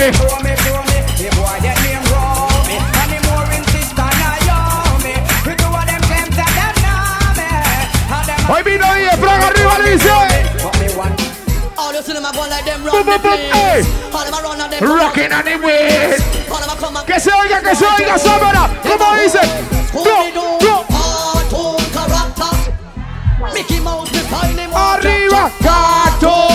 get 0.00 0.18
rummy. 0.20 0.50
Hoy 8.48 8.62
vino 8.64 8.84
y 8.96 9.06
Frank 9.20 9.44
arriba 9.44 9.78
dice. 9.84 10.10
All 11.76 11.94
you 11.94 12.02
see 12.02 12.12
them 12.12 12.24
a 12.24 12.32
go 12.32 12.40
like 12.48 12.64
them 12.64 12.82
Boom, 12.82 12.92
run 12.92 13.06
the 13.06 13.12
boom, 13.12 13.22
boom, 13.22 13.38
hey. 13.52 13.82
place. 13.82 13.86
All 14.12 14.24
them 14.24 14.34
a 14.34 14.42
run 14.42 14.60
and 14.60 14.72
them 14.72 14.84
Rocking 14.84 15.32
on 15.32 15.44
the 15.44 15.56
way. 15.64 16.16
All 16.50 16.60
them 16.60 16.70
a 16.70 16.76
come 16.76 16.96
and 16.96 17.06
Que 17.06 17.20
se 17.20 17.30
oiga, 17.32 17.60
que 17.60 17.76
se 17.76 17.86
oiga, 17.86 18.18
Sábana. 18.18 18.68
¿Cómo 18.82 19.14
dice? 19.22 19.40
Go, 19.92 20.02
go. 20.60 20.84
Cartoon 20.88 21.76
character. 21.92 22.72
Mickey 23.54 23.80
Mouse 23.80 24.10
define 24.10 24.58
him. 24.58 24.70
Arriba, 24.74 25.50
cartoon. 25.62 26.49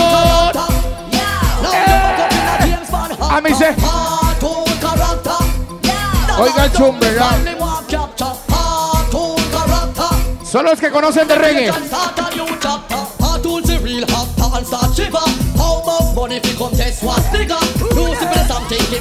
A. 3.36 3.42
Cartoon 3.42 4.64
character. 4.80 5.36
Oiga 6.38 6.64
el 6.64 6.72
chumbe, 6.72 7.14
ya. 7.14 7.38
Son 10.42 10.64
los 10.64 10.80
que 10.80 10.90
conocen 10.90 11.28
de 11.28 11.34
reggae. 11.34 11.68
A 11.68 11.74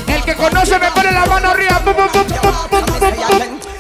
El 0.07 0.23
que 0.25 0.35
conoce 0.35 0.79
me 0.79 0.91
pone 0.91 1.11
la 1.13 1.25
mano 1.27 1.49
arriba. 1.51 1.81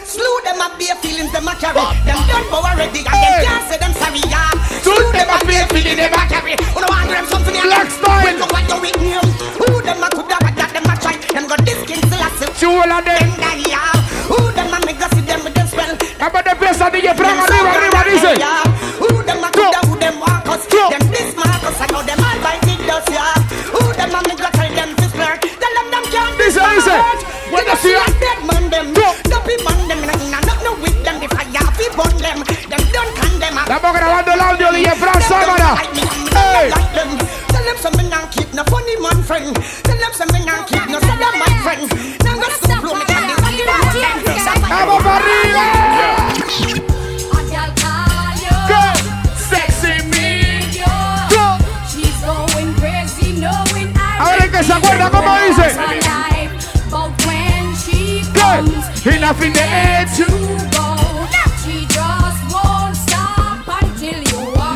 Slew 0.05 0.41
them 0.45 0.61
up 0.61 0.79
bare 0.79 0.95
feelings 1.01 1.31
them 1.33 1.49
a 1.49 1.55
carry. 1.55 1.81
Them 2.05 2.27
done 2.27 2.45
for 2.49 2.63
already 2.63 2.99
and 2.99 3.07
them 3.07 3.43
can't 3.43 3.67
say 3.69 3.77
them 3.77 3.93
sorry 3.93 4.21
yeah. 4.29 4.51
Slew 4.81 5.11
them 5.11 5.29
up 5.29 5.45
bare 5.45 5.67
feelings 5.67 5.97
them 5.97 6.13
a 6.13 6.27
carry. 6.29 6.55
Don't 6.55 6.89
want 6.89 7.09
them 7.09 7.25
something 7.27 7.61
Black 7.61 7.91
style. 7.91 8.23
When 8.23 8.39
look 8.39 8.53
what 8.53 8.69
you 8.69 8.79
with 8.79 9.01
me. 9.01 9.64
Sip. 12.65 12.71
Chula. 12.71 13.01
Them. 13.05 13.29
Who 14.27 14.51
them 14.53 14.73
a 14.73 14.85
make 14.85 15.01
us 15.01 15.11
see 15.13 15.21
them 15.21 15.43
with 15.43 15.53
them 15.53 15.67
spell. 15.67 15.95
Vamos 16.19 16.43
de 16.43 16.49
empieza 16.51 16.89
DJ 16.89 17.13
Frank 17.15 17.39
arriba, 17.41 17.71
arriba, 17.71 18.03
dice. 18.09 18.33
Who 18.99 19.23
them 19.23 19.43
a 19.43 19.49
who 19.85 19.95
them 19.97 20.23
us. 20.23 20.65
Them 20.67 21.11
this 21.11 21.35
Marcus 21.35 21.81
I 21.81 21.87
know 21.91 22.01
them 22.01 22.19
all 22.19 22.39
by 22.41 22.57
it 22.65 22.81
does 22.87 23.05
yeah. 23.13 23.33
Who 23.69 23.93
them 23.93 24.15
a 24.15 24.19
make 24.27 24.41
us 24.41 24.51
tell 24.51 24.73
them 24.73 24.95
to. 24.95 25.05
Tell 25.13 25.73
them 25.77 25.87
them 25.93 26.03
can't 26.09 26.37
Dice, 26.37 26.57
dice. 26.57 26.95
Bueno, 27.51 27.75
sí. 27.81 27.93
dead 28.19 28.39
man 28.49 28.69
them. 28.69 28.93
Dopey 29.29 29.57
man 29.63 29.87
them. 29.87 30.01
Nah, 30.31 30.41
nah, 30.41 30.57
no 30.63 30.73
with 30.81 30.97
them. 31.03 31.19
The 31.21 31.27
fire 31.29 31.69
fi 31.77 31.85
burn 31.93 32.17
them. 32.17 32.39
Them 32.69 32.81
don't 32.91 33.13
condemn. 33.15 33.57
Estamos 33.61 33.93
grabando 33.93 34.33
el 34.33 34.41
audio 34.41 34.71
DJ 34.71 34.95
Frank 34.97 35.21
Sábana. 35.21 35.77
Hey. 36.33 36.71
Tell 37.53 37.63
them 37.63 37.77
something 37.77 38.11
and 38.11 38.31
keep 38.31 38.53
no 38.53 38.63
funny 38.65 38.97
man 38.97 39.21
friend. 39.23 39.53
Tell 39.83 39.97
them 39.97 40.13
something 40.13 40.44
Enough 59.05 59.41
in 59.43 59.53
the 59.53 59.61
air 59.61 60.05
to 60.17 60.25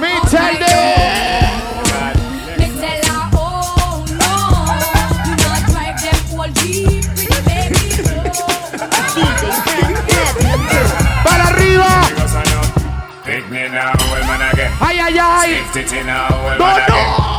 me 0.01 0.19
tell 0.29 0.53
them. 0.59 2.19
Para 11.23 11.49
arriba. 11.53 11.89
Pick 13.25 13.49
me 13.49 13.67
now, 13.69 13.93
well, 14.11 14.23
man, 14.27 14.53
again. 14.53 14.71
Ay, 14.79 14.99
ay, 14.99 15.19
ay. 15.19 15.49
Lift 15.75 15.93
it 15.93 16.05
now, 16.05 16.29
well, 16.43 16.57
No, 16.57 16.65
man, 16.65 16.87
no. 16.87 16.95
again. 16.95 17.38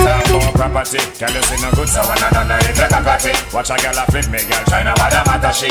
Girl, 0.81 1.29
you 1.29 1.37
a 1.37 1.43
see 1.43 1.61
no 1.61 1.69
good, 1.77 1.87
so. 1.87 2.01
Watch 3.53 3.69
girl 3.69 3.93
flip 4.09 4.27
me, 4.31 4.39
girl, 4.49 4.65
matter 5.25 5.53
she. 5.53 5.69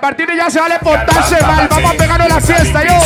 Partir 0.00 0.26
de 0.26 0.36
ya 0.36 0.50
se 0.50 0.60
vale 0.60 0.78
portarse 0.78 1.40
mal. 1.40 1.68
Vamos 1.68 1.90
a 1.90 1.96
pegarnos 1.96 2.28
la 2.28 2.40
siesta, 2.40 2.84
yo. 2.84 3.00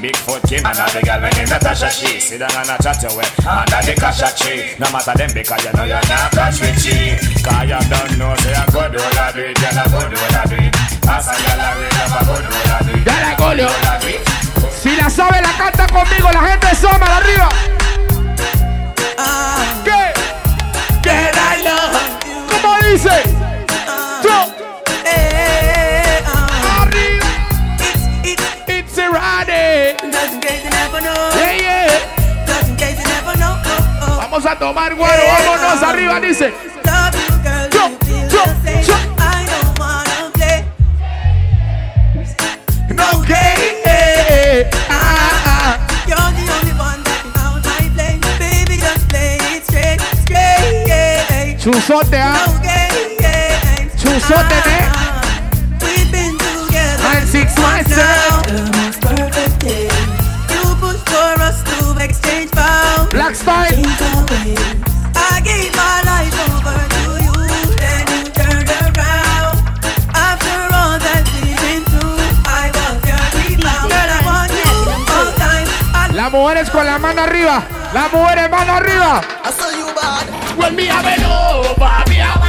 Bigfoot 0.00 0.42
Kim 0.48 0.66
and 0.66 0.74
the 0.74 1.00
girl 1.04 1.20
when 1.20 1.48
Natasha 1.48 1.90
she 1.90 2.20
sit 2.20 2.38
down 2.40 2.50
and 2.50 2.70
a 2.70 2.82
chat 2.82 3.02
your 3.02 3.14
way 3.16 3.28
under 3.46 3.82
the 3.86 3.94
kasha 3.94 4.34
tree. 4.34 4.74
No 4.78 4.90
matter 4.90 5.12
them 5.14 5.30
because 5.32 5.62
you 5.62 5.72
know 5.76 5.84
you're 5.84 6.08
not 6.08 6.32
catch 6.32 6.60
with 6.60 6.80
she. 6.82 7.14
Cause 7.44 7.68
you 7.68 7.78
don't 7.86 8.18
know 8.18 8.34
say 8.42 8.54
I 8.54 8.66
go 8.72 8.88
do 8.90 8.98
all 8.98 9.18
I 9.20 9.30
do 9.30 9.46
it, 9.46 9.54
girl 9.60 9.78
I 9.78 9.84
go 9.86 10.00
do 10.08 10.16
all 10.16 10.34
I 10.34 10.44
do 10.48 10.56
it. 10.56 10.74
As 11.06 11.28
a 11.28 11.34
girl 11.38 11.60
I 11.60 11.70
read 11.78 11.94
up 12.00 12.10
I 12.10 12.24
go 12.26 12.34
do 12.40 12.50
all 12.50 12.72
I 12.72 12.82
do 12.82 12.92
it. 12.98 13.04
Girl, 13.04 13.22
I 13.22 13.34
go 13.36 13.48
do 13.54 13.62
all 13.62 13.86
I 13.86 13.98
do 14.00 14.08
it. 14.08 14.22
Si 14.74 14.96
la 14.96 15.10
sabe, 15.10 15.40
la 15.42 15.52
canta 15.54 15.86
conmigo. 15.86 16.32
La 16.32 16.40
gente 16.48 16.66
de 16.66 16.74
Summer, 16.74 17.10
arriba. 17.10 17.48
¿Qué? 19.84 19.99
Dice? 22.90 23.22
Yo. 24.24 24.38
Hey, 25.04 26.22
uh, 26.26 26.82
Arriba. 26.82 27.26
it's, 27.78 28.02
it's 28.24 28.42
It's 28.68 28.98
a 28.98 29.08
Friday. 29.10 29.96
just 30.10 30.34
in 30.34 30.40
case 30.40 30.64
you 30.64 30.70
never 30.70 31.00
know. 31.00 31.30
Yeah, 31.34 31.54
yeah. 31.56 32.46
Just 32.46 32.68
in 32.68 32.76
case 32.76 32.98
you 32.98 33.06
never 33.06 33.36
know. 33.38 33.54
Oh, 33.64 34.02
oh. 34.02 34.16
Vamos 34.20 34.46
a 34.46 34.56
tomar 34.56 34.94
güero. 34.94 35.22
Vámonos 35.26 35.82
arriba, 35.82 36.20
dice. 36.20 36.52
Love 36.84 37.14
you, 37.14 37.36
girl. 37.42 37.68
Yo, 37.72 37.88
you 37.90 37.96
feel 38.04 38.28
yo, 38.30 38.42
the 38.44 38.54
same. 38.64 38.84
yo. 38.86 38.96
I 39.18 39.46
don't 39.46 39.78
wanna 39.78 40.30
play. 40.34 40.64
No 42.94 43.22
gay. 43.22 43.82
eh, 43.86 44.70
Ah, 44.90 44.96
ah. 45.46 45.78
You're 46.06 46.16
the 46.16 46.52
only 46.52 46.72
one 46.78 47.02
that 47.04 47.22
can 47.22 47.32
out 47.38 47.64
my 47.64 47.88
play. 47.94 48.18
Baby, 48.38 48.76
just 48.78 49.08
play 49.08 49.38
it 49.54 49.64
straight, 49.64 50.00
straight. 50.22 51.58
Chuzote, 51.60 52.18
ah. 52.18 52.59
Ne? 54.28 54.36
Ah, 54.92 55.22
We've 55.80 56.10
been 56.12 56.36
together 56.36 57.02
Nine, 57.02 57.26
six, 57.26 57.56
one, 57.58 57.84
seven. 57.88 58.44
The 58.46 58.60
most 58.76 59.00
perfect 59.00 59.58
day. 59.60 59.88
You 60.52 60.62
push 60.76 61.00
for 61.08 61.32
us 61.40 61.62
to 61.64 61.96
exchange 62.04 62.50
vows. 62.52 63.08
Black 63.10 63.34
away. 63.40 64.54
I 65.16 65.40
gave 65.42 65.72
my 65.74 65.96
life 66.04 66.36
over 66.52 66.78
to 66.94 67.04
you, 67.24 67.34
then 67.80 68.04
you 68.12 68.22
turned 68.36 68.68
around. 68.68 69.56
After 70.14 70.58
all 70.78 70.98
that 71.00 71.24
we've 71.40 71.56
been 71.64 71.82
through, 71.88 72.20
I 72.44 72.68
was 72.76 73.00
your 73.08 73.24
rebound. 73.40 73.88
Girl, 73.88 74.10
I 74.14 74.20
want 74.28 74.52
you 74.52 74.70
all 75.16 75.32
time. 75.40 75.66
I 75.96 76.12
Las 76.12 76.30
mujeres 76.30 76.68
con 76.70 76.84
la 76.86 76.98
mano 76.98 77.22
arriba. 77.22 77.64
Las 77.94 78.12
mujeres 78.12 78.50
mano 78.50 78.74
arriba. 78.74 79.22
I 79.44 79.50
saw 79.50 79.70
you 79.74 79.86
bad. 79.96 80.28
When 80.58 80.76
me 80.76 80.86
have 80.86 81.06
it 81.08 81.24
over, 81.24 82.04
me 82.10 82.16
have 82.16 82.39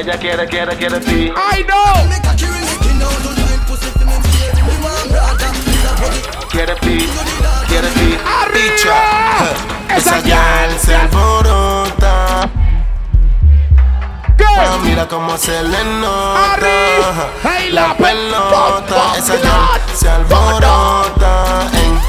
Ella 0.00 0.16
quiere, 0.16 0.46
quiere, 0.46 0.76
quiere 0.78 0.98
ti. 1.00 1.30
I 1.36 1.62
know. 1.64 2.08
me 2.08 2.16
cocky 2.24 2.46
ring 2.46 2.64
it 2.64 2.98
down 2.98 3.12
to 3.20 3.30
join 3.36 3.60
pussy 3.68 3.90
for 3.90 4.06
me. 4.06 4.12
Me 4.64 4.74
want 4.80 5.08
brother, 5.10 5.52
me 5.52 5.76
a 5.84 5.92
body. 6.00 6.20
Quiere 6.48 6.74
ti, 6.80 7.06
quiere 7.68 7.88
ti. 7.92 8.16
Arriba. 8.24 9.00
Esa 9.94 10.16
Esa 10.16 10.20
gal 10.26 10.70
se 10.78 10.94
alborota. 10.94 12.48
Ah, 14.42 14.78
Mira 14.82 15.06
cómo 15.06 15.36
se 15.36 15.62
le 15.62 15.84
nota. 15.84 16.52
Arriba. 16.54 17.28
Ay, 17.44 17.70
la 17.70 17.88
la 17.88 17.94
pe- 17.96 18.04
pelota. 18.04 19.12
Esa 19.18 19.36
gal 19.36 19.80
se 19.94 20.08
alborota 20.08 21.68
en 21.74 22.00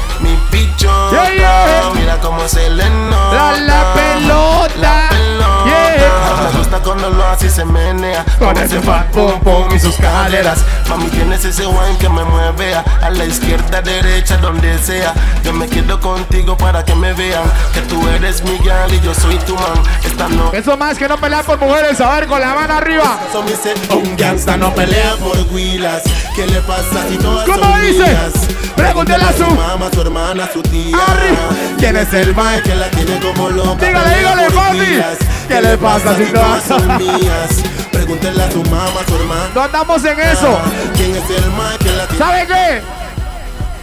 pichota. 0.52 1.10
Yeah, 1.10 1.34
yeah. 1.34 1.90
Mira 1.94 2.16
cómo 2.20 2.46
se 2.48 2.68
le 2.70 2.88
nota. 2.90 3.52
La- 3.52 3.60
la 3.60 3.94
pelota. 3.94 4.74
La 4.80 5.08
pelota. 5.08 7.32
así 7.32 7.48
se 7.48 7.64
menea. 7.64 8.24
Con 8.38 8.56
ese 8.58 8.78
fat 8.80 9.06
pum 9.10 9.40
pum 9.40 9.68
y 9.74 9.78
sus 9.78 9.96
caderas. 9.96 10.58
Mami, 10.88 11.06
tienes 11.06 11.44
ese 11.44 11.66
wine 11.66 11.96
que 11.98 12.08
me 12.08 12.22
mueve 12.24 12.74
a 12.74 13.10
la 13.10 13.24
izquierda, 13.24 13.80
derecha, 13.80 14.36
donde 14.36 14.78
sea. 14.78 15.14
Yo 15.42 15.52
me 15.54 15.66
quedo 15.68 15.98
contigo 16.00 16.56
para 16.56 16.84
que 16.84 16.94
me 16.94 17.12
vean 17.14 17.44
que 17.72 17.80
tú 17.82 18.06
eres 18.08 18.42
mi 18.44 18.58
gal 18.58 18.92
y 18.92 19.00
yo 19.00 19.14
soy 19.14 19.36
tu 19.38 19.54
man. 19.54 19.82
Esta 20.04 20.28
no 20.28 20.52
Eso 20.52 20.76
más 20.76 20.98
que 20.98 21.08
no 21.08 21.16
pelear 21.16 21.44
por 21.44 21.58
mujeres, 21.58 22.00
a 22.00 22.10
ver, 22.14 22.26
con 22.26 22.40
la 22.40 22.54
mano 22.54 22.74
arriba. 22.74 23.18
Eso 23.30 23.42
me 23.42 23.50
dice, 23.52 23.74
un 23.90 24.16
gangsta 24.16 24.56
no 24.56 24.74
pelea 24.74 25.14
por 25.16 25.36
huilas. 25.52 26.02
¿Qué 26.36 26.46
le 26.46 26.60
pasa 26.62 27.06
si 27.08 27.16
todas 27.16 27.46
¿Cómo 27.46 27.62
son 27.62 27.82
dice? 27.82 28.02
mías? 28.04 28.32
Pregúntele 28.76 29.24
a 29.24 29.32
su- 29.32 29.46
mamá, 29.46 29.88
su 29.92 30.00
hermana, 30.00 30.41
su 30.50 30.62
tía. 30.62 30.96
Arriba. 30.96 31.48
¿Quién 31.78 31.96
es 31.96 32.12
el 32.14 32.34
mae 32.34 32.62
que 32.62 32.74
la 32.74 32.88
tiene 32.90 33.18
como 33.20 33.50
loca? 33.50 33.84
Dígale, 33.86 34.18
dígale, 34.18 34.50
papi. 34.50 35.02
¿Qué 35.48 35.60
le 35.60 35.76
pasa 35.78 36.16
si 36.16 36.24
todas 36.26 36.64
todas- 36.64 36.82
son 36.82 36.96
mías? 36.98 37.62
Pregúntele 37.92 38.42
a 38.42 38.50
su 38.50 38.62
mamá, 38.64 39.00
su 39.06 39.16
hermana. 39.16 39.48
No 39.54 39.62
andamos 39.62 40.04
en 40.04 40.20
eso. 40.20 40.58
¿Quién 40.94 41.14
es 41.16 41.30
el 41.30 41.50
mae 41.52 41.78
que 41.78 41.92
la 41.92 42.06
tiene? 42.06 42.24
¿Sabe 42.24 42.46
qué? 42.46 42.82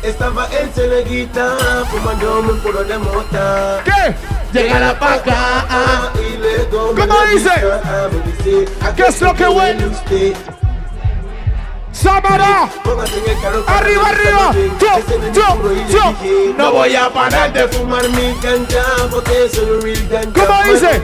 Estaba 0.08 0.48
en 0.58 0.72
Celeguita, 0.74 1.56
fumándome 1.92 2.54
un 2.54 2.60
puro 2.60 2.84
de 2.84 2.98
mota. 2.98 3.82
¿Qué? 3.84 4.16
Llegará 4.54 4.98
pa' 4.98 5.14
acá. 5.16 5.66
ah. 5.70 6.10
Y 6.16 6.38
me 6.38 6.70
¿Cómo 6.70 7.16
dice? 7.34 7.50
¿a 8.82 8.96
¿Qué 8.96 9.04
es 9.08 9.22
lo 9.22 9.36
que 9.36 9.48
huele? 9.48 9.86
El 11.94 13.42
carro 13.42 13.64
Arriba, 13.68 14.08
arriba. 14.08 14.54
Yo, 14.80 14.88
es 14.98 15.12
el 15.12 15.34
yo, 15.34 15.58
yo. 15.90 16.54
No 16.58 16.72
voy 16.72 16.96
a 16.96 17.10
parar 17.10 17.52
de 17.54 17.68
fumar 17.68 18.08
mi 18.10 18.34
ganja 18.42 18.84
porque 19.10 19.50
soy 19.54 19.70
un 19.70 19.82
real 19.82 20.08
ganja. 20.10 20.46
¿Cómo 20.46 20.74
dice? 20.74 21.02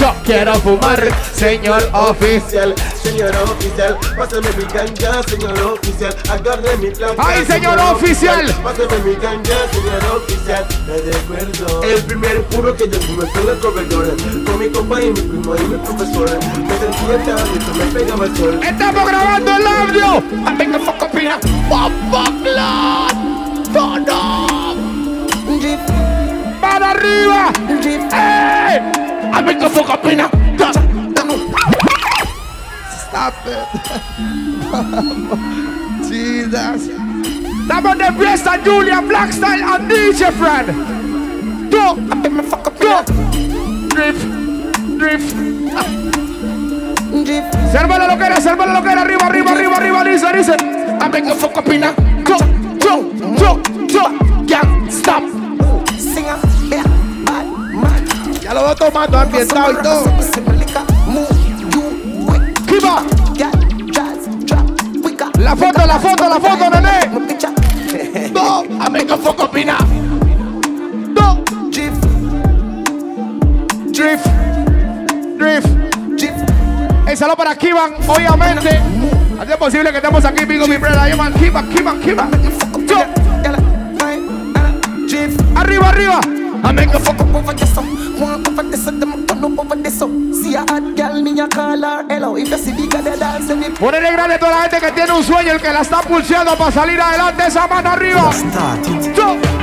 Yo 0.00 0.14
quiero 0.24 0.54
fumar, 0.56 1.08
señor 1.34 1.82
oficial. 1.92 2.74
Señor 3.02 3.34
oficial, 3.36 3.96
pásame 4.16 4.48
mi 4.56 4.64
ganja, 4.64 5.22
señor 5.22 5.58
oficial, 5.62 6.14
agarre 6.30 6.76
mi 6.76 6.90
plata. 6.90 7.14
¡Ay, 7.16 7.44
señor 7.46 7.78
oficial! 7.78 8.54
Pásame 8.62 8.98
mi 9.04 9.14
ganja, 9.14 9.54
señor 9.72 10.16
oficial, 10.16 10.66
me 10.86 10.96
recuerdo. 10.98 11.82
El 11.84 12.02
primer 12.04 12.42
puro 12.44 12.76
que 12.76 12.88
yo 12.88 13.00
fumé 13.00 13.26
fue 13.32 13.52
el 13.52 13.58
corredor, 13.60 14.16
con 14.44 14.58
mi 14.58 14.68
compa 14.68 15.00
y 15.00 15.06
mi 15.06 15.20
primo 15.20 15.56
y 15.56 15.60
mi 15.60 15.76
profesor. 15.78 16.38
Me 16.58 16.78
sentía 16.78 17.36
lindo, 17.36 17.74
me 17.78 17.84
pegaba 17.98 18.24
el 18.26 18.36
sol. 18.36 18.60
Estamos 18.62 19.04
grabando 19.18 19.50
el 19.52 19.66
audio. 19.66 20.22
I 20.46 20.54
make 20.54 20.72
the 20.72 20.78
fuck 20.78 21.02
up 21.02 21.14
in 21.14 21.26
a 21.28 21.38
pop 21.68 21.92
pop 22.10 22.32
blood. 22.42 23.14
Turn 23.72 24.08
up. 24.08 24.76
Para 26.60 26.90
arriba. 26.90 27.52
Hey. 28.12 28.80
I 29.32 29.42
make 29.42 29.58
the 29.58 29.68
fuck 29.70 29.90
up 29.90 30.04
in 30.04 30.20
a. 30.20 30.28
Stop 33.08 33.34
it. 33.46 33.66
Jesus. 36.08 36.90
Estamos 37.62 37.98
de 37.98 38.12
fiesta, 38.12 38.58
Julia 38.64 39.00
Blackstyle 39.00 39.62
and 39.62 39.90
DJ 39.90 40.32
friend. 40.32 40.68
Go. 41.70 41.94
Go. 42.80 43.02
Drift. 43.88 44.26
Drift. 44.98 46.27
Sérvalo 47.26 48.06
lo 48.06 48.16
que 48.16 48.24
era, 48.24 48.40
sérvalo 48.40 48.72
lo 48.72 48.82
que 48.82 48.92
era, 48.92 49.02
arriba, 49.02 49.26
arriba, 49.26 49.50
arriba, 49.50 49.76
arriba, 49.76 50.04
dice, 50.04 50.26
dice. 50.32 50.56
I 51.00 51.08
make 51.08 51.26
a 51.26 51.34
fuck 51.34 51.56
up 51.56 51.68
in 51.68 51.84
a 51.84 51.94
yo, 52.24 52.36
yo, 52.78 53.12
yo, 53.36 53.60
yo, 53.86 54.02
can't 54.46 54.90
stop. 54.90 55.22
Ya 58.42 58.54
lo 58.54 58.64
voy 58.64 58.74
tomando 58.76 59.18
ambientado 59.18 59.72
y 59.72 59.76
todo. 59.82 60.04
Kiba, 62.66 63.02
la 65.38 65.56
foto, 65.56 65.86
la 65.86 65.98
foto, 65.98 66.28
la 66.28 66.40
foto, 66.40 66.70
nene. 66.70 68.30
No, 68.32 68.64
I 68.64 68.88
make 68.90 69.10
a 69.10 69.16
fuck 69.16 69.40
up 69.40 69.56
in 69.56 69.70
a. 69.70 69.78
No. 71.14 71.44
Drift, 73.92 74.28
drift. 75.36 75.87
El 77.08 77.16
saludo 77.16 77.36
para 77.36 77.56
Kiban, 77.56 77.94
obviamente. 78.06 78.68
Así 79.40 79.50
es 79.50 79.56
posible 79.56 79.90
que 79.90 79.96
estemos 79.96 80.22
aquí, 80.26 80.44
Bigo, 80.44 80.68
mi 80.68 80.76
brother. 80.76 81.10
Kiban, 81.40 81.70
Kiban. 81.70 82.30
Yo. 82.86 82.98
Arriba, 85.56 85.88
arriba. 85.88 86.20
I 86.64 86.72
make 86.72 86.94
a 86.94 87.00
fuck 87.00 87.18
up. 87.18 87.34
over 87.34 87.54
this 87.54 87.78
up. 87.78 87.84
Want 88.20 88.46
over 88.46 88.62
this 88.64 88.86
up, 88.86 89.00
them 89.00 89.26
turn 89.26 89.42
up 89.42 89.58
over 89.58 89.76
this 89.76 90.02
up. 90.02 90.10
See 90.34 90.54
a 90.54 90.60
hot 90.60 90.94
girl, 90.94 91.22
me 91.22 91.40
a 91.40 91.48
call 91.48 91.80
her 91.80 92.04
hello. 92.08 92.36
If 92.36 92.50
you 92.50 92.58
see 92.58 92.72
bigger 92.72 93.00
the 93.00 93.16
dance, 93.16 93.54
me 93.54 93.70
Ponele 93.70 94.12
grande 94.12 94.34
a 94.34 94.38
toda 94.38 94.52
la 94.52 94.62
gente 94.68 94.78
que 94.78 94.92
tiene 94.92 95.12
un 95.12 95.24
sueño, 95.24 95.52
el 95.52 95.60
que 95.60 95.72
la 95.72 95.80
está 95.80 96.02
pulseando 96.02 96.56
para 96.58 96.72
salir 96.72 97.00
adelante, 97.00 97.46
esa 97.46 97.66
mano 97.66 97.90
arriba. 97.90 98.30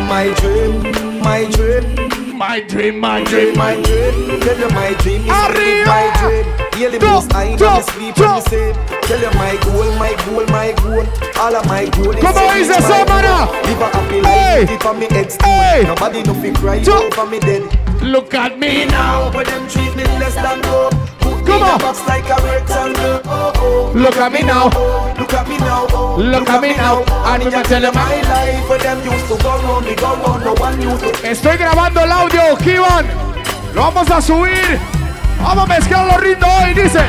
My 0.09 0.33
dream, 0.33 0.81
my 1.21 1.45
dream, 1.51 2.05
My 2.37 2.59
dream, 2.61 2.99
my 2.99 3.23
dream, 3.23 3.55
my 3.55 3.75
dream. 3.75 4.39
Tell 4.41 4.59
you 4.59 4.69
my 4.69 4.93
dream 4.95 5.29
Arriba. 5.29 5.85
my 5.85 6.11
dream. 6.19 6.64
Hear 6.75 6.91
the 6.91 6.99
Go, 6.99 7.07
most 7.07 7.33
I 7.33 7.55
go, 7.55 7.69
never 7.71 7.83
sleep 7.91 8.17
when 8.17 8.35
you 8.35 8.41
say. 8.41 8.73
Tell 9.07 9.19
you 9.21 9.31
my 9.39 9.55
goal, 9.63 9.87
my 9.95 10.11
goal, 10.25 10.45
my 10.51 10.71
goal. 10.83 11.05
All 11.39 11.55
of 11.55 11.65
my 11.67 11.85
goal 11.95 12.11
is 12.11 12.23
¿Cómo 12.23 12.35
to 12.35 12.51
dice 12.51 12.67
reach 12.67 12.83
my 12.83 13.23
esa. 13.23 13.47
Live 13.63 13.81
a 13.81 13.87
happy 13.95 14.19
Hey. 14.19 14.59
life, 14.65 14.69
live 14.71 14.85
on 14.85 14.99
me 14.99 15.07
head 15.07 15.31
stool. 15.31 15.47
Hey. 15.47 15.83
Nobody 15.87 16.23
no 16.23 16.33
fi 16.33 16.51
cry 16.51 16.79
Go. 16.83 17.07
over 17.07 17.25
me 17.31 17.39
dead. 17.39 17.63
Look 18.01 18.33
at 18.33 18.59
me 18.59 18.85
now. 18.85 19.31
But 19.31 19.47
them 19.47 19.67
treat 19.69 19.95
me 19.95 20.03
less 20.19 20.35
than 20.35 20.61
gold. 20.61 20.93
Come 21.45 21.63
on. 21.63 21.79
like 22.07 22.27
a 22.27 22.35
rectangle. 22.43 23.21
Oh, 23.23 23.53
oh. 23.55 23.91
Look 23.95 24.17
at 24.17 24.31
me 24.33 24.41
now. 24.43 24.69
Oh, 24.73 25.15
Look 25.17 25.33
at 25.33 25.47
me 25.47 25.57
now. 25.59 25.87
oh. 25.91 26.17
Look 26.19 26.49
at 26.49 26.61
me 26.61 26.75
now. 26.75 27.03
And 27.31 27.43
And 27.43 27.53
you 27.53 27.57
you 27.57 27.63
tell 27.63 27.81
them 27.81 27.93
my 27.95 28.21
life 28.21 28.67
where 28.69 28.79
them 28.79 28.99
used 29.05 29.27
to 29.29 29.37
go 29.41 29.49
round, 29.63 29.85
me 29.85 29.95
go 29.95 30.11
round, 30.15 30.43
no 30.43 30.53
one 30.55 30.81
used 30.81 30.99
to 31.03 31.11
Estoy 31.23 31.55
grabando 31.57 32.01
el 32.01 32.11
audio, 32.11 32.57
Kivan. 32.57 33.05
Lo 33.73 33.81
vamos 33.91 34.09
a 34.11 34.21
subir. 34.21 34.79
Vamos 35.41 35.63
a 35.63 35.67
mezclar 35.67 36.05
los 36.07 36.21
ritmos 36.21 36.49
hoy, 36.63 36.73
dice. 36.73 36.99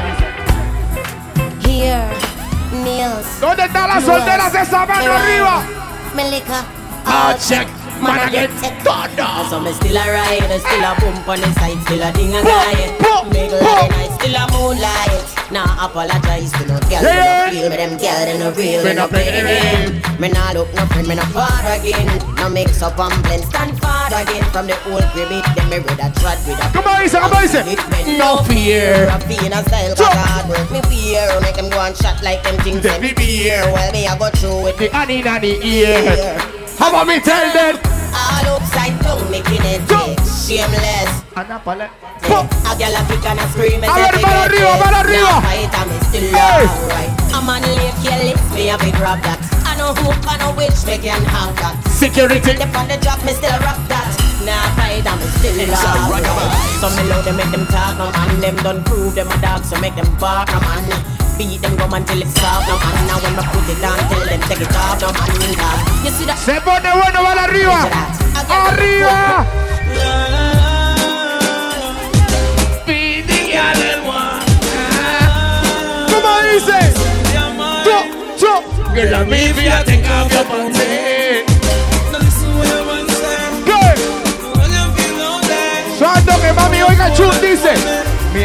Here, 1.65 2.03
Niels. 2.83 3.41
¿Dónde 3.41 3.65
están 3.65 3.89
las 3.89 4.05
solteras 4.05 4.53
de 4.53 4.63
esa 4.63 4.87
mano 4.87 5.13
arriba? 5.13 5.63
Melika. 6.15 6.65
Ah, 7.07 7.35
check. 7.39 7.69
Man, 8.01 8.19
I 8.19 8.31
get 8.31 8.51
todo. 8.85 9.49
So 9.49 9.61
me 9.61 9.73
still 9.73 9.97
a 9.97 10.05
ride, 10.05 10.61
still 10.61 10.85
a 10.85 10.95
bump 11.01 11.29
on 11.29 11.41
the 11.41 11.53
side, 11.55 11.81
still 11.83 12.03
a 12.03 12.13
ding 12.13 12.35
a 12.35 12.43
guy. 12.43 12.95
Pop. 12.99 13.33
line, 13.33 13.93
I 13.93 14.09
still 14.19 14.37
a 14.37 14.47
moonlight. 14.53 15.36
Nah, 15.51 15.87
apologize 15.87 16.51
to 16.59 16.67
no 16.67 16.81
girl, 16.91 17.03
Yeah. 17.07 17.47
yeah. 17.47 17.51
feel 17.51 17.71
me, 17.71 17.77
them 17.77 17.95
girl, 18.03 18.25
they 18.27 18.39
no 18.39 18.51
real, 18.51 18.83
Me 18.83 18.95
no 18.95 19.03
no 19.03 19.09
play 19.09 19.31
the 19.31 19.43
the 19.47 19.55
game. 19.55 20.21
Me 20.21 20.29
nah 20.29 20.51
look 20.51 20.75
no 20.75 20.85
friend, 20.91 21.07
me 21.07 21.15
no 21.15 21.23
far 21.31 21.63
again. 21.71 22.11
No 22.37 22.51
mix 22.51 22.83
up 22.83 22.99
and 22.99 23.15
blend, 23.23 23.45
stand 23.47 23.79
far 23.79 24.11
again. 24.11 24.43
From 24.51 24.67
the 24.67 24.75
old 24.91 25.07
it 25.15 25.47
them 25.55 25.69
me 25.71 25.79
read 25.79 26.03
a 26.03 26.11
trot 26.19 26.39
with 26.51 26.59
a 26.59 26.67
¿Cómo 26.75 26.91
dice? 26.99 27.19
¿Cómo 27.23 27.39
dice? 27.41 27.63
No 28.19 28.39
fear. 28.43 29.07
I 29.09 29.19
feel 29.23 29.53
a 29.55 29.63
style, 29.63 29.95
cause 29.95 30.19
hard 30.19 30.49
work 30.51 30.67
me 30.73 30.83
fear. 30.91 31.23
Make 31.41 31.55
them 31.55 31.71
go 31.71 31.79
and 31.79 31.97
shot 31.97 32.21
like 32.25 32.43
them 32.43 32.59
things. 32.67 32.83
Them 32.83 33.01
be 33.01 33.15
fear. 33.15 33.63
Well, 33.71 33.93
me 33.93 34.09
I 34.09 34.19
go 34.19 34.31
through 34.31 34.67
it. 34.75 34.79
The 34.79 34.91
Annie 34.97 35.23
Nanny 35.23 35.63
ear. 35.63 36.39
How 36.77 36.91
about 36.91 37.07
me 37.07 37.21
tell 37.21 37.53
them? 37.55 37.79
All 38.11 38.59
upside 38.59 38.99
down, 38.99 39.31
making 39.31 39.63
it 39.63 39.81
shameless. 40.47 41.23
A 41.37 42.66
girl 42.77 42.93
a 42.93 43.01
kick 43.09 43.25
and 43.25 43.41
a 43.41 43.47
scream 43.53 43.81
and 43.81 43.89
say, 43.89 44.21
mano 44.21 44.45
arriba, 44.45 44.89
arriba." 45.01 45.33
now 45.33 45.41
fight 45.41 45.73
and 45.73 45.89
me 45.89 45.97
still 46.09 46.29
alright. 46.37 47.13
A 47.33 47.39
man 47.41 47.65
lick 47.65 47.97
your 48.05 48.19
lips, 48.21 48.47
me 48.53 48.69
a 48.69 48.77
big 48.77 48.97
that. 48.97 49.41
I 49.65 49.77
know 49.81 49.97
who, 49.97 50.13
I 50.29 50.37
know 50.37 50.53
which, 50.53 50.77
me 50.85 51.01
can 51.01 51.25
have 51.25 51.57
that. 51.61 51.77
Security. 51.89 52.41
Step 52.41 52.77
on 52.77 52.89
the 52.89 52.97
drop, 53.01 53.21
me 53.25 53.33
still 53.33 53.57
rock 53.65 53.81
that. 53.89 54.09
Now 54.45 54.61
fight 54.77 55.05
and 55.09 55.19
me 55.21 55.29
still 55.41 55.57
alright. 55.73 56.25
So 56.81 56.93
me 56.93 57.03
them 57.09 57.37
make 57.37 57.51
them 57.51 57.65
talk, 57.73 57.97
no 57.97 58.13
man. 58.13 58.41
Them 58.41 58.57
done 58.61 58.85
prove 58.85 59.17
them 59.17 59.33
a 59.33 59.37
dog, 59.41 59.65
so 59.65 59.81
make 59.81 59.97
them 59.97 60.09
bark, 60.21 60.53
no 60.53 60.61
man. 60.61 60.85
Beat 61.41 61.61
them 61.61 61.77
gum 61.77 61.93
until 61.93 62.21
it's 62.21 62.33
soft, 62.37 62.69
no 62.69 62.77
man. 62.77 62.97
Now 63.09 63.21
when 63.25 63.37
me 63.37 63.45
put 63.53 63.69
it 63.73 63.81
down, 63.81 63.97
tell 64.09 64.25
them 64.25 64.41
take 64.49 64.61
it 64.61 64.77
off, 64.77 65.01
no 65.01 65.09
man. 65.17 65.33
You 66.05 66.13
see 66.13 66.29
that? 66.29 66.37
Se 66.41 66.61
pone 66.61 66.93
bueno, 66.93 67.25
van 67.25 67.41
arriba. 67.41 67.89
Arriba. 68.49 70.46
Dice? 76.57 76.79
Yo, 77.85 77.99
yo. 78.39 78.95
Que 78.95 79.05
la 79.05 79.23
Biblia 79.23 79.85
te 79.85 80.01
cambia 80.01 80.43
para 80.45 80.65
¿Qué? 83.67 83.95
Santo 85.99 86.33
que 86.41 86.53
mami 86.53 86.83
oiga 86.83 87.13
chun 87.13 87.31
dice. 87.41 87.73
Mi 88.35 88.45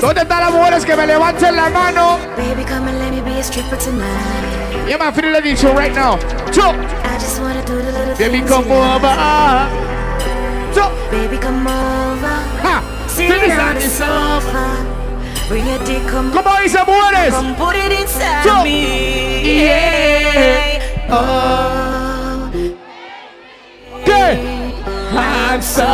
¿Dónde 0.00 0.22
están 0.22 0.40
las 0.40 0.52
mujeres 0.52 0.84
que 0.84 0.96
me 0.96 1.06
levanten 1.06 1.56
la 1.56 1.68
mano? 1.70 2.18
Baby, 2.36 2.64
come 2.64 2.88
and 2.88 2.98
let 3.00 3.10
me 3.10 3.20
be 3.20 3.40
a 3.40 3.42
stripper 3.42 3.76
tonight. 3.78 4.88
Yeah, 4.88 4.96
my 4.96 5.10
feeling 5.10 5.42
dicho 5.42 5.74
right 5.74 5.92
now. 5.92 6.18
Yo, 6.52 6.70
I 6.70 7.18
just 7.18 7.40
wanna 7.40 7.64
do 7.66 7.82
the 7.82 7.92
little 7.92 8.16
Baby, 8.16 8.40
come 8.42 8.70
over. 8.70 9.98
Baby, 11.10 11.38
come 11.38 11.66
over. 11.66 12.36
ha, 12.62 12.82
Sit 13.08 13.30
on 13.30 13.50
on 13.60 13.74
the 13.76 13.80
sofa. 13.80 14.64
Bring 15.48 15.66
your 15.66 15.78
dick, 15.84 16.02
come, 16.10 16.30
¿Cómo 16.30 16.50
dice 16.62 16.78
mujeres? 16.86 17.32
come 17.34 17.54
put 17.56 17.74
it 17.74 17.92
inside 18.00 18.44
So, 18.44 18.62
me. 18.62 19.64
yeah. 19.64 21.08
Oh, 21.10 22.50
¿Qué? 24.04 24.38
I'm 25.16 25.62
sorry. 25.62 25.88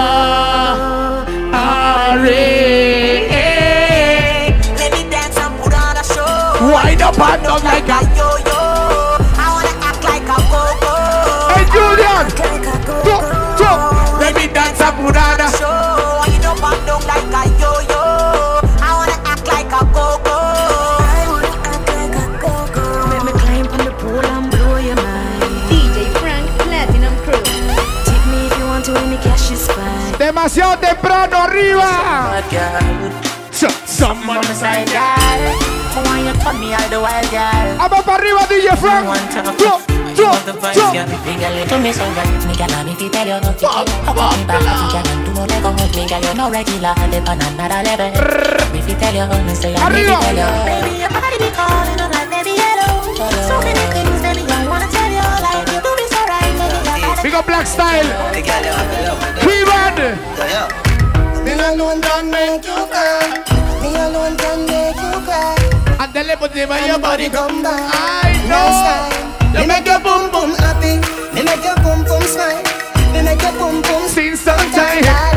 Let 4.76 4.90
me 4.92 5.02
dance 5.08 5.36
and 5.38 5.54
put 5.62 5.72
on 5.72 5.96
a 5.96 6.02
show. 6.02 6.72
Wind 6.72 7.00
up 7.02 7.18
and 7.20 7.42
down 7.44 7.62
like 7.62 7.86
demasiado 30.44 30.76
temprano 30.78 31.36
arriba. 31.38 32.32
Vamos 37.78 38.04
para 38.04 38.14
arriba, 38.16 38.46
DJ 38.46 38.76
Frank. 38.76 39.06
Flow, 39.56 39.80
Andale 66.24 66.38
por 66.38 66.56
encima 66.56 66.76
de 66.80 66.88
your 66.88 66.98
body. 66.98 67.28
Come 67.28 67.62
back. 67.62 67.92
I 67.92 68.48
know. 68.48 69.60
Me 69.60 69.66
make 69.66 69.86
your 69.86 70.00
boom 70.00 70.30
boom 70.30 70.54
happy. 70.56 70.96
Me 71.34 71.42
make 71.42 71.62
your 71.62 71.76
boom 71.82 72.02
boom 72.04 72.22
smile. 72.22 72.62
Me 73.12 73.22
make 73.22 73.42
your 73.42 73.52
boom 73.52 73.82
boom 73.82 74.08
Since 74.08 74.40
sometime. 74.40 75.33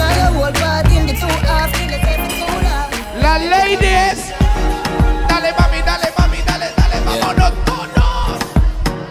All 0.00 0.14
your 0.16 0.32
whole 0.36 0.52
part, 0.52 0.86
in 0.92 1.06
the 1.06 1.12
two 1.12 1.26
half, 1.46 1.72
in 1.80 1.88
the 1.88 1.98
seven 2.04 2.28
two 2.30 2.46
laugh. 2.66 2.90
Las 3.22 3.42
ladies. 3.54 4.20
Dale, 5.28 5.50
mami, 5.58 5.80
dale, 5.88 6.08
mami, 6.16 6.40
dale, 6.48 6.68
dale, 6.78 6.98
vámonos 7.06 7.52
todos. 7.66 8.40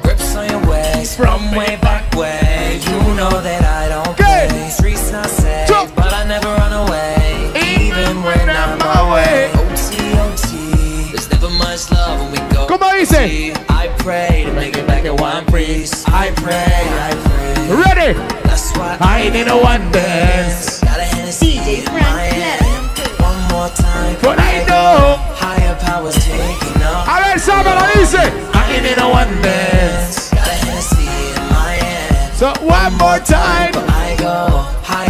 Grips 0.03 0.35
on 0.35 0.49
your 0.49 0.61
waist 0.67 1.17
from 1.17 1.51
way 1.51 1.77
back 1.81 2.13
way. 2.15 2.79
You 2.83 2.99
know 3.15 3.41
that 3.41 3.66
¿Cómo? 13.27 13.67
I 13.69 13.87
pray 13.99 14.43
to 14.45 14.53
make 14.53 14.77
it 14.77 14.87
back 14.87 15.05
at 15.05 15.19
one 15.19 15.45
piece. 15.47 16.05
I 16.07 16.31
pray, 16.31 16.53
I 16.55 17.11
pray. 17.27 17.75
Ready? 17.75 18.13
That's 18.43 18.71
why 18.77 18.97
I 19.01 19.29
need 19.29 19.47
a 19.47 19.57
one 19.57 19.91
dance. 19.91 20.79
got 20.81 20.99
a 20.99 21.03
Hennessy 21.03 21.57
DJ 21.57 21.79
in 21.79 21.85
Frank 21.85 22.07
my 22.07 22.23
hand. 22.23 22.65
One 23.19 23.39
more 23.51 23.69
time. 23.69 24.17
But 24.21 24.39
I 24.39 24.63
know. 24.65 25.17
Higher 25.35 25.75
powers 25.75 26.15
taking 26.15 26.81
up. 26.83 27.07
A 27.07 27.15
ver, 27.23 27.37
Sábala 27.39 27.91
dice. 27.93 28.31
I 28.53 28.79
need 28.81 28.97
a 28.97 29.07
one 29.09 29.41
dance. 29.41 30.31
Got 30.31 30.47
a 30.47 30.51
Hennessy 30.51 31.03
in 31.03 31.49
my 31.51 31.73
hand. 31.83 32.33
So 32.37 32.53
one 32.63 32.93
more 32.97 33.19
time. 33.19 33.73
I 33.75 34.15
go 34.19 34.63
higher 34.83 35.06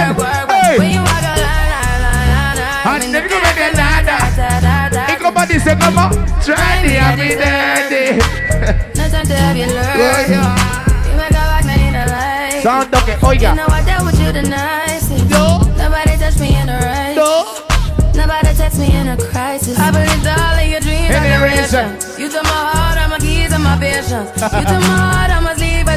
Hey. 0.00 0.78
And 3.60 3.68
come. 5.80 5.94
Try 6.40 6.82
I'll 6.98 7.16
be 7.16 7.34
to 9.24 9.34
you 9.56 9.66
learn. 9.66 9.96
Know 13.56 13.66
I 13.68 13.82
dealt 13.84 14.04
with 14.04 14.20
you 14.20 14.32
Nobody 15.76 16.16
touched 16.16 16.40
me 16.40 16.56
in 16.56 16.68
a 16.68 16.78
right. 16.78 17.14
Nobody 18.14 18.54
text 18.56 18.78
me 18.78 18.94
in 18.94 19.08
a 19.08 19.16
crisis. 19.16 19.78
I 19.78 19.90
all 20.26 20.58
of 20.58 20.66
your 20.68 20.80
dreams. 20.80 21.10
You 22.18 22.28
took 22.28 22.44
my 22.44 22.50
heart, 22.50 22.98
all 22.98 23.08
my 23.08 23.18
keys, 23.18 23.52
all 23.52 23.58
my 23.60 23.76
visions. 23.78 24.28
You 24.36 24.64
took 24.64 24.80
my 24.88 24.96
heart, 24.96 25.30
all 25.32 25.42
my 25.42 25.54
sleep. 25.54 25.79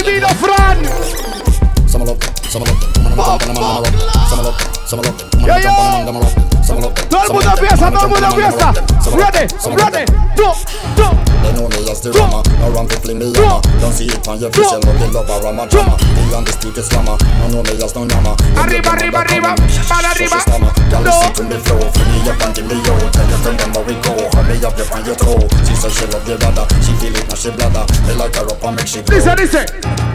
I 0.00 0.02
need 0.02 0.22
a 0.22 0.34
friend. 0.34 0.86
Some 1.86 2.04
look, 2.04 2.22
some 2.48 2.64
look. 2.64 2.80
Todo 7.10 7.24
el 7.26 7.32
mundo 7.32 7.50
empieza, 7.50 7.90
todo 7.90 8.04
el 8.04 8.08
mundo 8.08 8.26
empieza. 8.28 8.72
Ready, 9.12 9.46
ready, 9.76 10.04
two, 10.36 10.52
two. 10.96 11.29
They 11.42 11.52
know 11.56 11.68
me 11.68 11.80
as 11.90 12.00
the 12.00 12.12
drama, 12.12 12.42
no 12.60 12.70
run 12.70 12.86
to 12.88 12.96
fling 13.00 13.18
me 13.18 13.32
yama 13.32 13.60
Don't 13.80 13.92
see 13.92 14.06
it 14.06 14.28
on 14.28 14.38
your 14.40 14.50
face, 14.52 14.70
you 14.70 14.80
love 14.84 14.98
the 15.00 15.08
love 15.08 15.30
a 15.30 15.36
rama 15.40 15.64
drama. 15.68 15.96
The 15.96 16.36
undisputed 16.36 16.84
scammer, 16.84 17.16
no 17.40 17.48
know 17.48 17.62
me 17.64 17.80
as 17.80 17.94
no 17.94 18.04
nama 18.04 18.36
Arriba, 18.60 18.92
arriba, 18.92 19.24
arriba, 19.24 19.56
para 19.88 20.12
arriba. 20.12 20.38
Girl, 20.90 21.02
listen 21.02 21.32
to 21.34 21.42
me 21.48 21.56
flow, 21.64 21.80
fill 21.96 22.08
me 22.12 22.18
up 22.28 22.40
and 22.44 22.52
give 22.54 22.66
me 22.68 22.76
yo 22.84 22.94
Tell 23.10 23.28
your 23.28 23.40
friend 23.40 23.58
them 23.58 23.70
how 23.72 23.82
we 23.88 23.94
go, 24.04 24.14
me 24.44 24.56
up, 24.60 24.76
you 24.76 24.86
on 24.92 25.02
your 25.04 25.16
toe. 25.16 25.48
She 25.64 25.74
say 25.74 25.90
she 25.90 26.04
love 26.12 26.24
the 26.26 26.36
brother, 26.36 26.66
she 26.84 26.92
feel 27.00 27.14
it 27.16 27.26
now 27.28 27.34
she 27.34 27.50
bladder 27.50 27.84
Me 28.06 28.12
like 28.14 28.34
her 28.36 28.44
up 28.44 28.62
and 28.64 28.76
make 28.76 28.86
she 28.86 29.00
go 29.02 29.08
Dice, 29.08 29.24
dice. 29.24 30.09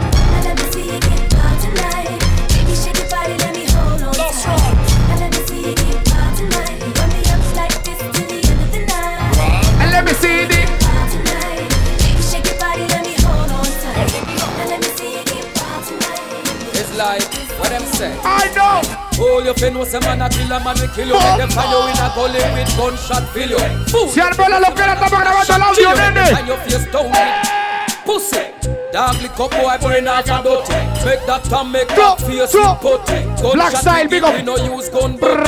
Say. 17.96 18.12
I 18.22 18.52
know. 18.54 18.80
Hold 19.16 19.44
your 19.46 19.54
you 19.56 19.70
know 19.72 19.84
some 19.84 20.04
man 20.04 20.20
a 20.20 20.28
kill 20.28 20.52
a 20.52 20.60
man, 20.60 20.76
we 20.76 20.86
kill 20.92 21.08
you. 21.08 21.14
Make 21.16 21.38
them 21.40 21.50
find 21.50 21.70
you 21.72 21.80
in 21.88 21.96
a 21.96 22.08
gully 22.14 22.42
with 22.52 22.76
gunshot 22.76 23.24
fill 23.32 23.50
you. 23.50 23.58
Fool. 23.88 24.08
Si 24.08 24.20
arbola 24.20 24.60
lo 24.60 24.74
que 24.74 24.82
era, 24.82 24.92
estamos 24.94 25.20
grabando 25.20 25.54
el 25.54 25.62
audio, 25.62 25.88
Chill, 25.94 26.14
nene. 26.14 26.26
find 26.36 26.48
your 26.48 26.58
face 26.58 26.86
down 26.92 27.10
with 27.10 27.56
Pussy. 28.04 28.44
Dog 28.92 29.20
lick 29.20 29.40
up 29.40 29.50
boy 29.50 29.76
brain 29.80 30.06
off 30.06 30.28
a 30.28 30.42
dirty. 30.44 30.78
Make 31.04 31.26
that 31.26 31.42
time 31.44 31.72
make 31.72 31.88
that 31.88 32.20
face 32.20 32.54
look 32.54 32.80
putty. 32.80 33.24
Black 33.54 33.76
style, 33.76 34.08
big 34.08 34.22
up. 34.22 34.34
We 34.34 34.42
no 34.42 34.56
use 34.56 34.88
gun 34.90 35.16
but. 35.16 35.42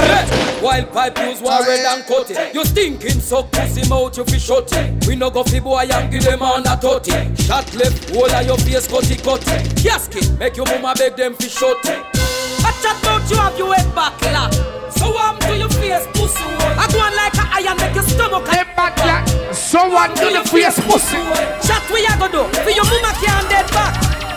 Wild 0.62 0.90
pipe 0.92 1.18
use 1.18 1.40
war 1.40 1.60
red 1.62 1.84
and 1.86 2.04
cut 2.06 2.30
it. 2.30 2.54
You 2.54 2.64
stinking 2.64 3.20
so 3.20 3.44
pussy 3.44 3.88
mouth 3.88 4.16
you 4.16 4.24
fi 4.24 4.38
shut 4.38 4.72
it. 4.72 5.06
We 5.06 5.14
no 5.14 5.30
go 5.30 5.44
fi 5.44 5.60
boy 5.60 5.86
and 5.90 6.10
give 6.10 6.24
them 6.24 6.42
on 6.42 6.62
a 6.66 6.76
tutty. 6.76 7.12
Shot 7.46 7.72
left, 7.76 8.10
whole 8.10 8.30
of 8.30 8.46
your 8.46 8.58
face 8.58 8.88
cutty 8.88 9.16
cutty. 9.16 9.82
Casket 9.82 10.38
make 10.38 10.56
your 10.56 10.66
mama 10.66 10.94
beg 10.96 11.16
them 11.16 11.34
fi 11.34 11.46
shut 11.48 11.78
it. 11.84 12.17
I 12.64 12.72
chat 12.82 12.98
about 13.02 13.30
you 13.30 13.36
have 13.36 13.58
your 13.58 13.74
head 13.74 13.94
back 13.94 14.20
lock. 14.32 14.52
So 14.90 15.12
I'm 15.16 15.38
to 15.40 15.56
your 15.56 15.70
face 15.70 16.06
pussy. 16.14 16.42
I 16.42 16.86
go 16.92 17.00
on 17.00 17.14
like 17.14 17.34
a 17.38 17.44
iron 17.58 17.76
make 17.78 17.94
your 17.94 18.04
stomach 18.04 18.46
head 18.48 18.74
back 18.76 18.96
lock. 18.98 19.28
So 19.54 19.88
what 19.88 20.16
do 20.16 20.30
the 20.32 20.42
face 20.48 20.78
pussy? 20.80 21.18
Chat 21.66 21.84
we 21.92 22.06
a 22.06 22.16
go 22.18 22.28
do 22.28 22.44
For 22.62 22.70
your 22.70 22.84
mama 22.84 23.12
can't 23.20 23.48
dead 23.50 23.68
back 23.72 23.94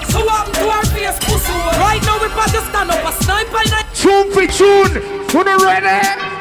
So 0.10 0.26
what 0.26 0.54
to 0.54 0.68
our 0.68 0.86
face 0.88 1.18
pussy 1.20 1.54
Right 1.80 2.02
now 2.04 2.20
we 2.20 2.28
about 2.28 2.50
to 2.50 2.62
stand 2.68 2.92
up 2.92 3.06
a 3.06 3.24
sniper 3.24 3.62
in 3.66 3.74
a 3.74 3.82
Tune 3.94 4.32
for 4.32 4.48
tune. 4.48 5.28
Tune 5.28 5.46
ready. 5.46 6.32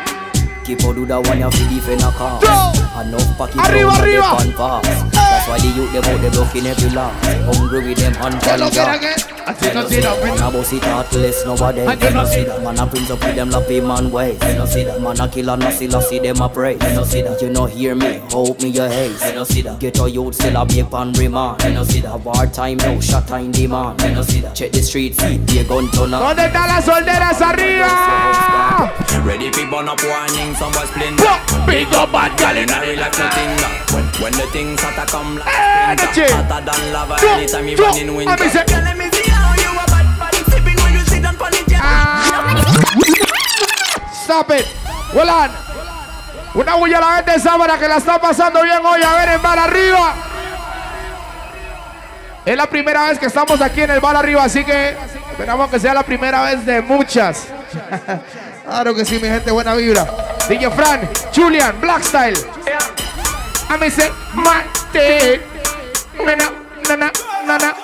Keep 0.65 0.85
on 0.85 0.95
do 0.95 1.07
that 1.07 1.27
one 1.27 1.39
you 1.39 1.51
fi 1.51 1.75
defend 1.75 2.03
a 2.03 2.11
car 2.11 2.80
Enough 3.01 3.39
pocket 3.39 3.57
Arriba, 3.57 3.97
arriba. 3.97 4.37
they 4.45 4.53
That's 4.53 5.49
why 5.49 5.57
the 5.57 5.73
youth 5.75 5.93
them 5.93 6.05
out 6.05 6.21
they 6.21 6.29
blocking 6.29 6.67
every 6.67 6.91
law 6.91 7.09
Hungry 7.49 7.89
with 7.89 7.99
them 7.99 8.13
hand 8.13 8.41
pan 8.43 8.61
us 8.61 8.73
it 8.73 8.75
jaw 8.75 8.95
again. 8.95 9.17
I 9.47 9.53
think 9.55 9.75
I 9.75 9.89
see 9.89 10.01
that. 10.01 10.23
Man 10.23 10.37
a 10.37 10.51
bossy 10.53 10.79
thoughtless 10.79 11.47
nobody 11.47 11.81
And 11.81 12.03
you 12.03 12.09
You 12.09 12.15
know 12.15 12.23
no 12.23 12.29
see 12.29 12.35
see 12.35 12.45
that 12.45 12.63
Man 12.63 12.79
a 12.79 12.87
prince 12.87 13.11
up 13.11 13.25
with 13.25 13.37
them 13.37 13.51
lappy 13.51 13.81
man 13.81 14.11
ways. 14.11 14.39
You 14.43 14.55
no 14.55 14.67
see 14.67 14.85
that 14.85 15.01
Man 15.01 15.19
a 15.19 15.29
killer 15.29 15.57
no 15.57 15.71
see 15.71 15.89
see 15.89 16.19
them 16.19 16.41
a 16.43 16.49
praise. 16.51 16.83
You 16.83 16.95
no 16.95 17.05
see 17.05 17.23
that 17.23 17.41
You 17.41 17.49
no 17.49 17.65
hear 17.65 17.95
me? 17.95 18.21
Hope 18.29 18.61
me 18.61 18.69
your 18.69 18.89
haze. 18.89 19.25
You 19.25 19.33
no 19.33 19.45
see 19.45 19.63
that 19.63 19.81
Get 19.81 19.99
a 19.99 20.11
youth 20.11 20.35
still 20.35 20.57
a 20.61 20.67
big 20.67 20.91
pan 20.91 21.13
remand. 21.15 21.63
You 21.65 21.73
no 21.73 21.85
see 21.85 22.01
that 22.01 22.21
War 22.21 22.47
time 22.53 22.77
now 22.77 23.01
shot 23.01 23.27
time 23.27 23.51
demand. 23.51 24.03
You 24.03 24.13
no 24.13 24.23
see 24.23 24.41
that 24.41 24.55
Check 24.55 24.73
the 24.73 24.83
street 24.83 25.15
feet 25.15 25.47
Be 25.47 25.61
a 25.61 25.65
gun 25.65 25.91
turner 25.91 26.19
¿Dónde 26.19 26.45
están 26.45 26.69
las 26.69 26.85
solteras 26.85 27.41
arriba? 27.41 28.93
Ready 29.25 29.51
burn 29.71 29.89
up 29.89 30.03
warning, 30.03 30.55
some 30.57 30.73
boy 30.73 30.85
splinter. 30.87 31.39
Big 31.67 31.87
up 31.95 32.11
bad 32.11 32.37
gal 32.39 32.57
in 32.57 32.69
Inna 32.93 33.07
relax 33.07 33.19
nothing 33.19 33.51
now. 33.63 33.95
When 33.95 34.05
when 34.23 34.33
the 34.33 34.47
things 34.53 34.81
hotter 34.83 35.07
come 35.11 35.39
like 35.39 35.47
Energy. 35.49 36.27
sprinter, 36.27 36.35
hotter 36.35 36.61
than 36.67 36.93
lava 36.93 37.17
Drop, 37.19 37.39
anytime 37.39 37.69
you 37.69 37.77
drop. 37.77 37.91
run 37.91 37.99
in 37.99 38.07
Let 38.07 38.13
me 38.13 38.27
winter. 38.27 38.51
say- 38.51 38.65
Let 38.67 38.97
me 38.99 39.07
see 39.13 39.31
how 39.31 39.55
you 39.55 39.71
a 39.79 39.85
bad 39.87 40.07
body 40.19 40.41
sipping 40.51 40.77
when 40.83 40.93
you 40.95 41.05
sit 41.07 41.23
down 41.23 41.37
on 41.41 41.51
the 41.51 41.61
Stop 44.25 44.51
it. 44.51 44.67
Hold 45.13 45.29
on. 45.29 45.51
Una 46.55 46.75
bulla 46.75 46.99
a 46.99 47.01
la 47.01 47.17
gente 47.17 47.39
Sábana 47.41 47.79
que 47.79 47.89
la 47.89 47.97
está 47.97 48.21
pasando 48.21 48.63
bien 48.63 48.85
hoy. 48.85 49.03
A 49.03 49.15
ver, 49.15 49.29
en 49.31 49.43
bar 49.43 49.59
arriba. 49.59 50.15
Es 52.45 52.57
la 52.57 52.67
primera 52.67 53.05
vez 53.09 53.19
que 53.19 53.27
estamos 53.27 53.61
aquí 53.61 53.83
en 53.83 53.91
el 53.91 54.01
bar 54.01 54.17
arriba, 54.17 54.43
así 54.45 54.65
que 54.65 54.97
esperamos 55.31 55.71
que 55.71 55.79
sea 55.79 55.95
la 55.95 56.03
primera 56.03 56.43
vez 56.43 56.65
de 56.67 56.81
muchas. 56.83 57.47
Claro 58.71 58.95
que 58.95 59.05
sí, 59.05 59.17
mi 59.17 59.29
gente, 59.29 59.51
buena 59.51 59.75
vibra. 59.75 60.07
DJ 60.49 60.71
Fran, 60.71 61.09
Julian, 61.35 61.81
Black 61.81 62.05
Style. 62.05 62.39
A 63.69 63.77
mí 63.77 63.91
se 63.91 64.11
mate. 64.35 65.41
Nana, 66.25 66.53
nana, 66.89 67.13
nana. 67.47 67.75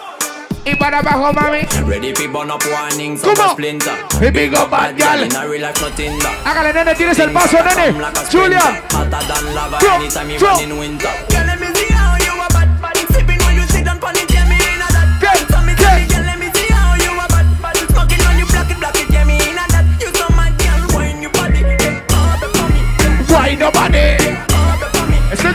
Y 0.65 0.75
para 0.77 0.99
abajo, 0.99 1.33
mami. 1.33 1.63
Ready 1.87 2.13
up 2.13 2.63
warning, 2.73 3.19
on. 3.25 3.51
splinter. 3.51 3.95
Y 4.21 4.31
big 4.31 4.55
up 4.55 4.71
bad. 4.71 4.95
Hágale, 6.45 6.73
nene, 6.73 6.95
tienes 6.95 7.19
el 7.19 7.33
paso, 7.33 7.59
nene. 7.63 7.95
Julian. 8.31 8.83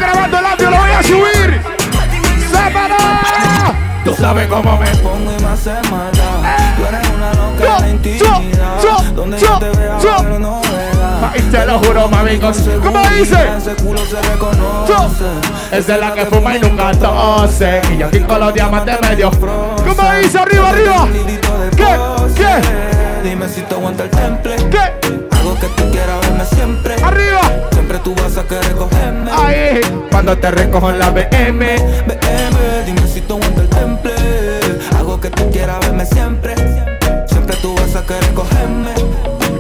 Grabando 0.02 0.40
el 0.40 0.46
audio, 0.46 0.70
lo 0.72 0.78
voy 0.78 0.92
a 0.92 1.04
subir. 1.04 1.62
Tú 4.04 4.16
sabes 4.16 4.48
cómo 4.48 4.78
me 4.78 4.90
pongo 4.98 5.32
y 5.38 5.42
me 5.44 5.50
hace 5.50 5.70
maldad. 5.92 6.76
Tú 6.76 6.86
eres 6.88 7.08
una 7.10 7.34
loca 7.34 7.80
la 7.82 7.90
intimidad. 7.90 8.82
yo, 8.82 9.14
Donde 9.14 9.38
yo, 9.40 9.48
yo 9.48 9.60
te 9.60 9.78
vea, 9.78 9.98
yo. 10.00 10.24
ver 10.24 10.40
novedad. 10.40 11.32
Ay, 11.32 11.42
te 11.52 11.66
lo 11.68 11.78
juro, 11.80 12.08
mami. 12.08 12.40
¿Cómo 12.40 13.00
dice? 13.10 13.38
Ese 13.58 13.76
culo 13.76 14.00
se 14.06 14.20
reconoce. 14.24 15.24
Esa 15.72 15.94
es 15.94 16.00
la 16.00 16.14
que 16.16 16.26
fuma 16.26 16.58
y 16.58 16.60
nunca 16.62 16.92
tose. 16.94 17.80
Y 17.94 17.98
yo 17.98 18.08
aquí 18.08 18.20
con 18.22 18.40
los 18.40 18.54
diamantes 18.56 19.00
medio. 19.02 19.30
¿Cómo 19.32 20.12
dice? 20.20 20.40
Arriba, 20.40 20.70
arriba. 20.70 21.08
¿Qué? 21.78 22.00
¿Qué? 22.36 23.30
Dime 23.30 23.48
si 23.48 23.62
te 23.62 23.76
aguanta 23.76 24.04
el 24.04 24.10
temple. 24.10 24.56
¿Qué? 24.72 25.38
Algo 25.38 25.56
que 25.60 25.68
tú 25.68 25.92
quieras 25.92 26.20
verme 26.22 26.46
siempre. 26.46 26.96
Arriba. 27.04 27.71
Siempre 27.92 28.14
tú 28.14 28.24
vas 28.24 28.38
a 28.38 28.48
querer 28.48 28.72
cogerme. 28.78 29.32
Ahí, 29.32 29.82
cuando 30.10 30.38
te 30.38 30.50
recojo 30.50 30.92
en 30.92 31.00
la 31.00 31.10
BM. 31.10 31.76
BM, 32.08 32.86
dime 32.86 33.06
si 33.06 33.20
te 33.20 33.34
aguanta 33.34 33.62
el 33.62 33.68
temple. 33.68 34.14
Algo 34.98 35.20
que 35.20 35.30
tú 35.30 35.52
quieras 35.52 35.78
verme 35.82 36.06
siempre. 36.06 36.56
Siempre 37.28 37.58
tú 37.62 37.76
vas 37.76 37.94
a 37.98 38.06
querer 38.06 38.34
cogerme. 38.34 38.94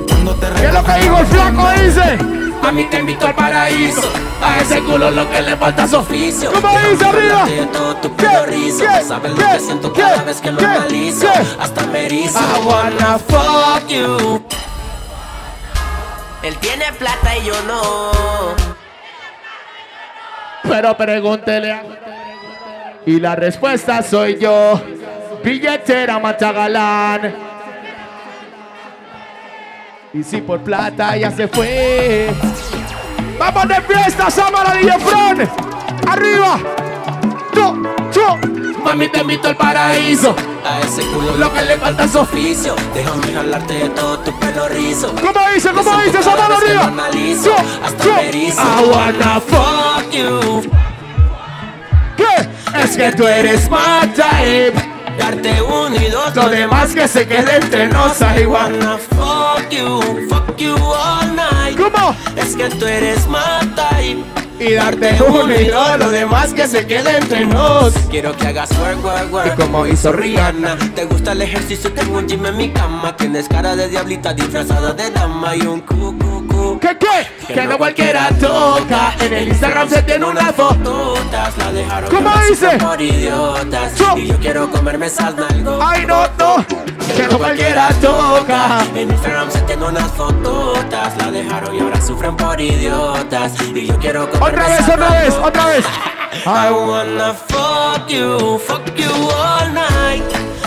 Cuando 0.07 0.33
te 0.35 0.47
¿Qué 0.47 0.65
es 0.65 0.73
lo 0.73 0.81
que 0.81 0.93
dijo 1.01 1.17
el 1.17 1.25
flaco? 1.25 1.69
Dice. 1.71 2.17
A 2.63 2.71
mí 2.71 2.87
te 2.89 2.99
invito 2.99 3.27
al 3.27 3.35
paraíso. 3.35 4.09
A 4.41 4.59
ese 4.61 4.79
culo 4.79 5.11
lo 5.11 5.29
que 5.29 5.41
le 5.41 5.57
falta 5.57 5.83
es 5.83 5.93
oficio. 5.93 6.53
¿Cómo 6.53 6.79
dice 6.89 7.03
arriba? 7.03 7.45
Todo 7.73 7.95
tu 7.97 8.15
pelo 8.15 8.45
rizo. 8.45 8.85
¿Qué? 8.85 9.03
Sabes 9.03 9.31
lo 9.31 9.37
que 9.37 9.59
siento 9.59 9.91
¿Qué? 9.91 10.01
cada 10.03 10.23
vez 10.23 10.39
que 10.39 10.51
lo 10.53 10.61
analizo. 10.61 11.27
¿Qué? 11.33 11.41
Hasta 11.59 11.85
me 11.87 12.05
erizo. 12.05 12.39
I 12.39 12.65
wanna 12.65 13.19
fuck 13.19 13.89
you. 13.89 14.41
Él 16.43 16.57
tiene 16.57 16.85
plata 16.93 17.37
y 17.37 17.45
yo 17.45 17.53
no. 17.67 18.11
Pero 20.63 20.97
pregúntele 20.97 21.71
a... 21.71 21.83
Y 23.05 23.19
la 23.19 23.35
respuesta 23.35 24.01
soy 24.01 24.39
yo. 24.39 24.81
Billetera 25.43 26.19
matagalán. 26.19 27.33
Y 30.13 30.23
si 30.23 30.41
por 30.41 30.61
plata 30.61 31.15
ya 31.15 31.31
se 31.31 31.47
fue. 31.47 32.29
Vamos 33.39 33.67
de 33.67 33.81
fiesta, 33.81 34.29
Samara 34.29 34.73
Fran. 34.99 35.49
Arriba. 36.07 36.59
Yo. 37.55 38.00
Mami, 38.83 39.07
te 39.09 39.19
invito 39.19 39.47
al 39.47 39.55
paraíso. 39.55 40.35
A 40.65 40.79
ese 40.79 41.01
culo 41.07 41.35
Lo 41.37 41.53
que 41.53 41.61
le 41.61 41.77
falta 41.77 42.03
es 42.03 42.15
oficio. 42.15 42.75
Déjame 42.93 43.33
jalarte 43.33 43.73
de 43.73 43.89
todo 43.89 44.19
tu 44.19 44.39
pelo 44.39 44.67
rizo. 44.69 45.13
¿Cómo 45.15 45.49
dice? 45.53 45.69
¿Cómo 45.71 45.97
dice? 46.01 46.17
que 46.19 46.23
lo 46.23 46.55
arriba. 46.55 46.91
Yo, 47.43 47.55
Hasta 47.83 48.03
yo. 48.03 48.11
I 48.21 48.89
wanna 48.89 49.41
fuck 49.41 50.11
you. 50.11 50.61
¿Qué? 52.17 52.79
Es 52.79 52.97
que 52.97 53.11
tú 53.11 53.27
eres 53.27 53.69
my 53.69 54.07
type. 54.15 54.73
Darte 55.17 55.61
uno 55.61 55.95
y 55.95 56.09
dos. 56.09 56.35
Lo 56.35 56.49
demás 56.49 56.93
que 56.93 57.07
se 57.07 57.27
quede 57.27 57.57
entre 57.57 57.87
nos. 57.87 58.19
I 58.21 58.45
wanna 58.45 58.97
Fuck 58.97 59.69
you, 59.71 60.27
fuck 60.29 60.57
you 60.57 60.75
all 60.75 61.27
night. 61.35 61.40
¿Cómo? 61.75 62.15
Es 62.35 62.55
que 62.55 62.69
tú 62.69 62.85
eres 62.85 63.27
type. 63.75 64.23
Y 64.59 64.73
darte 64.73 65.17
uno 65.27 65.59
y 65.59 65.65
dos, 65.65 65.97
lo 65.97 66.11
demás 66.11 66.53
que 66.53 66.67
se 66.67 66.85
quede 66.85 67.17
entre 67.17 67.45
nos. 67.47 67.93
Quiero 68.11 68.37
que 68.37 68.47
hagas 68.47 68.69
work, 68.77 69.03
work, 69.03 69.33
work. 69.33 69.53
Y 69.53 69.61
como 69.61 69.87
hizo 69.87 70.11
Rihanna. 70.11 70.77
¿Te 70.93 71.05
gusta 71.05 71.31
el 71.31 71.41
ejercicio? 71.41 71.91
Tengo 71.93 72.19
un 72.19 72.27
gym 72.27 72.45
en 72.45 72.57
mi 72.57 72.69
cama. 72.69 73.15
Tienes 73.17 73.47
cara 73.47 73.75
de 73.75 73.87
diablita 73.87 74.33
disfrazada 74.35 74.93
de 74.93 75.09
dama 75.09 75.55
y 75.55 75.61
un 75.61 75.81
cu, 75.81 76.15
¿Qué 76.79 76.97
qué? 76.97 77.53
Que 77.53 77.65
no 77.67 77.77
cualquiera 77.77 78.29
toca. 78.39 79.13
En 79.19 79.33
el 79.33 79.47
Instagram 79.49 79.89
se 79.89 80.01
tiene 80.03 80.25
una 80.25 80.53
foto. 80.53 81.13
Todas 81.29 81.57
la 81.57 81.71
dejaron 81.71 82.09
¿Cómo 82.09 82.31
dice? 82.49 82.77
por 82.77 83.01
idiotas. 83.01 83.95
Yo. 83.95 84.17
Y 84.17 84.27
yo 84.27 84.37
quiero 84.37 84.69
comerme 84.69 85.07
esas 85.07 85.35
nalgas. 85.35 85.79
Ay, 85.81 86.05
no, 86.05 86.27
no. 86.37 86.65
Que 87.15 87.27
no 87.29 87.37
cualquiera 87.37 87.89
toca. 88.01 88.83
En 88.95 89.09
Instagram 89.11 89.51
se 89.51 89.61
tiene 89.61 89.85
unas 89.85 90.11
fototas. 90.11 91.17
La 91.17 91.31
dejaron 91.31 91.75
y 91.75 91.79
ahora 91.79 92.01
sufren 92.01 92.35
por 92.37 92.59
idiotas. 92.59 93.53
Y 93.73 93.87
yo 93.87 93.97
quiero 93.97 94.29
comerme 94.29 94.61
Otra 94.61 94.67
vez, 94.69 94.89
otra 94.89 95.09
vez, 95.21 95.33
otra 95.43 95.65
vez. 95.67 95.85
I 96.45 96.71
wanna 96.71 97.33
fuck 97.33 98.07
you, 98.07 98.57
fuck 98.59 98.95
you 98.95 99.11
all 99.11 99.73
night. 99.73 100.23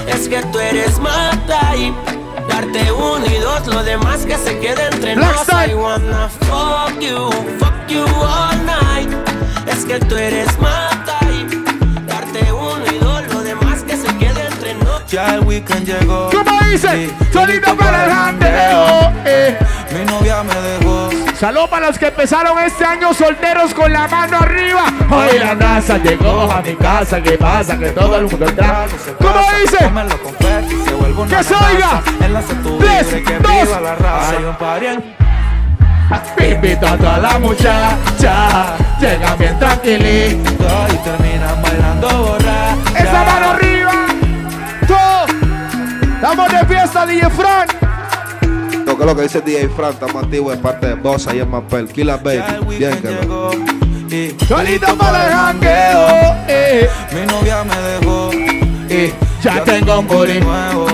Es 0.07 0.29
que 0.29 0.43
tú 0.53 0.59
eres 0.59 0.99
my 0.99 1.31
type. 1.47 2.24
Darte 2.49 2.93
uno 2.93 3.25
y 3.27 3.39
dos, 3.39 3.67
lo 3.67 3.83
demás 3.83 4.25
que 4.27 4.37
se 4.37 4.59
quede 4.59 4.87
entre 4.93 5.15
Black 5.15 5.49
nos. 5.49 5.69
I 5.71 5.75
wanna 5.75 6.29
fuck 6.41 7.01
you, 7.01 7.31
fuck 7.59 7.89
you 7.89 8.05
all 8.05 8.57
night. 8.65 9.11
Es 9.67 9.85
que 9.85 9.99
tú 10.01 10.17
eres 10.17 10.49
my 10.59 10.91
type. 11.05 11.57
Darte 12.07 12.53
uno 12.53 12.85
y 12.93 12.99
dos, 12.99 13.23
lo 13.33 13.43
demás 13.43 13.83
que 13.83 13.97
se 13.97 14.09
quede 14.19 14.47
entre 14.47 14.75
nos. 14.75 15.07
Ya 15.07 15.35
el 15.35 15.41
weekend 15.41 15.87
llegó. 15.87 16.31
¿Cómo 16.31 16.59
dice? 16.71 17.11
Solito 17.33 17.77
para 17.77 18.05
el 18.05 18.11
jandeo. 18.11 19.13
Eh. 19.25 19.59
Mi 19.93 20.05
novia 20.05 20.43
me 20.43 20.55
dejó. 20.55 21.04
Saludos 21.45 21.69
para 21.69 21.89
los 21.89 21.99
que 21.99 22.07
empezaron 22.07 22.59
este 22.61 22.87
año 22.87 23.13
solteros 23.13 23.75
con 23.75 23.93
la 23.93 24.09
mano 24.09 24.39
arriba. 24.39 24.87
Hoy 25.11 25.39
la 25.39 25.55
NASA 25.55 25.99
llegó 25.99 26.51
a 26.51 26.63
mi 26.63 26.75
casa. 26.75 27.21
¿Qué 27.21 27.33
pasa? 27.33 27.79
Que 27.79 27.91
todo 27.91 28.17
el 28.17 28.25
mundo 28.25 28.49
entra. 28.49 28.87
¿Cómo 29.19 29.41
dice? 29.61 29.77
Que 31.29 31.45
se 31.45 31.55
oiga. 31.55 32.03
Tres, 32.79 33.43
dos. 33.43 33.69
Hay 34.27 34.43
un 34.43 34.57
party 34.57 34.87
en 34.87 35.05
Invito 36.51 36.89
a 36.89 36.97
toda 36.97 37.19
la 37.19 37.39
muchacha. 37.39 38.77
Llega 38.99 39.35
bien 39.35 39.59
tranquilito. 39.59 40.65
y 40.95 40.97
terminan 40.97 41.61
bailando 41.61 42.09
borracha. 42.09 42.99
Esa 42.99 43.23
mano 43.23 43.51
arriba. 43.51 43.93
Todo. 44.89 45.27
Estamos 46.15 46.49
de 46.49 46.65
fiesta, 46.75 47.05
DJ 47.05 47.29
Fran. 47.29 47.94
Lo 48.95 49.01
que 49.01 49.07
lo 49.07 49.17
que 49.17 49.23
dice 49.23 49.41
DJ 49.41 49.71
Fran, 49.71 49.91
estamos 49.91 50.23
activos 50.23 50.55
de 50.55 50.63
parte 50.63 50.87
de 50.87 50.95
Boss 50.95 51.27
ahí 51.27 51.41
en 51.41 51.51
Mapel. 51.51 51.89
Killa 51.89 52.17
Baby. 52.17 52.77
Bien 52.79 52.97
que 53.03 53.27
lo. 53.27 53.51
Solito 54.47 54.97
para 54.97 55.27
el 55.27 55.33
jangueo. 55.33 56.37
Eh. 56.47 56.89
Mi 57.13 57.27
novia 57.27 57.65
me 57.65 57.77
dejó. 57.77 58.31
Eh. 58.89 59.13
Ya 59.43 59.65
tengo 59.65 59.99
un 59.99 60.07
booty 60.07 60.39
nuevo. 60.39 60.87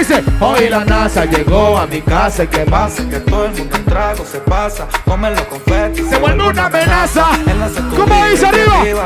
Dice, 0.00 0.24
hoy 0.40 0.70
la 0.70 0.82
NASA 0.82 1.26
llegó 1.26 1.76
a 1.76 1.86
mi 1.86 2.00
casa. 2.00 2.46
¿Qué 2.46 2.60
pasa? 2.60 3.06
Que 3.06 3.20
todo 3.20 3.44
el 3.44 3.52
mundo 3.52 3.76
en 3.76 3.84
trago 3.84 4.24
se 4.24 4.38
pasa. 4.38 4.86
Cómelo 5.04 5.46
confeti. 5.46 6.04
Se 6.08 6.16
vuelve 6.16 6.48
una 6.48 6.64
amenaza. 6.66 7.26
Enlace 7.46 7.82
tu 7.82 7.96
¿Cómo 7.96 8.06
vida 8.06 8.24
dice 8.30 8.46
y 8.46 8.50
que 8.50 8.60
arriba? 8.62 9.04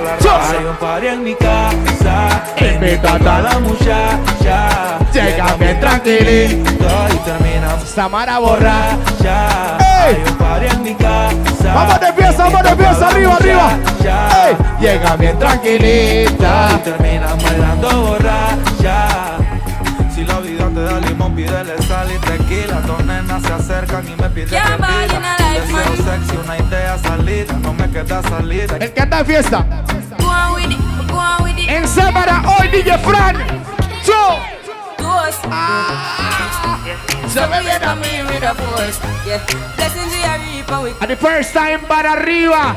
Hay 0.50 0.64
un 0.64 0.76
party 0.76 1.06
en 1.08 1.24
mi 1.24 1.34
casa. 1.34 2.44
Invito 2.60 3.08
a 3.08 3.18
la 3.18 3.58
muchacha. 3.58 4.98
Llega 5.12 5.54
bien 5.58 5.80
tranquilito. 5.80 6.86
Y 7.12 7.16
terminamos 7.24 7.88
Samara 7.88 8.38
borra. 8.38 8.96
ya. 9.20 9.76
¡Ey! 10.06 10.14
Hay 10.14 10.30
un 10.30 10.36
party 10.38 10.66
en 10.76 10.82
mi 10.84 10.94
casa. 10.94 11.74
Vamos 11.74 12.00
de 12.00 12.12
fiesta, 12.12 12.44
vamos 12.44 12.62
de 12.62 12.76
fiesta, 12.76 13.08
arriba, 13.08 13.34
arriba. 13.34 13.78
Llega 14.80 15.16
bien 15.16 15.38
tranquilita. 15.40 16.68
Y 16.72 16.78
terminan 16.84 17.36
bailando 17.42 18.00
borracha. 18.02 19.13
Pídele 21.34 21.78
sal 21.82 22.10
y 22.12 22.18
tequila. 22.18 22.80
Dos 22.82 23.04
nenas 23.04 23.42
se 23.42 23.52
acercan 23.52 24.06
y 24.08 24.14
me 24.20 24.28
piden 24.30 24.50
Yeah, 24.50 24.76
man, 24.78 24.90
tequila. 25.08 25.18
in 25.18 25.24
a 25.24 25.36
life, 25.38 25.60
Deseo 25.60 25.76
man. 25.76 26.20
sexy, 26.22 26.36
una 26.36 26.58
idea 26.58 26.98
salida. 26.98 27.52
No 27.54 27.72
me 27.72 27.90
queda 27.90 28.22
salida. 28.22 28.76
El 28.80 28.92
que 28.92 29.00
anda 29.00 29.18
de 29.18 29.24
fiesta. 29.24 29.58
Go 30.18 30.26
on 30.28 30.54
with 30.54 30.70
it, 30.70 31.10
go 31.10 31.18
on 31.18 31.42
with 31.44 31.58
it. 31.58 31.68
En 31.68 31.84
hoy 32.46 32.68
DJ 32.68 32.98
Fran. 32.98 33.36
Yo. 34.06 34.38
Toast. 34.96 35.42
Se 37.32 37.46
me 37.46 37.60
viene 37.60 37.84
a 37.84 37.94
mí 37.96 38.22
with 38.28 38.44
a 38.44 38.54
force. 38.54 39.00
Yeah. 39.26 39.40
Blessings 39.76 40.12
we 40.12 40.22
are 40.24 40.38
reaping 40.38 40.82
with 40.82 41.02
And 41.02 41.10
the 41.10 41.16
first 41.16 41.52
time 41.52 41.80
para 41.88 42.12
arriba. 42.12 42.76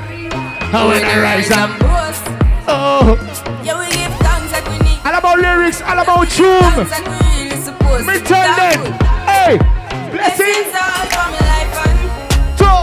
How 0.71 0.89
when 0.89 1.03
I 1.05 1.19
rise 1.21 1.49
boast. 1.79 2.23
Oh. 2.67 3.17
Yeah, 3.63 3.79
we 3.79 3.87
give 3.91 4.13
thanks 4.19 4.51
like 4.51 4.67
we 4.69 4.77
need. 4.79 4.99
All 5.05 5.15
about 5.15 5.39
lyrics, 5.39 5.81
all 5.81 5.99
about 5.99 6.27
tune. 6.29 7.26
Thanks 7.57 7.69
like 7.69 7.77
supposed 7.79 8.07
Me 8.07 8.13
to. 8.13 8.19
tell 8.21 8.55
them. 8.55 8.93
Hey. 9.25 9.57
Blessings 10.13 10.13
Blessings. 10.13 10.77
all 10.77 11.05
for 11.09 11.25
my 11.33 11.41
life 11.41 11.73
and 11.89 11.97
Yo. 12.61 12.73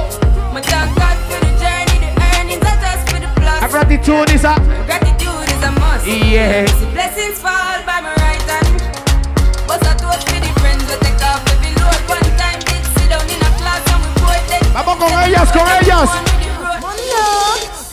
my 0.53 0.61
thank 0.61 0.91
God 0.99 1.17
for 1.31 1.39
the 1.39 1.53
journey, 1.63 1.97
the 2.03 2.11
earnings 2.35 2.65
are 2.67 2.79
just 2.83 3.03
for 3.11 3.21
the 3.23 3.31
plus. 3.39 3.63
A 3.63 3.69
gratitude 3.71 4.31
is 4.35 4.43
a. 4.45 4.55
Gratitude 4.87 5.47
is 5.55 5.63
a 5.63 5.71
must. 5.79 6.07
Yeah. 6.07 6.67
See 6.67 6.91
blessings 6.91 7.39
fall 7.39 7.79
by 7.87 8.03
my 8.03 8.15
right 8.19 8.43
hand. 8.51 8.83
But 9.69 9.87
I 9.87 9.95
toast 9.95 10.27
for 10.27 10.41
the 10.43 10.51
friends 10.59 10.83
that 10.91 10.99
take 11.07 11.23
off 11.23 11.47
every 11.55 11.71
load. 11.79 12.01
One 12.11 12.27
time 12.35 12.59
did 12.67 12.83
sit 12.99 13.09
down 13.15 13.23
in 13.31 13.39
a 13.39 13.51
class 13.63 13.83
and 13.95 14.03
we 14.03 14.11
both 14.27 14.43
dead. 14.51 14.67
Vamos 14.75 14.97
con 14.99 15.13
ellas, 15.23 15.51
con 15.55 15.67
ellas. 15.71 16.11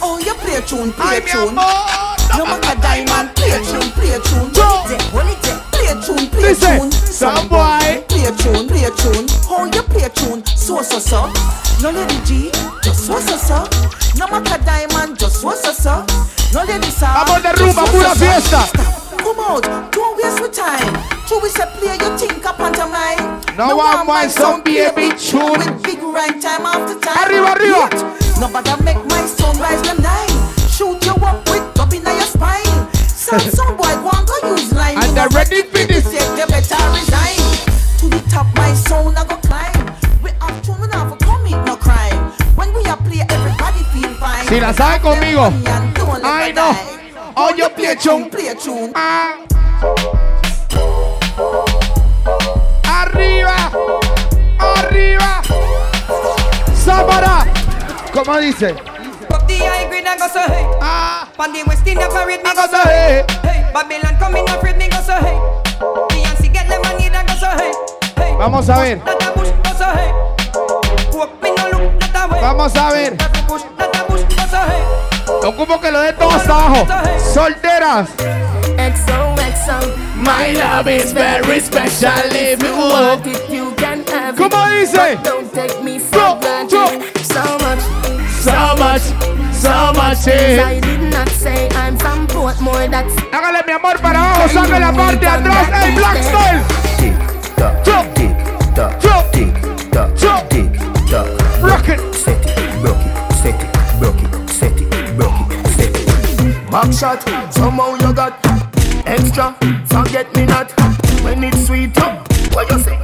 Oh, 0.02 0.18
you 0.18 0.34
play 0.42 0.60
tune, 0.66 0.92
play 0.94 1.20
mi 1.22 1.30
tune. 1.30 1.54
amor. 1.54 2.18
No 2.38 2.46
matter 2.46 2.74
diamond, 2.82 3.36
play 3.38 3.54
tune, 3.70 3.92
play 3.94 4.18
tune. 4.26 4.50
Yo. 4.58 5.51
Play 5.92 6.00
tune, 6.08 6.28
play 6.30 6.54
Dice, 6.56 6.80
tune. 6.80 6.92
some 6.92 7.48
boy. 7.50 8.04
Play 8.08 8.32
tune, 8.40 8.64
play 8.68 8.88
tune. 8.96 9.28
How 9.44 9.66
you 9.68 9.84
play 9.92 10.08
tune? 10.16 10.40
So 10.56 10.82
so 10.82 11.00
so. 11.00 11.28
No 11.84 11.92
lady 11.92 12.16
G, 12.24 12.50
just 12.82 13.08
so 13.08 13.20
so 13.20 13.36
so. 13.36 13.68
No 14.16 14.28
matter 14.32 14.64
diamond, 14.64 15.20
just 15.20 15.42
so 15.42 15.52
so 15.52 15.74
so. 15.74 16.06
No 16.54 16.64
lady 16.64 16.80
de 16.80 16.92
just 16.92 17.02
rumba, 17.60 17.84
so, 17.86 17.92
pura 17.92 18.16
fiesta. 18.16 18.72
Come 19.20 19.40
out, 19.44 19.92
don't 19.92 20.16
waste 20.16 20.40
your 20.40 20.52
time. 20.52 20.96
True, 21.28 21.42
we 21.44 21.50
say 21.50 21.66
play 21.76 21.98
your 22.00 22.18
think 22.18 22.46
up 22.46 22.62
on 22.62 22.72
time. 22.72 23.42
No 23.58 23.76
one 23.76 24.08
wants 24.08 24.36
some 24.36 24.64
baby 24.64 25.12
tune. 25.20 25.60
With 25.60 25.84
big 25.84 26.00
rhyme 26.02 26.40
time 26.40 26.66
after 26.72 26.98
time. 27.02 27.28
Arriba, 27.28 27.52
arriba. 27.60 27.90
Nobody 28.40 28.72
make 28.86 29.04
my 29.12 29.26
song 29.26 29.60
rise 29.60 29.82
them 29.82 30.02
nine. 30.02 30.30
Shoot 30.72 31.04
you 31.04 31.16
up 31.20 31.44
with 31.50 31.74
dub 31.74 31.94
in 31.94 32.04
your 32.04 32.22
spine. 32.22 32.71
Some 33.22 33.40
some 33.40 33.78
boy 33.78 33.84
want 34.02 34.28
to 34.28 34.48
use 34.48 34.74
line. 34.74 34.98
And 34.98 35.16
they're 35.16 35.30
ready 35.30 35.62
for 35.62 35.86
this. 35.86 36.08
is, 36.08 36.14
You 36.40 36.46
better 36.48 36.82
resign. 36.90 37.38
To 38.00 38.10
the 38.10 38.20
top, 38.32 38.48
my 38.56 38.74
sound 38.74 39.16
I 39.16 39.24
go 39.28 39.38
climb. 39.38 39.94
We 40.24 40.32
have 40.42 40.60
tune, 40.66 40.82
we 40.82 40.88
never 40.88 41.16
commit 41.18 41.64
no 41.64 41.76
crime. 41.78 42.32
When 42.56 42.74
we 42.74 42.84
are 42.86 42.98
play, 42.98 43.22
everybody 43.30 43.84
feel 43.94 44.12
fine. 44.16 44.48
Si 44.48 44.60
la 44.60 44.74
sabe 44.74 45.00
conmigo. 45.02 45.54
Ay, 46.24 46.52
no. 46.54 46.76
Oh, 47.38 47.54
yo 47.56 47.70
play 47.70 47.96
tune. 47.96 48.28
play 48.32 48.56
tune. 48.56 48.92
Ah. 48.96 49.38
Arriba. 52.86 53.72
Arriba. 54.58 55.42
Samara. 56.74 57.46
¿Cómo 58.12 58.38
dice? 58.40 58.76
Up 59.52 59.60
the 59.60 59.66
high 59.66 59.88
grade 59.90 60.06
and 60.06 60.20
go 60.20 60.28
so 60.28 60.40
hey. 60.40 60.64
Ah. 60.82 61.30
Pan 61.38 61.52
the 61.54 61.64
West 61.68 61.86
India 61.88 62.08
parade 62.10 62.44
me 62.44 62.52
go 62.56 62.66
so 62.68 62.82
hey. 62.84 63.26
hey. 63.44 63.70
Babylon 63.74 64.16
coming 64.20 64.48
afraid 64.50 64.78
me 64.78 64.88
go 64.88 65.02
so 65.02 65.16
hey. 65.20 65.38
Beyonce 66.12 66.52
get 66.54 66.68
them 66.70 66.82
money 66.84 67.06
and 67.12 67.28
go 67.28 67.34
so 67.36 67.50
hey. 67.60 67.72
Hey, 68.16 68.36
Vamos 68.38 68.70
a 68.70 68.76
ver. 68.76 68.96
that 69.04 69.22
a 69.28 69.32
bush 69.36 69.52
go 69.64 69.72
so 69.76 69.88
hey. 69.92 70.12
Hope 71.12 71.36
me 71.44 71.50
no 71.56 71.64
look 71.72 72.00
that 72.00 72.16
a 72.16 72.34
way. 72.34 72.40
Vamos 72.42 72.76
a 72.76 72.90
ver. 72.92 73.14
Every 73.20 73.42
bush 73.48 73.64
that 73.78 73.96
a 73.96 74.02
bush 74.08 74.24
go 74.24 74.44
so 74.48 74.62
hey. 74.64 74.84
Ocupo 75.44 75.80
que 75.82 75.92
lo 75.92 76.02
den 76.02 76.16
todo 76.16 76.32
hasta 76.32 76.54
abajo. 76.54 76.88
Solteras. 77.34 78.10
My 80.16 80.52
love 80.54 80.88
is 80.88 81.14
very 81.14 81.60
special 81.60 82.12
if 82.32 82.62
you 82.62 82.76
want 82.76 83.26
it, 83.26 83.50
you 83.50 83.72
can 83.76 84.06
have 84.08 84.36
¿Cómo 84.36 84.66
it. 84.68 84.82
dice? 84.82 85.16
But 85.16 85.24
Don't 85.24 85.54
take 85.54 85.84
me 85.84 85.98
for 86.00 86.38
granted. 86.40 87.02
So 87.26 87.42
much. 87.60 87.82
So 88.42 88.52
much, 88.78 89.02
so 89.54 89.94
much. 89.94 90.28
eh. 90.28 90.62
I 90.64 90.80
did 90.80 91.02
not 91.14 91.30
say 91.30 91.70
I'm 91.76 91.96
from 91.98 92.26
Portmore. 92.28 92.90
That's 92.90 93.14
Hágale 93.32 93.62
mi 93.68 93.74
amor 93.74 93.98
para 94.02 94.20
abajo, 94.20 94.50
saque 94.50 94.80
la 94.80 94.92
parte 94.92 95.18
de 95.18 95.28
atrás. 95.28 95.68
¡Ey, 95.84 95.96
Black 95.96 96.24
Style! 96.24 96.62
Yo, 97.58 98.04
yo, 99.02 99.32
yo, 100.20 100.36
yo. 101.12 101.22
Rock 101.62 101.90
it. 101.90 102.02
Back 106.72 106.94
shot, 106.94 107.22
somehow 107.54 107.96
you 107.96 108.14
got 108.14 108.40
extra. 109.06 109.54
Forget 109.88 110.34
me 110.36 110.46
not 110.46 110.72
when 111.24 111.44
it's 111.44 111.66
sweet. 111.68 111.96
Yo, 111.98 112.24
what 112.54 112.70
you 112.72 112.80
say? 112.80 112.98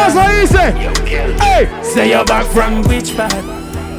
¿Qué 0.00 0.06
es 0.06 0.14
lo 0.14 0.20
que 0.22 0.26
pasa? 0.26 0.40
Dice. 0.40 1.36
Ey. 1.44 1.68
Say 1.82 2.10
you're 2.10 2.24
back 2.24 2.46
from 2.46 2.82
which 2.84 3.16
part? 3.16 3.32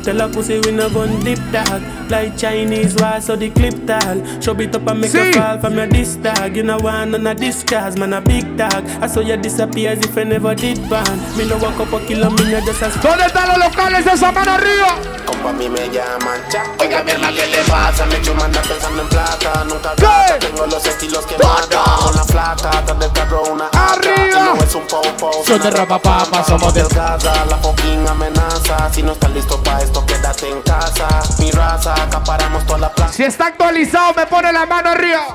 Tell 0.04 0.20
a 0.22 0.28
pussy 0.28 0.60
we 0.62 0.72
no 0.72 0.90
gun 0.90 1.24
dip 1.24 1.40
dog 1.52 1.82
Like 2.10 2.36
Chinese 2.36 2.96
war 2.96 3.22
so 3.22 3.36
the 3.36 3.50
clip 3.52 3.86
tall 3.86 4.18
Show 4.42 4.60
it 4.60 4.76
up 4.76 4.88
and 4.88 5.02
make 5.02 5.12
See? 5.12 5.32
fall 5.34 5.60
from 5.60 5.76
your 5.76 5.88
disc 5.88 6.22
dog 6.22 6.56
You 6.56 6.64
know 6.64 6.78
one 6.80 7.14
on 7.14 7.28
a 7.28 7.36
disc 7.36 7.68
cause 7.68 7.98
man 7.98 8.14
a 8.14 8.22
big 8.22 8.58
dog 8.58 8.84
I 9.02 9.08
saw 9.08 9.22
you 9.22 9.38
disappear 9.38 9.92
as 9.92 10.00
if 10.00 10.18
I 10.18 10.24
never 10.24 10.56
did 10.56 10.78
ban 10.90 11.06
Me 11.38 11.48
no 11.48 11.58
walk 11.60 11.80
up 11.80 11.94
a 11.94 12.00
kilo 12.08 12.30
me 12.32 12.52
no 12.52 12.60
just 12.66 12.82
a 12.82 12.90
¿Dónde 13.02 13.26
están 13.28 13.48
los 13.50 13.58
locales 13.60 14.04
de 14.06 14.12
esa 14.12 14.32
mano 14.32 14.52
arriba? 14.52 14.98
Compa, 15.26 15.50
a 15.50 15.54
mí 15.54 15.70
me 15.70 15.88
llaman 15.90 16.42
Cha. 16.50 16.64
Oiga, 16.80 17.04
mierda, 17.04 17.30
¿qué 17.30 17.46
le 17.48 17.64
pasa? 17.70 18.06
Me 18.08 18.20
chuman 18.22 18.46
anda 18.46 18.62
pensando 18.62 19.02
en 19.04 19.08
plata. 19.08 19.64
Nunca 19.70 19.94
gasta, 19.96 20.40
tengo 20.40 20.66
los 20.66 20.84
estilos 20.86 21.26
que 21.28 21.36
matan. 21.38 21.80
Con 22.04 22.16
la 22.16 22.24
flaca, 22.24 22.80
atrás 22.80 23.00
del 23.00 23.12
carro 23.12 23.44
una 23.54 23.68
Arriba. 23.68 24.56
No 24.56 24.64
es 24.64 24.76
un 24.76 24.82
popo. 24.88 25.32
Son 25.46 25.62
de 25.62 25.70
rapa 25.70 26.00
papa, 26.00 26.44
somos 26.44 26.74
de- 26.74 26.82
delgada. 26.82 27.46
La 27.46 27.58
fucking 27.58 28.08
amenaza. 28.08 28.92
Si 28.92 29.04
no 29.04 29.12
estás 29.14 29.32
listo 29.32 29.62
pa' 29.64 29.82
esto, 29.92 30.06
quédate 30.06 30.50
en 30.50 30.62
casa. 30.62 31.08
Mi 31.40 31.52
raza, 31.52 31.94
acaparamos 31.94 32.66
toda 32.66 32.80
la 32.80 32.90
plaza. 32.90 33.14
Si 33.14 33.24
está 33.24 33.48
actualizado, 33.48 34.14
me 34.16 34.26
pone 34.26 34.52
la 34.54 34.66
mano 34.66 34.90
arriba. 34.90 35.28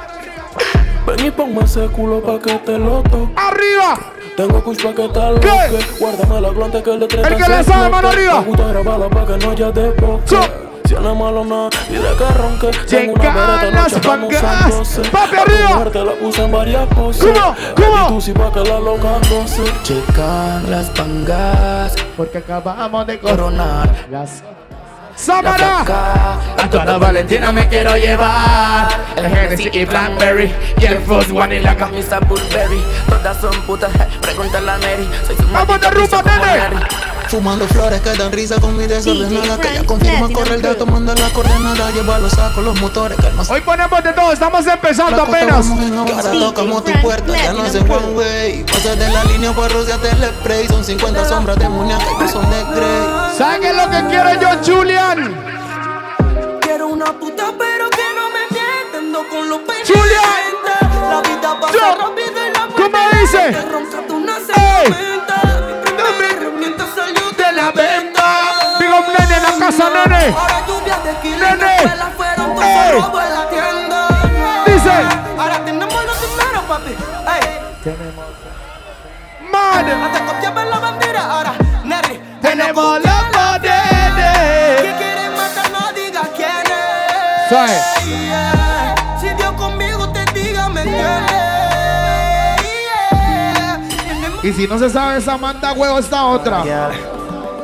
Ven 1.07 1.27
y 1.27 1.31
ponme 1.31 1.65
ese 1.65 1.87
culo 1.89 2.21
pa' 2.23 2.41
que 2.41 2.55
te 2.59 2.79
lo 2.79 3.03
toque. 3.03 3.33
¡Arriba! 3.37 3.99
Tengo 4.37 4.63
kush 4.65 4.83
pa' 4.83 4.95
que 4.95 5.09
te 5.09 5.21
lo 5.21 5.41
que. 5.41 5.87
Guárdame 5.99 6.41
la 6.41 6.51
glante 6.51 6.83
que 6.83 6.91
le 6.97 7.07
traiga 7.07 7.29
El 7.29 7.37
que 7.37 7.49
le 7.49 7.65
sabe, 7.65 7.89
mano 7.91 8.09
arriba. 8.09 8.41
Me 8.41 8.47
gusta 8.47 8.65
grabarla 8.65 9.09
pa' 9.09 9.27
que 9.27 9.37
no 9.45 9.51
haya 9.53 9.71
desboque. 9.71 10.66
Es 10.97 11.03
malo 11.03 11.45
nada, 11.45 11.69
que. 12.61 12.71
Tengo 12.87 13.13
una 13.13 13.71
nos. 13.71 14.89
Papi, 15.11 15.37
comerte 15.69 16.05
la 16.05 16.13
puse 16.13 16.45
en 16.45 16.53
varias 16.53 16.87
poses. 16.89 17.23
¿Cómo? 17.23 17.57
¿Cómo? 17.77 18.05
Y 18.05 18.09
tú 18.09 18.21
sí 18.21 18.33
pa' 18.33 18.53
que 18.53 18.61
la 18.61 18.81
loca 18.81 19.19
goce. 19.31 19.63
Checan 19.83 20.71
las 20.71 20.87
pangas. 20.91 21.95
Porque 22.17 22.39
acabamos 22.39 23.07
de 23.07 23.19
coronar. 23.19 24.07
Las. 24.11 24.43
¡Sámara! 25.15 25.83
A 26.59 26.71
toda 26.71 26.99
Valentina 26.99 27.51
me 27.51 27.67
quiero 27.69 27.97
llevar. 27.97 28.89
El 29.17 29.25
Hennessy 29.27 29.71
y 29.73 29.85
Blackberry. 29.85 30.55
Y 30.79 30.85
el 30.85 30.99
Frost 31.03 31.31
One 31.31 31.57
y 31.57 31.61
la 31.61 31.75
camisa 31.77 32.21
Burberry. 32.21 32.83
Todas 33.09 33.37
son 33.41 33.55
putas, 33.63 33.91
je, 33.93 34.19
pregúntale 34.21 34.71
a 34.71 34.77
Mary. 34.79 35.09
Soy 35.27 35.37
su 35.37 35.47
¡Vamos 35.49 35.81
de 35.81 35.91
rumba, 35.91 36.23
nene! 36.23 36.96
Fumando 37.37 37.69
flores 37.69 38.01
que 38.01 38.15
dan 38.15 38.33
risa 38.33 38.59
con 38.59 38.75
mi 38.79 38.87
desordenada 38.87 39.59
Que 39.61 39.75
ya 39.75 39.85
confirma 39.85 40.27
corre 40.33 40.55
el 40.55 40.63
dato, 40.63 40.87
manda 40.87 41.15
la 41.15 41.29
coordenada 41.35 41.91
Lleva 41.91 42.19
los 42.19 42.33
sacos, 42.33 42.65
los 42.65 42.81
motores, 42.81 43.19
calma 43.21 43.43
Hoy 43.51 43.61
ponemos 43.61 44.03
de 44.03 44.13
todo, 44.15 44.33
estamos 44.33 44.67
empezando 44.67 45.21
apenas. 45.21 45.67
Que 46.07 46.13
ahora 46.13 46.31
tocamos 46.33 46.85
tu 46.85 46.93
puerta, 47.03 47.37
ya 47.37 47.53
no 47.53 47.69
se 47.69 47.81
one 47.81 48.15
way 48.15 48.65
Pasa 48.65 48.97
de 48.97 49.11
la 49.11 49.23
línea 49.25 49.53
para 49.53 49.69
rociarte 49.69 50.09
el 50.13 50.25
spray 50.25 50.67
Son 50.67 50.83
50 50.83 51.29
sombras 51.29 51.59
demoníacas 51.59 52.09
que 52.19 52.27
son 52.27 52.49
de 52.49 52.65
Grey 52.75 53.05
¿Saben 53.37 53.77
lo 53.77 53.91
que 53.91 54.03
quiero 54.09 54.41
yo, 54.41 54.49
Julian? 54.65 55.37
Quiero 56.63 56.89
una 56.89 57.05
puta, 57.21 57.53
pero 57.59 57.91
que 57.91 58.03
no 58.17 58.31
me 58.31 58.47
mienta. 58.51 58.99
Ando 58.99 59.29
con 59.29 59.47
los 59.51 59.59
peines 59.59 59.87
Julia. 59.87 60.21
calientes. 60.23 61.11
La 61.11 61.21
vida 61.21 61.61
pasa 61.61 61.75
Yo. 61.75 61.97
rápido 61.99 62.47
y 62.49 62.53
la 62.55 62.67
¿Cómo 62.75 63.21
dice? 63.21 63.53
Te 63.53 63.63
ronca 63.63 64.07
tú 64.09 64.21
no 64.21 64.33
se 64.37 64.53
casa, 69.67 69.91
nene. 69.91 70.35
Ahora 70.39 70.67
lluvias 70.67 71.05
de 71.05 71.15
kilos. 71.17 71.41
Nene. 71.41 71.75
Fueron 72.17 72.57
la 73.35 73.49
tienda. 73.51 74.09
Dice. 74.67 74.93
Ahora 75.39 75.65
tenemos 75.65 76.05
los 76.05 76.17
primeros, 76.19 76.63
papi. 76.69 76.91
Ey. 77.35 77.45
Man. 79.51 79.87
Antes 79.91 80.21
copiaban 80.23 80.71
la 80.71 80.79
bandera, 80.79 81.23
ahora 81.25 81.53
Nelly. 81.85 82.21
Tenemos 82.41 83.01
los 83.05 83.15
Que 83.25 83.69
poderes. 83.69 84.95
quieren 84.99 85.33
matar, 85.35 85.71
no 85.73 85.93
diga 85.93 86.23
quién 86.37 86.67
es. 86.67 88.05
Yeah. 88.05 88.95
Si 89.21 89.29
Dios 89.31 89.53
conmigo 89.53 90.09
te 90.11 90.25
diga, 90.33 90.69
me 90.69 90.83
entiendes. 90.83 91.33
Y 94.43 94.53
si 94.53 94.67
no 94.69 94.79
se 94.79 94.91
sabe 94.91 95.19
esa 95.19 95.37
manda 95.37 95.73
huevo, 95.73 95.99
esta 95.99 96.25
otra. 96.25 96.63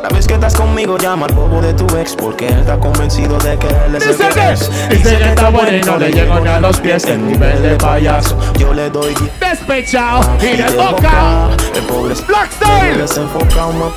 La 0.02 0.08
vez 0.08 0.26
que 0.26 0.34
estás 0.34 0.54
conmigo 0.56 0.98
llama 0.98 1.26
al 1.26 1.32
bobo 1.34 1.60
de 1.62 1.72
tu 1.74 1.86
ex 1.96 2.16
Porque 2.16 2.48
él 2.48 2.58
está 2.60 2.76
convencido 2.78 3.38
de 3.38 3.56
que 3.56 3.68
él 3.68 3.94
es 3.96 4.02
el 4.06 4.08
Dice 4.16 4.28
que 4.28 4.34
que- 4.34 4.52
es. 4.52 4.88
Dice 4.90 5.16
que 5.18 5.24
está 5.28 5.48
bueno 5.50 5.76
y 5.76 5.80
no 5.82 5.96
le 5.96 6.10
llego 6.12 6.40
ni 6.40 6.48
a 6.48 6.60
los 6.60 6.80
pies 6.80 7.04
El 7.04 7.26
nivel 7.26 7.62
de 7.62 7.76
payaso. 7.76 8.36
Yo 8.58 8.74
le 8.74 8.90
doy 8.90 9.14
Despechado 9.38 10.28
y 10.40 10.56
de 10.56 10.70
boca. 10.76 11.48
El 11.74 11.82
pobre 11.84 12.14
es 12.14 12.26
Black 12.26 12.50
Style. 12.52 12.98
desenfocado 12.98 13.92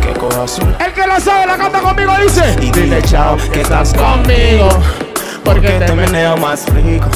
que 0.00 0.12
coja 0.14 0.44
El 0.86 0.92
que 0.92 1.06
la 1.06 1.20
sabe 1.20 1.46
la 1.46 1.56
canta 1.58 1.80
conmigo 1.80 2.12
dice. 2.22 2.56
Y 2.62 2.70
dile 2.70 3.02
chao 3.02 3.36
que 3.52 3.60
estás 3.60 3.92
conmigo. 3.92 4.68
Porque 5.44 5.68
te 5.68 5.92
meneo 5.92 6.36
más 6.36 6.64
rico 6.72 7.08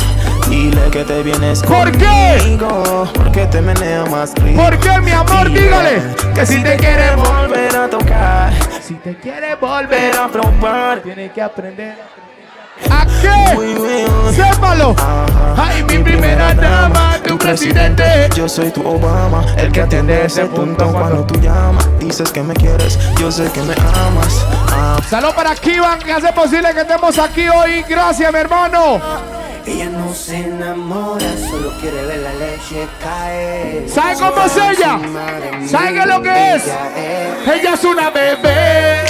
Dile 0.48 0.90
que 0.90 1.04
te 1.04 1.22
vienes 1.22 1.62
¿Por 1.62 1.90
qué? 1.92 2.36
conmigo 2.38 3.08
Porque 3.14 3.46
te 3.46 3.60
meneo 3.60 4.06
más 4.06 4.34
rico 4.36 4.62
¿Por 4.62 4.78
qué, 4.78 5.00
mi 5.00 5.10
amor? 5.10 5.48
Dile 5.48 5.60
Dígale. 5.62 6.02
Que 6.34 6.46
si 6.46 6.62
te 6.62 6.76
quiere 6.76 7.14
volver 7.16 7.76
a 7.76 7.88
tocar 7.88 8.52
Si 8.80 8.94
te 8.94 9.16
quiere 9.16 9.54
Volver 9.56 10.16
a 10.16 10.28
probar 10.28 11.00
tiene 11.00 11.30
que 11.30 11.40
aprender. 11.42 11.96
¿A 12.90 13.06
qué? 13.06 14.32
Sépalo. 14.32 14.94
Ay, 15.56 15.82
mi 15.84 15.98
primera 15.98 16.52
dama, 16.54 17.16
tu 17.24 17.38
presidente. 17.38 18.28
Yo 18.34 18.48
soy 18.48 18.70
tu 18.70 18.86
Obama, 18.86 19.44
el 19.56 19.70
que 19.70 19.82
atiende 19.82 20.24
ese 20.26 20.44
punto 20.46 20.90
cuando 20.92 21.24
tú 21.24 21.38
llamas. 21.40 21.88
Dices 22.00 22.30
que 22.32 22.42
me 22.42 22.52
quieres, 22.54 22.98
yo 23.18 23.30
sé 23.30 23.50
que 23.52 23.62
me 23.62 23.74
amas. 23.74 24.44
Ah, 24.72 24.98
Salud 25.08 25.32
para 25.34 25.54
Kivan, 25.54 25.98
que 26.00 26.12
hace 26.12 26.32
posible 26.32 26.74
que 26.74 26.80
estemos 26.80 27.16
aquí 27.18 27.48
hoy. 27.48 27.84
Gracias, 27.88 28.32
mi 28.32 28.38
hermano. 28.40 29.00
Ella 29.66 29.88
no 29.88 30.12
se 30.12 30.36
enamora, 30.36 31.26
solo 31.48 31.72
quiere 31.80 32.04
ver 32.04 32.18
la 32.18 32.34
leche 32.34 32.86
caer. 33.02 33.88
¿Sabe 33.88 34.14
cómo 34.16 34.44
es 34.44 34.56
ella? 34.56 35.00
¿Sabe 35.66 35.94
qué 35.94 36.00
es 36.00 36.06
lo 36.06 36.22
que 36.22 36.54
es? 36.54 36.66
Ella 37.46 37.74
es 37.74 37.84
una 37.84 38.10
bebé. 38.10 39.04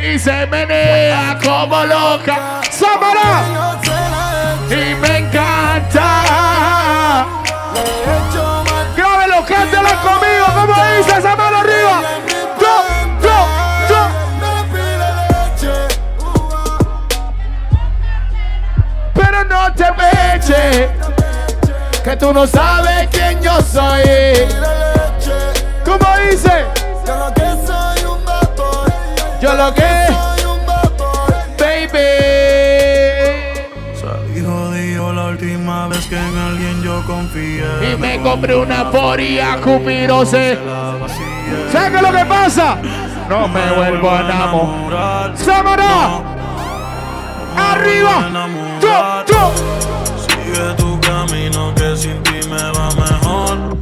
Y 0.00 0.18
se 0.18 0.46
menea 0.46 1.36
como 1.42 1.84
loca. 1.84 2.60
¡Samara! 2.70 3.78
Y 4.70 4.94
me 4.94 5.18
encanta. 5.18 6.06
Grábelo, 8.96 9.44
cántelo 9.44 9.88
conmigo. 10.02 10.46
¿Cómo 10.54 10.74
dice 10.96 11.18
esa 11.18 11.36
no 19.68 19.74
te 19.74 19.84
peche. 19.92 20.90
Que 22.02 22.16
tú 22.16 22.32
no 22.32 22.46
sabes 22.46 23.08
quién 23.10 23.40
yo 23.42 23.60
soy. 23.60 24.02
¿Cómo 25.84 26.06
dice? 26.30 26.64
Yo 27.06 27.16
lo 27.16 27.34
que 27.34 27.66
soy 27.66 28.04
un 28.04 28.24
boy. 28.24 28.90
Yo 29.40 29.54
lo 29.54 29.74
que. 29.74 30.06
Soy 30.06 30.44
un 30.44 30.66
boy. 30.66 30.76
Baby. 31.58 31.98
Salí 34.00 34.44
jodido 34.44 35.12
la 35.12 35.24
última 35.26 35.88
vez 35.88 36.06
que 36.06 36.16
en 36.16 36.38
alguien 36.38 36.82
yo 36.82 37.04
confié. 37.06 37.92
Y 37.92 37.96
me 37.96 38.20
compré 38.22 38.56
una 38.56 38.90
poria 38.90 39.58
cupirose. 39.62 40.58
¿Sabes 41.72 41.90
qué 41.90 41.96
es 41.96 42.02
lo 42.02 42.12
que 42.12 42.24
pasa? 42.24 42.76
No 43.28 43.48
me 43.48 43.72
vuelvo 43.72 44.10
a 44.10 44.20
enamorar. 44.20 45.36
¡Samara! 45.36 46.37
¡Arriba! 47.78 48.28
¡Yo, 48.80 49.24
yo! 49.26 49.52
Sigue 50.26 50.74
tu 50.76 51.00
camino 51.00 51.72
que 51.76 51.96
sin 51.96 52.20
ti 52.24 52.40
me 52.48 52.62
va 52.72 52.88
mejor. 52.90 53.78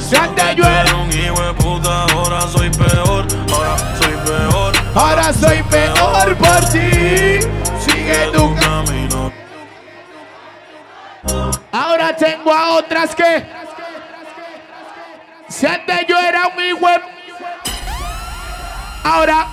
Si 0.00 0.16
antes 0.16 0.56
yo 0.56 0.64
era- 0.64 0.94
un 0.96 1.10
hijo 1.12 1.40
de 1.40 1.52
puta, 1.54 2.02
ahora 2.12 2.40
soy 2.42 2.70
peor. 2.70 3.26
Ahora 3.52 3.76
soy 4.00 4.14
peor. 4.26 4.72
Ahora 4.94 5.32
soy 5.32 5.62
peor 5.64 6.36
por 6.36 6.60
ti. 6.72 7.40
Sigue 7.84 8.30
tu 8.34 8.54
ca- 8.54 8.60
camino. 8.60 9.32
Ahora 11.72 12.16
tengo 12.16 12.52
a 12.52 12.74
otras 12.76 13.14
que. 13.14 13.46
Si 15.48 15.66
antes 15.66 16.06
yo 16.08 16.18
era 16.18 16.48
un 16.48 16.62
hijo. 16.64 16.86
de- 16.88 17.02
Ahora. 19.04 19.46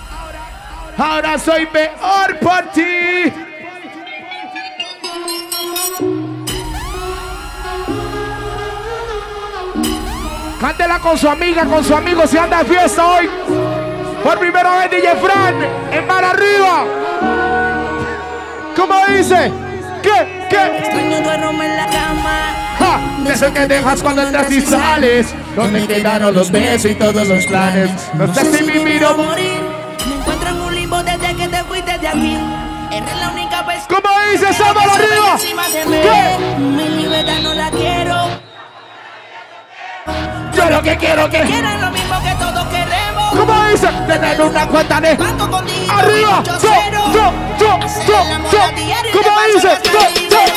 Ahora 0.98 1.40
soy 1.40 1.66
peor 1.68 2.40
por 2.40 2.72
ti. 2.72 3.34
Cántela 10.62 11.00
con 11.00 11.18
su 11.18 11.28
amiga, 11.28 11.66
con 11.66 11.84
su 11.84 11.96
amigo 11.96 12.26
si 12.28 12.38
anda 12.38 12.64
de 12.64 12.66
fiesta 12.66 13.06
hoy. 13.06 13.30
Por 14.24 14.40
primera 14.40 14.78
vez 14.80 14.92
DJ 14.92 15.16
Fran 15.16 15.56
en 15.92 16.08
mar 16.08 16.24
arriba. 16.24 16.86
¿Cómo 18.76 18.96
dice? 19.08 19.52
¿Qué? 20.02 20.48
¿Qué? 20.50 20.78
Extraño 20.78 21.22
duermo 21.22 21.64
en 21.64 21.76
la 21.76 21.86
cama. 21.88 22.76
Ja, 22.80 23.24
de 23.24 23.34
eso 23.34 23.54
que 23.54 23.68
dejas 23.68 24.02
cuando 24.02 24.22
entras 24.22 24.52
y 24.52 24.62
sales. 24.62 25.36
Donde 25.56 25.88
quedaron 25.88 26.34
los 26.34 26.52
besos 26.52 26.92
y 26.92 26.96
todos 26.96 27.28
los 27.28 27.46
planes. 27.48 27.92
No 28.14 28.34
sé 28.34 28.46
si 28.46 28.64
vivir 28.64 29.04
o 29.06 29.18
morir. 29.18 29.73
De 32.04 32.10
aquí. 32.10 32.38
Eres 32.92 33.16
la 33.18 33.30
única 33.30 33.62
vez 33.64 33.84
¿Cómo 33.88 34.10
dice 34.32 34.54
Sábalo 34.54 34.92
arriba? 34.92 35.38
¿Qué? 35.38 36.56
Mi 36.60 36.90
libertad 36.90 37.40
no 37.42 37.54
la 37.54 37.72
quiero. 37.72 38.16
Yo 40.54 40.70
lo 40.70 40.82
que 40.84 40.98
quiero 40.98 41.30
que. 41.30 41.42
Quieren 41.42 41.82
lo 41.82 41.92
mismo 41.92 42.16
que 42.22 42.36
todos 42.36 42.68
queremos. 42.68 43.32
¿Cómo 43.32 43.66
dice? 43.68 43.88
Tener 44.06 44.42
una 44.42 44.68
cuenta 44.68 45.02
de. 45.02 45.16
Banco 45.16 45.50
con 45.50 45.66
dígito 45.66 45.94
Arriba. 45.94 46.44
Yo, 46.44 46.60
yo, 46.60 46.70
yo, 47.60 47.80
yo, 47.98 48.60
¿Cómo 49.14 49.42
dice? 49.54 49.80
Yo, 49.86 50.00
yo. 50.30 50.54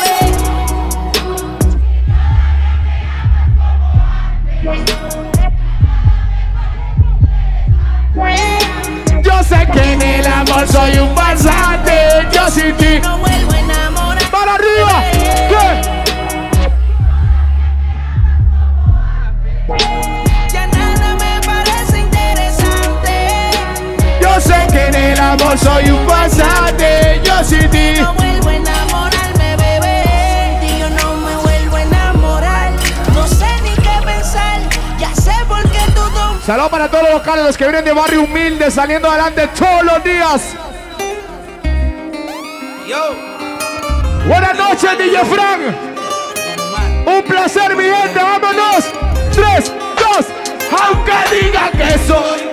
Yo 9.27 9.43
sé 9.43 9.67
que 9.73 9.93
en 9.93 10.01
el 10.01 10.25
amor 10.25 10.69
soy 10.69 10.99
un 10.99 11.13
farsante. 11.17 11.93
Yo 12.33 12.49
sin 12.49 12.77
ti. 12.77 13.01
No 13.03 13.19
vuelvo 13.19 13.53
a 13.53 13.59
enamorar. 13.59 14.31
¡Para 14.31 14.55
arriba! 14.55 15.03
¿Qué? 15.49 15.67
Ya 20.53 20.67
nada 20.69 21.17
me 21.17 21.41
parece 21.45 21.99
interesante. 21.99 23.51
Yo 24.23 24.41
sé 24.41 24.67
que 24.71 24.87
en 24.87 24.95
el 24.95 25.21
amor 25.21 25.59
soy 25.59 25.91
un 25.91 26.09
farsante. 26.09 27.21
Yo 27.25 27.43
sin 27.43 27.69
ti. 27.71 27.95
No 28.01 28.15
vuelvo 28.15 28.49
a 28.49 28.55
enamorarme, 28.55 28.86
Saludos 36.47 36.71
para 36.71 36.89
todos 36.89 37.03
los 37.03 37.13
locales, 37.15 37.45
los 37.45 37.57
que 37.57 37.65
vienen 37.65 37.85
de 37.85 37.93
barrio 37.93 38.23
humilde, 38.23 38.71
saliendo 38.71 39.11
adelante 39.11 39.49
todos 39.49 39.83
los 39.83 40.05
días. 40.05 40.55
Buenas 44.29 44.57
noches, 44.57 44.97
DJ 44.97 45.25
Frank. 45.25 45.61
Un 47.05 47.23
placer, 47.25 47.75
mi 47.75 47.83
gente. 47.83 48.21
Vámonos. 48.21 48.85
Tres, 49.35 49.73
dos. 49.97 50.27
Aunque 50.85 51.13
digan 51.35 51.73
que 51.73 51.99
soy. 52.07 52.49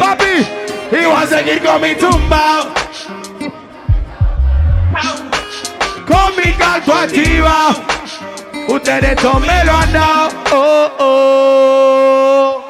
Papi, 0.00 0.46
y 0.90 1.04
voy 1.04 1.22
a 1.22 1.26
seguir 1.28 1.62
con 1.62 1.80
mi 1.80 1.94
tumba. 1.94 2.66
Con 6.06 6.36
mi 6.36 6.52
canto 6.54 6.92
activa. 6.94 7.74
Ustedes 8.68 9.16
todos 9.16 9.40
me 9.40 9.64
lo 9.64 9.76
han 9.76 9.92
dado. 9.92 10.28
Oh, 10.52 10.88
oh. 10.98 12.64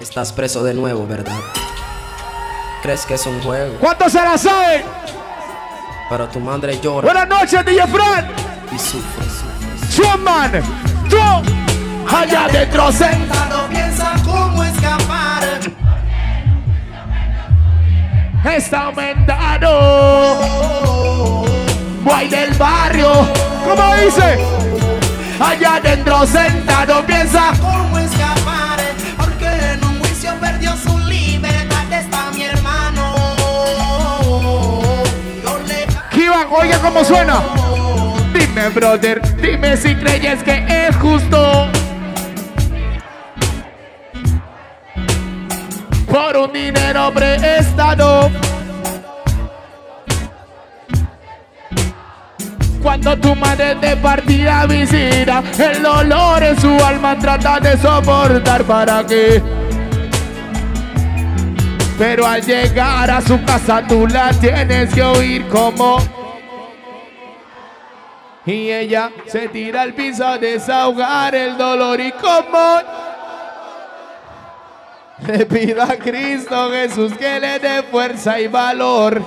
Estás 0.00 0.32
preso 0.32 0.62
de 0.64 0.74
nuevo, 0.74 1.06
¿verdad? 1.06 1.38
¿Crees 2.82 3.04
que 3.06 3.14
es 3.14 3.24
un 3.26 3.40
juego? 3.42 3.76
¿Cuántos 3.80 4.12
se 4.12 4.20
la 4.22 4.36
saben? 4.38 4.84
Pero 6.08 6.28
tu 6.28 6.38
madre 6.38 6.78
llora 6.80 7.06
Buenas 7.12 7.28
noches, 7.28 7.64
DJ 7.64 7.84
Frank. 7.88 8.26
y 8.72 8.78
sufre. 8.78 9.26
Chuman, 9.90 10.52
tú, 11.08 11.16
allá 12.14 12.44
adentro 12.44 12.92
sentado. 12.92 13.66
piensa 13.68 14.12
cómo 14.24 14.62
escapar. 14.62 15.42
Está 18.44 18.82
aumentado. 18.84 20.85
Guay 22.06 22.28
del 22.28 22.54
barrio. 22.54 23.10
¿Cómo 23.64 23.96
dice? 23.96 24.38
Allá 25.40 25.74
adentro 25.74 26.24
sentado 26.24 27.04
piensa. 27.04 27.50
¿Cómo 27.60 27.98
escapar? 27.98 28.78
Porque 29.16 29.48
en 29.48 29.84
un 29.84 29.98
juicio 29.98 30.32
perdió 30.40 30.76
su 30.76 30.96
libertad. 31.00 31.92
Está 31.92 32.30
mi 32.30 32.44
hermano. 32.44 33.12
Kivan, 36.12 36.46
oiga 36.52 36.78
cómo 36.78 37.02
suena. 37.02 37.42
Dime, 38.32 38.68
brother, 38.68 39.20
dime 39.38 39.76
si 39.76 39.96
creyes 39.96 40.44
que 40.44 40.64
es 40.68 40.94
justo. 40.98 41.66
Por 46.08 46.36
un 46.36 46.52
dinero 46.52 47.12
prestado. 47.12 48.30
Cuando 53.02 53.28
tu 53.28 53.36
madre 53.36 53.74
de 53.74 53.94
partida 53.98 54.64
visita, 54.64 55.42
el 55.58 55.82
dolor 55.82 56.42
en 56.42 56.58
su 56.58 56.82
alma 56.82 57.18
trata 57.18 57.60
de 57.60 57.76
soportar 57.76 58.64
para 58.64 59.04
que. 59.04 59.42
Pero 61.98 62.26
al 62.26 62.40
llegar 62.40 63.10
a 63.10 63.20
su 63.20 63.44
casa 63.44 63.82
tú 63.86 64.06
la 64.06 64.30
tienes 64.30 64.94
que 64.94 65.02
oír 65.02 65.46
como 65.48 65.98
y 68.46 68.70
ella 68.70 69.10
se 69.26 69.48
tira 69.48 69.82
al 69.82 69.92
piso 69.92 70.26
a 70.26 70.38
desahogar 70.38 71.34
el 71.34 71.58
dolor 71.58 72.00
y 72.00 72.12
como 72.12 72.78
le 75.26 75.44
pido 75.44 75.82
a 75.82 75.96
Cristo 75.96 76.70
Jesús 76.70 77.12
que 77.12 77.40
le 77.40 77.58
dé 77.58 77.82
fuerza 77.82 78.40
y 78.40 78.48
valor. 78.48 79.22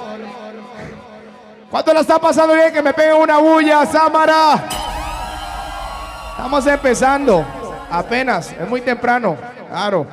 ¿Cuánto 1.69 1.93
lo 1.93 1.99
está 1.99 2.17
pasando 2.17 2.55
bien? 2.55 2.73
Que 2.73 2.81
me 2.81 2.93
peguen 2.93 3.15
una 3.15 3.37
bulla, 3.37 3.85
Samara. 3.85 4.63
Estamos 6.31 6.65
empezando, 6.65 7.45
apenas, 7.91 8.53
es 8.53 8.67
muy 8.67 8.81
temprano, 8.81 9.37
claro. 9.69 10.07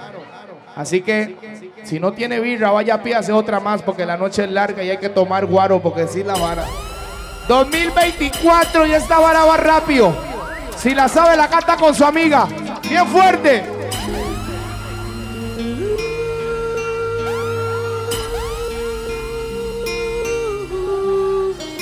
Así 0.74 1.00
que 1.00 1.72
si 1.84 1.98
no 1.98 2.12
tiene 2.12 2.40
birra, 2.40 2.72
vaya 2.72 2.94
a 2.94 3.18
hace 3.18 3.32
otra 3.32 3.60
más 3.60 3.80
porque 3.80 4.04
la 4.04 4.16
noche 4.16 4.44
es 4.44 4.50
larga 4.50 4.82
y 4.82 4.90
hay 4.90 4.98
que 4.98 5.08
tomar 5.08 5.46
guaro 5.46 5.80
porque 5.80 6.06
si 6.08 6.22
la 6.22 6.34
vara. 6.34 6.64
2024 7.48 8.86
y 8.86 8.92
esta 8.92 9.18
vara 9.20 9.44
va 9.44 9.56
rápido. 9.56 10.14
Si 10.76 10.94
la 10.94 11.08
sabe, 11.08 11.36
la 11.36 11.48
canta 11.48 11.76
con 11.76 11.94
su 11.94 12.04
amiga. 12.04 12.46
Bien 12.82 13.06
fuerte. 13.06 13.75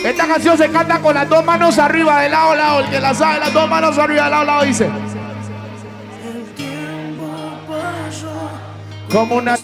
Esta 0.05 0.27
canción 0.27 0.59
se 0.59 0.71
canta 0.71 1.01
con 1.01 1.15
las 1.15 1.27
dos 1.27 1.43
manos 1.43 1.79
arriba, 1.79 2.21
de 2.21 2.29
lado 2.29 2.51
a 2.51 2.57
lado. 2.57 2.81
El 2.81 2.91
que 2.91 3.01
la 3.01 3.15
sabe, 3.15 3.41
las 3.41 3.55
dos 3.55 3.67
manos 3.71 3.97
arriba, 3.97 4.25
de 4.25 4.31
lado 4.31 4.43
a 4.43 4.45
lado, 4.45 4.65
dice. 4.65 4.91
Como 9.11 9.37
una. 9.37 9.57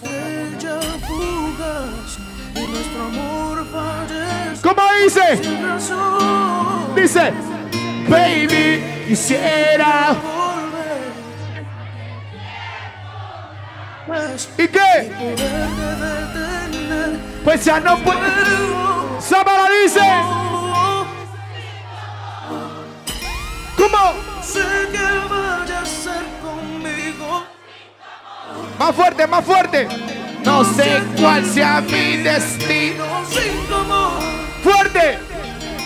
¿Cómo 4.63 4.81
dice? 5.03 5.41
Dice, 6.95 7.33
baby, 8.09 8.83
quisiera. 9.07 10.15
¿Y 14.57 14.67
qué? 14.67 15.11
Pues 17.43 17.63
ya 17.63 17.79
no 17.79 17.95
puedo. 17.99 19.00
Samara 19.21 19.67
dice. 19.83 19.99
¿Cómo? 23.77 24.13
sé 24.43 24.59
que 24.91 25.29
vaya 25.29 25.79
a 25.79 25.85
ser 25.85 26.23
conmigo. 26.41 27.45
Más 28.79 28.95
fuerte, 28.95 29.27
más 29.27 29.45
fuerte. 29.45 29.87
No 30.43 30.63
sé 30.63 31.01
cuál 31.19 31.45
sea 31.45 31.81
mi 31.81 32.17
destino. 32.17 33.05
Sin 33.29 33.67
tu 33.67 33.75
amor, 33.75 34.19
Fuerte. 34.63 35.19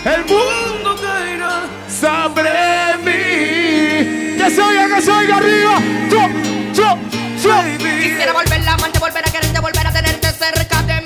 El 0.06 0.26
mundo 0.26 0.46
mundo 0.74 1.02
caerá. 1.02 1.62
sobre 1.90 2.98
mí. 3.00 4.38
Que 4.38 4.50
se 4.50 4.62
oiga, 4.62 4.96
que 4.96 5.02
se 5.02 5.12
oiga 5.12 5.38
arriba. 5.38 5.80
Yo, 6.10 6.28
yo, 6.74 6.98
yo. 7.44 7.64
Quisiera 7.78 8.34
volver 8.34 8.68
a 8.70 8.74
amarte, 8.74 9.00
volver 9.00 9.28
a 9.28 9.32
quererte, 9.32 9.60
volver 9.60 9.88
a 9.88 9.92
tenerte 9.92 10.32
cerca 10.32 10.82
de 10.84 11.02
mí. 11.02 11.05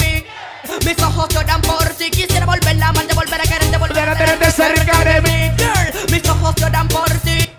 Mis 0.85 1.01
ojos 1.03 1.27
lloran 1.29 1.61
por 1.61 1.87
ti. 1.95 2.09
Quisiera 2.09 2.45
volver 2.45 2.81
a 2.81 2.89
amarte, 2.89 3.13
volver 3.13 3.41
a 3.41 3.43
quererte, 3.43 3.77
volver 3.77 4.09
a 4.09 4.17
tenerte 4.17 4.51
cerca 4.51 5.03
de 5.03 5.21
mí. 5.21 5.51
Girl, 5.57 6.11
mis 6.11 6.29
ojos 6.29 6.55
lloran 6.55 6.87
por 6.87 7.09
ti. 7.19 7.49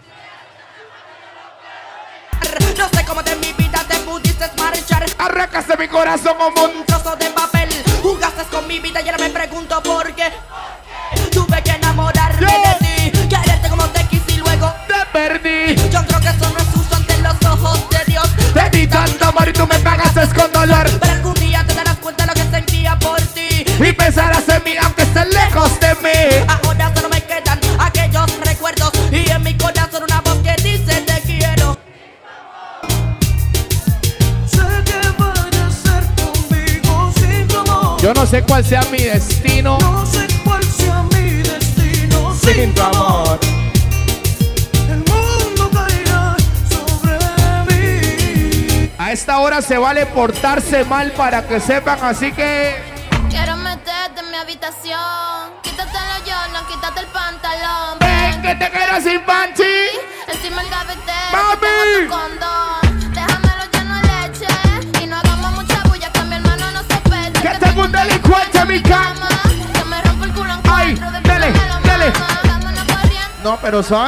No 2.77 2.89
sé 2.89 3.05
cómo 3.05 3.23
de 3.23 3.37
mi 3.37 3.53
vida 3.53 3.85
te 3.87 3.97
pudiste 3.99 4.51
marchar. 4.57 5.05
Arrancaste 5.19 5.77
mi 5.77 5.89
corazón 5.89 6.37
como 6.39 6.65
un 6.65 6.77
Un 6.79 6.87
trozo 6.87 7.15
de 7.17 7.27
papel. 7.31 7.69
Jugaste 8.03 8.45
con 8.45 8.67
mi 8.67 8.81
vida 8.81 9.01
y 9.03 9.09
ahora 9.09 9.19
me 9.19 9.31
pregunto 9.31 9.83
por 9.83 10.15
qué. 10.15 10.33
Sé 38.31 38.43
cuál 38.43 38.65
sea 38.65 38.83
mi 38.93 38.99
destino 38.99 39.77
No 39.81 40.07
sé 40.07 40.25
cuál 40.45 40.63
sea 40.63 41.03
mi 41.15 41.43
destino 41.43 42.33
sin 42.37 42.73
tu 42.75 42.83
amor. 42.83 43.41
El 44.89 44.99
mundo 44.99 45.71
caerá 45.73 46.37
sobre 46.69 47.19
mí. 47.67 48.91
A 48.99 49.11
esta 49.13 49.41
hora 49.41 49.61
se 49.61 49.79
vale 49.79 50.07
portarse 50.07 50.85
mal 50.85 51.11
para 51.13 51.47
que 51.47 51.59
sepan, 51.59 51.99
así 52.03 52.31
que 52.31 52.90
me 73.71 73.83
supa. 73.83 74.07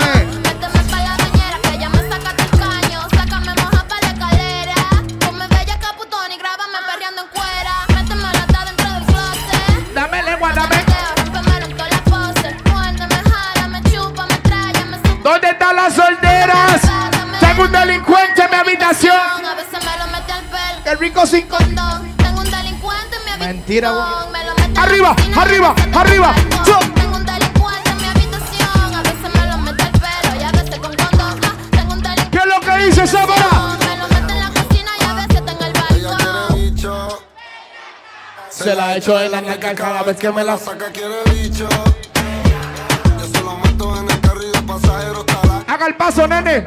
¿Dónde 15.22 15.50
están 15.50 15.76
las 15.76 15.94
solteras? 15.94 16.80
Tengo 17.38 17.62
un 17.62 17.72
delincuente 17.72 18.42
en 18.42 18.50
mi 18.50 18.56
habitación. 18.56 19.14
A 19.14 19.54
veces 19.54 19.72
me 19.72 19.98
lo 19.98 20.06
mete 20.10 20.32
al 20.32 20.44
pelo. 20.44 20.82
Qué 20.82 20.94
rico 20.96 21.26
sin 21.26 21.46
condón. 21.46 22.16
Tengo 22.16 22.40
un 22.40 22.50
delincuente 22.50 23.16
en 23.16 23.24
mi 23.24 23.30
habitación. 23.30 23.56
Mentira, 23.56 23.90
güey. 23.92 24.76
Arriba, 24.76 25.14
arriba, 25.36 25.74
arriba. 25.94 26.34
El 33.02 33.26
balcón. 33.26 33.78
Se 38.48 38.76
la 38.76 38.96
echo 38.96 39.20
en 39.20 39.32
la 39.32 39.42
caca 39.42 39.74
cada 39.74 40.02
vez 40.04 40.16
que 40.16 40.30
me 40.30 40.44
la 40.44 40.56
saca. 40.56 40.86
Quiere 40.92 41.20
bicho. 41.32 41.68
Yo 43.18 43.26
se 43.26 43.40
lo 43.42 43.56
meto 43.56 43.96
en 43.98 44.08
el 44.08 44.20
carril 44.20 44.52
de 44.52 44.62
pasajeros. 44.62 45.24
Haga 45.66 45.86
el 45.86 45.96
paso, 45.96 46.28
nene. 46.28 46.58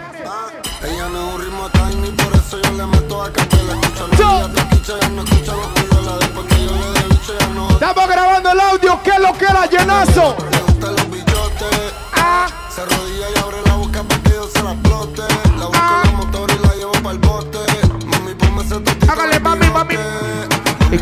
Ella 0.83 1.07
no 1.09 1.29
es 1.29 1.36
un 1.36 1.41
ritmo 1.41 1.69
tiny, 1.69 2.11
por 2.11 2.36
eso 2.36 2.61
yo 2.61 2.71
le 2.73 2.86
meto 2.86 3.23
a 3.23 3.31
capela. 3.31 3.73
Escucha 3.73 4.53
te 4.53 4.59
escucha, 4.59 4.93
ya 5.01 5.09
no 5.09 5.23
escucha 5.23 5.53
los. 5.53 6.19
Después 6.19 6.45
que 6.47 6.65
yo 6.65 6.71
le 6.71 6.99
dé 6.99 7.07
bicho, 7.07 7.33
ya 7.39 7.47
no. 7.47 7.69
Estamos 7.69 8.07
grabando 8.09 8.51
el 8.51 8.59
audio. 8.59 9.01
¿Qué 9.01 9.11
es 9.11 9.19
lo 9.19 9.33
que 9.38 9.45
era 9.45 9.65
llenazo? 9.67 10.36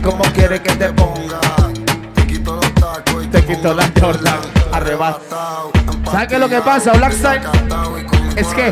¿Y 0.03 0.05
cómo 0.05 0.23
quiere 0.33 0.61
que 0.61 0.75
te 0.75 0.91
ponga? 0.91 1.39
Te 2.13 2.27
quito 2.27 2.55
los 2.55 2.73
tacos 2.75 3.23
y 3.23 3.27
Te 3.27 3.45
quito 3.45 3.73
la 3.73 3.89
Jordan. 3.97 4.37
Arrebata. 4.73 5.59
¿Sabes 6.11 6.27
qué 6.27 6.33
es 6.33 6.39
lo 6.41 6.49
que 6.49 6.59
pasa, 6.59 6.91
Blackstyle? 6.91 7.41
Es 8.35 8.47
que 8.47 8.69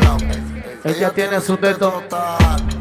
ella 0.84 1.10
tiene 1.14 1.40
su 1.40 1.56
teto. 1.56 2.02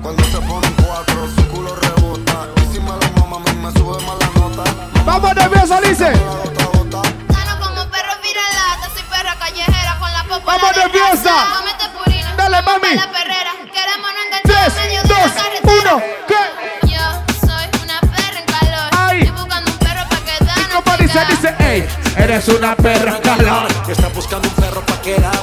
Cuando 0.02 0.22
se 0.26 0.38
pone 0.42 0.68
cuatro, 0.86 1.30
su 1.34 1.48
culo 1.48 1.78
rebota. 1.78 2.48
Y 2.58 2.74
si 2.74 2.82
me 2.82 2.90
lo 2.90 3.26
mama, 3.26 3.38
a 3.38 3.54
mí 3.54 3.58
me 3.58 3.72
sube 3.72 4.06
más 4.06 4.20
la 4.20 4.42
nota. 4.42 4.64
Vamos 5.06 5.34
nerviosa, 5.34 5.80
dice. 5.80 6.12
Gano 6.12 7.58
como 7.58 7.90
perro 7.90 8.14
viralata, 8.22 8.90
soy 8.94 9.04
perra 9.10 9.36
callejera 9.40 9.98
con 9.98 10.12
la 10.12 10.24
popa 10.26 10.58
Vamos 10.58 10.76
de 10.76 10.82
nerviosa. 10.82 11.71
Eres 22.32 22.48
una 22.48 22.76
perra 22.76 23.18
en 23.18 23.22
calor. 23.22 23.68
Que 23.86 23.92
está 23.92 24.08
buscando 24.10 24.48
un 24.48 24.56
perro 24.56 24.82
pa' 24.86 25.02
quedar. 25.02 25.34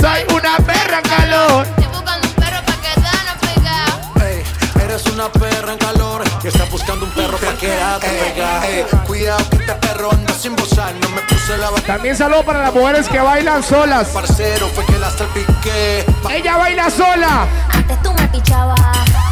Soy 0.00 0.22
una 0.32 0.56
perra 0.58 0.98
en 0.98 1.08
calor. 1.08 1.66
Estoy 1.66 1.86
buscando 1.86 2.28
un 2.28 2.34
perro 2.34 2.60
pa' 2.64 2.76
quedarnos 2.80 3.36
pegados. 3.40 4.22
Ey, 4.22 4.44
eres 4.84 5.06
una 5.06 5.28
perra 5.30 5.72
en 5.72 5.78
calor. 5.78 6.22
Que 6.40 6.48
está 6.48 6.64
buscando 6.66 7.06
un 7.06 7.10
perro 7.12 7.36
pa' 7.38 7.54
quedarte 7.54 8.06
pegada. 8.08 8.66
Ey, 8.68 8.84
cuidado 9.06 9.48
que 9.50 9.56
este 9.56 9.74
perro 9.74 10.12
anda 10.12 10.34
sin 10.34 10.54
bozar. 10.54 10.94
No 11.00 11.08
me 11.08 11.20
puse 11.22 11.58
la 11.58 11.70
También 11.84 12.16
saludo 12.16 12.44
para 12.44 12.60
las 12.60 12.74
mujeres 12.74 13.08
que 13.08 13.18
bailan 13.18 13.62
solas. 13.64 14.08
Parcero, 14.08 14.68
fue 14.68 14.86
que 14.86 14.98
la 15.00 15.10
salpiqué. 15.10 16.06
Ella 16.30 16.56
baila 16.58 16.90
sola. 16.90 17.46
Antes 17.72 18.00
tú 18.02 18.12
me 18.12 18.28
pichabas. 18.28 18.80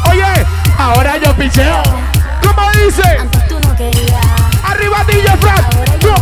Oye, 0.09 0.45
ahora 0.77 1.17
yo 1.17 1.33
picheo. 1.35 1.81
¿Cómo 2.41 2.69
dice? 2.71 3.03
Antes 3.19 3.47
tú 3.47 3.57
no 3.61 3.75
querías. 3.77 4.22
Arriba 4.83 5.03
DJ 5.07 5.37
Frank. 5.37 5.63
Yo, 6.01 6.13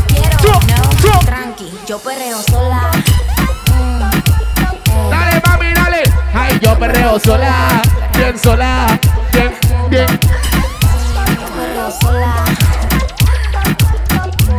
yo, 0.44 0.60
yo. 1.04 1.20
Tranqui, 1.26 1.72
yo 1.88 1.98
perreo 1.98 2.40
sola. 2.44 2.92
Dale, 5.10 5.42
mami, 5.44 5.74
dale. 5.74 6.04
Ay, 6.32 6.60
yo 6.62 6.78
perreo 6.78 7.20
sola. 7.20 7.82
Bien 8.14 8.38
sola. 8.38 9.00
Bien, 9.34 9.52
bien. 9.90 10.08
Yo 10.08 11.48
perreo 11.56 11.92
sola. 12.02 12.36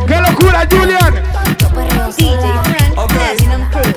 ¡Qué 0.05 0.19
locura, 0.19 0.67
Julian! 0.69 1.23
Yo 1.59 1.69
perreo 1.69 2.11
sola. 2.11 2.63
Platinum 3.07 3.69
Crew. 3.69 3.93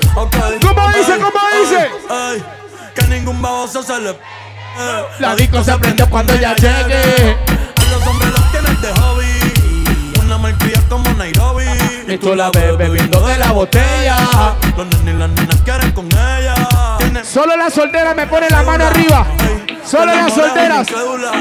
¿Cómo 0.61 0.89
dice? 0.93 1.17
¿Cómo 1.19 1.39
dice? 1.59 1.89
Ey, 2.09 2.43
que 2.95 3.07
ningún 3.07 3.41
baboso 3.41 3.83
se 3.83 3.99
le. 3.99 4.11
eh. 4.11 4.15
La 5.19 5.35
disco 5.35 5.61
se 5.63 5.77
prendió 5.77 6.09
cuando 6.09 6.31
ella 6.33 6.55
llegue. 6.55 7.35
A 7.35 7.91
los 7.91 8.07
hombres 8.07 8.31
los 8.31 8.51
tienes 8.51 8.81
de 8.81 8.93
hobby. 8.93 9.16
Una 10.37 10.49
malcria 10.49 10.79
como 10.87 11.09
Nairobi. 11.13 11.65
Y 12.07 12.17
tú 12.19 12.35
la 12.35 12.51
ves 12.51 12.77
bebiendo 12.77 13.19
de 13.25 13.37
la 13.39 13.51
botella. 13.51 14.17
Los 14.77 14.85
nenes 14.87 15.15
y 15.15 15.17
las 15.17 15.29
nenas 15.31 15.57
quieren 15.65 15.91
con 15.93 16.05
ella. 16.05 16.53
Solo 17.23 17.57
las 17.57 17.73
solteras 17.73 18.15
me 18.15 18.27
ponen 18.27 18.49
la 18.51 18.61
mano 18.61 18.85
arriba. 18.85 19.25
Solo 19.83 20.13
las 20.13 20.31
solteras. 20.31 20.87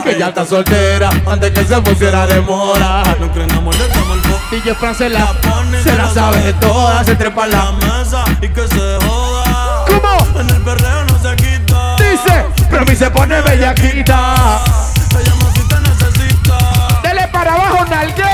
Que 0.02 0.18
ya 0.18 0.28
está 0.28 0.46
soltera 0.46 1.10
antes 1.26 1.50
que 1.52 1.64
se 1.66 1.78
pusiera 1.82 2.26
de 2.26 2.40
moda. 2.40 3.02
No 3.20 3.30
creen 3.32 3.52
amor, 3.52 3.74
le 3.76 3.86
damos 3.86 4.16
el 4.16 4.30
bo- 4.30 4.40
DJ 4.50 4.74
Fran 4.76 4.94
se 4.94 5.10
la, 5.10 5.26
pone 5.42 5.82
se 5.82 5.92
la 5.94 6.08
sabe 6.08 6.38
de 6.40 6.52
todas. 6.54 7.04
Se 7.04 7.16
trepa 7.16 7.46
la 7.48 7.64
la. 7.64 7.72
mesa 7.72 8.24
y 8.40 8.48
que 8.48 8.66
se 8.66 8.98
joda. 9.06 9.84
¿Cómo? 9.88 10.40
En 10.40 10.48
el 10.48 10.62
perreo 10.62 11.04
no 11.04 11.18
se 11.18 11.36
quita. 11.36 11.96
Dice, 11.98 12.46
pero 12.70 12.82
a 12.82 12.84
mí 12.86 12.96
se 12.96 13.10
pone 13.10 13.40
bellaquita. 13.42 14.62
Se 15.10 15.22
llama 15.22 15.50
si 15.54 15.68
te 15.68 15.80
necesita. 15.80 16.58
Dele 17.02 17.28
para 17.28 17.54
abajo, 17.54 17.84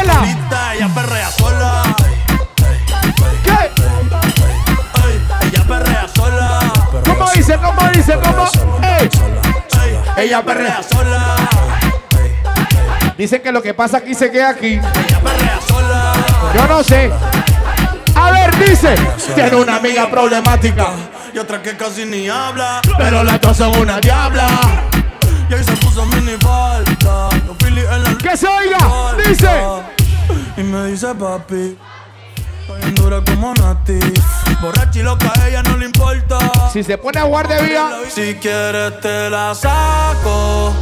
Ella 0.02 0.88
perrea 0.92 1.30
sola. 1.30 1.82
¿Qué? 3.44 3.70
Ella 5.46 5.64
perrea 5.64 6.08
sola. 6.12 6.72
¿Cómo 7.04 7.30
dice? 7.30 7.56
¿Cómo 7.56 7.88
dice? 7.90 8.14
¿Cómo? 8.14 8.50
Ey. 8.82 9.08
Ella 10.16 10.42
perrea. 10.42 10.80
Perrea 10.80 10.82
sola. 10.82 11.36
Dicen 13.16 13.42
que 13.42 13.52
lo 13.52 13.62
que 13.62 13.74
pasa 13.74 13.98
aquí 13.98 14.14
se 14.14 14.32
queda 14.32 14.50
aquí. 14.50 14.72
Ella 14.72 15.20
perrea 15.22 15.60
sola. 15.68 16.14
Yo 16.52 16.66
no 16.66 16.82
sé. 16.82 17.12
A 18.16 18.30
ver, 18.32 18.58
dice. 18.58 18.96
Tiene 19.36 19.54
una 19.54 19.76
amiga 19.76 20.10
problemática. 20.10 20.88
Y 21.32 21.38
otra 21.38 21.62
que 21.62 21.76
casi 21.76 22.04
ni 22.04 22.28
habla. 22.28 22.80
Pero 22.98 23.22
las 23.22 23.40
dos 23.40 23.56
son 23.56 23.78
una 23.78 24.00
diabla. 24.00 24.48
Y 25.48 25.54
ahí 25.54 25.62
se 25.62 25.72
puso 25.76 26.04
mini 26.06 26.36
falta. 26.40 27.28
Que 28.22 28.36
se 28.36 28.46
oiga. 28.46 28.78
Dice. 29.26 29.50
Y 30.56 30.62
me 30.62 30.86
dice 30.86 31.14
papi. 31.14 31.76
Estoy 32.60 32.82
en 32.82 32.94
dura 32.94 33.20
como 33.24 33.52
Nati. 33.54 33.98
Borracha 34.60 35.00
y 35.00 35.02
loca, 35.02 35.32
a 35.40 35.48
ella 35.48 35.62
no 35.62 35.76
le 35.76 35.86
importa. 35.86 36.38
Si 36.72 36.84
se 36.84 36.96
pone 36.96 37.18
a 37.18 37.24
guardia 37.24 37.60
vía. 37.60 37.90
Si 38.08 38.34
quieres 38.36 39.00
te 39.00 39.28
la 39.28 39.54
saco. 39.54 40.72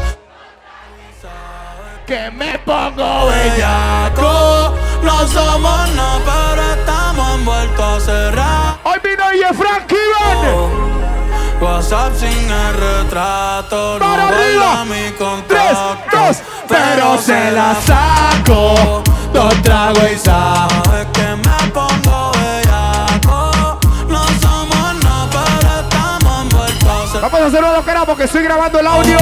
Que 2.06 2.30
me 2.30 2.58
pongo 2.58 3.26
bellaco. 3.26 4.74
No 5.02 5.26
somos 5.28 5.94
nada, 5.94 6.52
pero 6.54 6.74
estamos 6.74 7.38
envueltos 7.38 7.80
a 7.80 8.00
cerrar. 8.00 8.78
Hoy 8.84 8.98
vino 9.02 9.24
y 9.32 9.54
Frank 9.54 9.90
Iván. 9.90 11.19
WhatsApp 11.60 12.14
sin 12.16 12.50
el 12.50 12.74
retrato. 12.74 13.98
No 13.98 14.06
Para 14.06 14.26
guarda 14.28 14.84
mi 14.86 15.10
Tres, 15.46 15.78
dos, 16.10 16.42
pero 16.66 17.18
se 17.18 17.50
la 17.52 17.76
saco. 17.86 19.02
Dos 19.32 19.62
tragos 19.62 20.10
y 20.10 20.18
saco. 20.18 20.94
Es 20.96 21.06
que 21.12 21.36
me 21.36 21.70
pongo 21.72 22.32
bellaco. 22.32 23.78
No 24.08 24.26
somos 24.40 25.04
nada, 25.04 25.28
pero 25.30 25.80
estamos 25.80 26.42
envueltos. 26.42 27.20
Vamos 27.20 27.40
a 27.40 27.46
hacerlo 27.46 27.72
lo 27.76 27.84
que 27.84 27.90
era 27.90 28.06
porque 28.06 28.24
estoy 28.24 28.42
grabando 28.42 28.80
el 28.80 28.86
audio. 28.86 29.18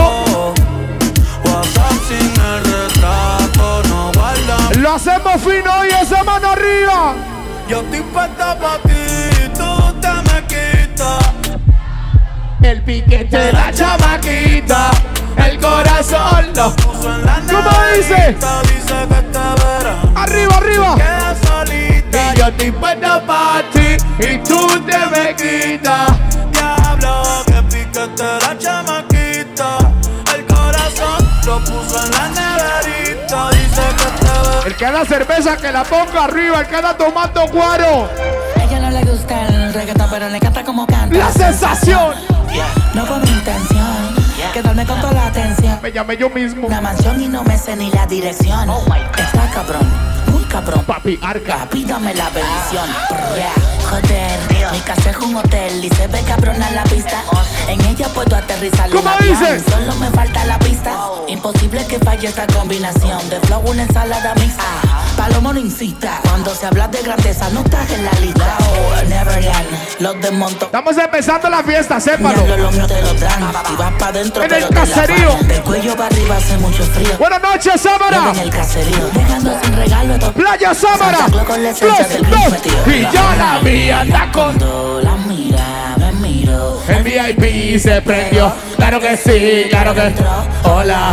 WhatsApp 1.45 1.93
sin 2.07 2.32
el 2.41 2.64
retrato. 2.64 3.82
No 3.89 4.12
guarda. 4.14 4.57
Lo 4.78 4.93
hacemos 4.93 5.43
fino 5.43 5.84
y 5.84 5.89
esa 5.89 6.22
mano 6.22 6.51
arriba. 6.51 7.14
Yo 7.68 7.80
estoy 7.80 8.01
puesta 8.01 8.59
pa' 8.59 8.78
ti, 8.78 8.95
El 12.62 12.82
piquete 12.82 13.36
de 13.36 13.52
la 13.52 13.72
chamaquita. 13.72 14.90
El 15.36 15.59
corazón 15.59 16.52
lo. 16.54 16.74
Puso 16.76 17.14
en 17.14 17.24
la 17.24 17.40
¿Cómo 17.50 17.70
dice? 17.96 18.34
Dice 18.34 18.94
que 19.09 19.14
este 19.14 19.38
verano 19.38 20.12
Arriba, 20.16 20.56
arriba. 20.56 20.94
queda 20.96 21.34
solita. 21.46 22.34
Y 22.34 22.38
yo 22.38 22.46
estoy 22.46 22.70
puesto 22.72 23.22
para 23.26 23.62
ti 23.70 23.96
y 24.18 24.38
tú 24.38 24.66
te 24.84 24.98
me 25.06 25.34
quitas. 25.36 26.11
Anda 34.87 35.05
cerveza 35.05 35.57
que 35.57 35.70
la 35.70 35.85
ponga 35.85 36.24
arriba, 36.24 36.61
el 36.61 36.66
que 36.66 36.76
anda 36.76 36.97
tomando 36.97 37.47
guaro. 37.49 38.09
A 38.57 38.62
ella 38.64 38.81
no 38.81 38.91
le 38.91 39.05
gusta 39.05 39.47
el 39.47 39.74
reggaetón, 39.74 40.09
pero 40.11 40.29
le 40.29 40.37
encanta 40.37 40.64
como 40.64 40.87
canta. 40.87 41.16
La 41.16 41.33
sensación. 41.33 42.14
No 42.95 43.07
fue 43.07 43.18
mi 43.20 43.29
intención 43.29 44.16
quedarme 44.53 44.87
con 44.87 45.01
toda 45.01 45.12
la 45.12 45.26
atención. 45.26 45.79
Me 45.83 45.93
llamé 45.93 46.16
yo 46.16 46.31
mismo. 46.31 46.66
Una 46.66 46.81
mansión 46.81 47.20
y 47.20 47.29
no 47.29 47.43
me 47.45 47.59
sé 47.59 47.76
ni 47.76 47.91
la 47.91 48.07
dirección. 48.07 48.70
Está 49.16 49.51
cabrón, 49.53 49.87
muy 50.33 50.43
cabrón. 50.45 50.85
Papi, 50.85 51.18
arca. 51.22 51.59
Papi, 51.59 51.85
dame 51.85 52.14
la 52.14 52.31
bendición. 52.31 52.89
Yeah, 53.37 53.78
joder, 53.89 54.39
mi 54.72 54.80
casa 54.80 55.11
es 55.11 55.16
un 55.18 55.36
hotel 55.36 55.84
y 55.84 55.89
se 55.91 56.07
ve 56.09 56.20
cabrona 56.22 56.70
la 56.70 56.84
pista. 56.84 57.22
En 57.68 57.80
ella 57.86 58.09
puedo 58.09 58.36
aterrizar 58.36 58.91
¿Cómo 58.91 59.11
dice? 59.20 59.61
Solo 59.68 59.95
me 59.97 60.11
falta 60.11 60.45
la 60.45 60.59
pista. 60.59 60.93
Imposible 61.26 61.84
que 61.86 61.99
falle 61.99 62.28
esta 62.28 62.47
combinación 62.47 63.28
de 63.28 63.41
flow 63.41 63.62
una 63.66 63.82
ensalada 63.82 64.34
mixta. 64.36 64.64
Palomo 65.16 65.53
no 65.53 65.61
incita. 65.61 66.20
Cuando 66.22 66.55
se 66.55 66.66
habla 66.66 66.89
de 66.89 67.03
grandeza 67.03 67.49
no 67.51 67.61
estás 67.61 67.91
en 67.91 68.05
la 68.05 68.12
lista. 68.12 68.57
Oh, 68.61 69.09
Neverland, 69.09 70.01
los 70.01 70.20
desmonto. 70.20 70.66
Estamos 70.66 70.97
empezando 70.97 71.51
la 71.51 71.62
fiesta, 71.62 72.01
sépalo. 72.01 72.47
Lo 72.57 72.70
mío 72.70 72.86
te 72.86 73.03
lo 73.03 73.14
dan. 73.14 73.53
Y 73.72 73.76
vas 73.76 73.93
pa' 73.99 74.12
dentro, 74.12 74.43
En 74.43 74.55
el 74.55 74.68
caserío. 74.68 75.34
Del 75.43 75.62
cuello 75.62 75.97
para 75.97 76.07
arriba 76.07 76.36
hace 76.36 76.57
mucho 76.59 76.84
frío. 76.84 77.18
Buenas 77.18 77.43
noches, 77.43 77.80
Sámara. 77.80 78.30
En 78.32 78.39
el 78.39 78.51
caserío, 78.51 79.09
dejando 79.12 79.59
sin 79.62 79.76
regalo 79.76 80.32
Playa 80.32 80.74
Sámara. 80.74 81.26
Del 81.26 82.30
dos. 82.30 82.86
Y 82.86 83.01
ya 83.12 83.36
la 83.36 83.59
vi, 83.62 83.78
anda 83.87 84.31
con. 84.33 84.59
Cuando 84.59 85.01
la 85.03 85.16
mira, 85.16 85.95
me 85.99 86.12
miro. 86.12 86.81
El 86.89 87.03
VIP 87.03 87.79
se 87.79 88.03
prendió. 88.03 88.53
Claro 88.76 89.01
que 89.01 89.16
sí, 89.16 89.68
claro 89.70 89.95
que. 89.95 90.14
Hola. 90.64 91.12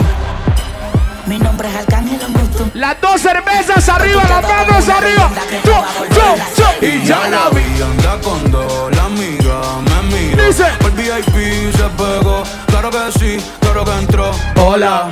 Mi 1.27 1.39
nombre 1.39 1.67
es 1.69 1.75
Arcángel 1.75 2.19
Augusto. 2.21 2.69
Las 2.73 2.99
dos 3.01 3.21
cervezas 3.21 3.89
arriba, 3.89 4.23
las 4.23 4.43
manos 4.43 4.89
arriba. 4.89 5.31
Yo, 5.63 5.83
yo, 6.15 6.35
yo. 6.57 6.87
Y 6.87 7.03
ya 7.05 7.27
la 7.27 7.49
vi. 7.49 7.81
anda 7.81 8.19
con 8.21 8.51
dos, 8.51 8.95
la 8.95 9.05
amiga 9.05 9.61
me 9.81 10.15
mira. 10.15 10.45
Dice. 10.45 10.65
El 10.81 10.91
VIP 10.91 11.75
se 11.75 11.83
pegó, 11.97 12.43
claro 12.67 12.91
que 12.91 13.19
sí, 13.19 13.43
claro 13.59 13.85
que 13.85 13.91
entró. 13.91 14.31
Hola. 14.57 15.11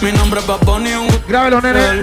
Mi 0.00 0.12
nombre 0.12 0.40
es 0.40 0.46
gusto. 0.46 0.78
Grábelo, 1.28 1.60
nene. 1.60 2.00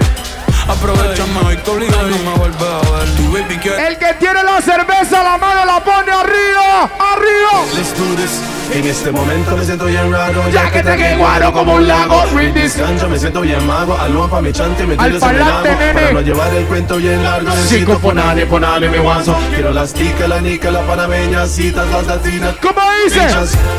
Aprovechame 0.68 1.40
hoy, 1.46 1.56
te 1.58 1.70
obligo 1.70 1.92
y 2.08 2.10
no 2.10 2.30
me 2.30 2.38
vuelves 2.38 2.62
a 2.62 2.90
ver. 2.90 3.08
Tu 3.16 3.32
baby 3.32 3.58
quiere. 3.58 3.86
El 3.88 3.98
que 3.98 4.14
tiene 4.14 4.42
la 4.42 4.60
cerveza, 4.62 5.22
la 5.22 5.36
mano 5.36 5.64
la 5.64 5.84
pone 5.84 6.10
arriba. 6.10 6.90
Arriba. 6.98 7.64
Let's 7.74 7.92
do 7.98 8.16
this. 8.16 8.63
En 8.72 8.84
este 8.86 9.12
momento 9.12 9.56
me 9.56 9.64
siento 9.64 9.84
bien 9.84 10.10
raro 10.10 10.42
Ya 10.50 10.70
que 10.70 10.82
tragué 10.82 11.16
guaro 11.16 11.52
como 11.52 11.74
un 11.74 11.86
lago, 11.86 12.24
read 12.34 12.52
this. 12.54 12.74
Cancho, 12.74 13.08
me 13.08 13.18
siento 13.18 13.40
bien 13.42 13.64
mago 13.66 13.96
Aló 14.00 14.28
pa' 14.28 14.40
mi 14.40 14.52
chante 14.52 14.84
Me 14.84 14.96
lago 14.96 15.08
nene. 15.32 15.92
Para 15.92 16.12
no 16.12 16.20
llevar 16.20 16.52
el 16.54 16.64
cuento 16.64 16.96
bien 16.96 17.22
largo 17.22 17.50
Necesito 17.50 17.98
ponale, 18.00 18.46
ponale 18.46 18.88
mi 18.88 18.98
guaso 18.98 19.36
Quiero 19.50 19.72
las 19.72 19.92
ticas, 19.92 20.28
la 20.28 20.40
nica, 20.40 20.70
la 20.70 20.80
panameña 20.80 21.46
Citas, 21.46 21.86
las 21.88 22.06
latinas 22.06 22.54
¿Cómo 22.60 22.80
dice? 23.04 23.20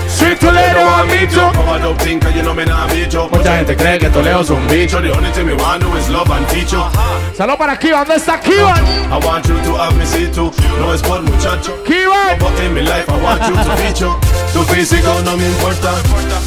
Soy 0.07 0.35
Toledo, 0.35 0.89
amicho. 0.95 1.51
Como 1.55 1.73
a 1.73 1.79
dope 1.79 2.03
tinka, 2.03 2.29
you 2.29 2.41
know 2.41 2.53
me 2.53 2.65
nah 2.65 2.87
bicho 2.87 3.27
Mucha 3.31 3.57
gente 3.57 3.75
cree 3.75 3.97
que 3.97 4.09
Toledo 4.09 4.41
es 4.41 4.49
un 4.49 4.65
bicho 4.67 5.01
The 5.01 5.11
only 5.11 5.31
thing 5.31 5.45
me 5.45 5.53
want 5.55 5.81
to 5.81 5.97
is 5.97 6.07
love 6.09 6.29
and 6.31 6.47
teacho 6.47 6.89
Salud 7.35 7.57
para 7.57 7.77
Kivan. 7.77 8.05
¿Dónde 8.07 8.15
está 8.15 8.39
Kivan? 8.39 8.81
I 9.11 9.25
want 9.25 9.45
you 9.47 9.59
to 9.61 9.75
have 9.77 9.93
me 9.97 10.05
see 10.05 10.27
too 10.27 10.51
No 10.79 10.93
es 10.93 11.01
por 11.01 11.21
muchacho 11.21 11.83
Kivan. 11.83 12.39
But 12.39 12.57
in 12.63 12.73
my 12.73 12.81
life 12.81 13.09
I 13.09 13.21
want 13.21 13.41
you 13.47 13.55
to 13.55 13.75
feature 13.77 14.34
Tu 14.55 14.63
físico 14.73 15.21
no 15.25 15.35
me 15.35 15.45
importa 15.45 15.91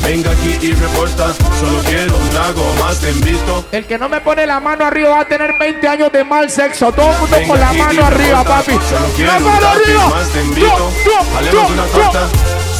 Venga 0.03 0.31
aquí 0.31 0.57
y 0.63 0.73
reporta 0.73 1.27
Solo 1.61 1.83
quiero 1.85 2.17
un 2.17 2.29
trago 2.31 2.65
más 2.81 2.99
te 3.01 3.11
invito 3.11 3.67
El 3.71 3.85
que 3.85 3.99
no 3.99 4.09
me 4.09 4.19
pone 4.23 4.47
la 4.47 4.59
mano 4.61 4.87
arriba 4.87 5.11
va 5.11 5.21
a 5.21 5.25
tener 5.27 5.53
20 5.59 5.87
años 5.87 6.11
de 6.11 6.25
mal 6.25 6.49
sexo. 6.51 6.91
Todo 6.91 7.13
el 7.13 7.19
mundo 7.19 7.37
Venga 7.37 7.49
con 7.49 7.61
la 7.61 7.73
mano 7.75 8.05
arriba, 8.07 8.39
reporta. 8.43 8.57
papi. 8.57 8.73
Solo 8.73 9.07
quiero 9.15 9.33
La 9.33 9.39
un 9.39 9.45
mano 9.45 9.69
arriba. 9.69 10.07
más 10.09 10.29
te 10.31 10.41
invito 10.43 10.67
Yo, 10.67 10.91
yo, 11.05 11.51
yo, 11.53 11.67
una 11.67 11.85
yo. 11.87 11.93
torta 11.93 12.29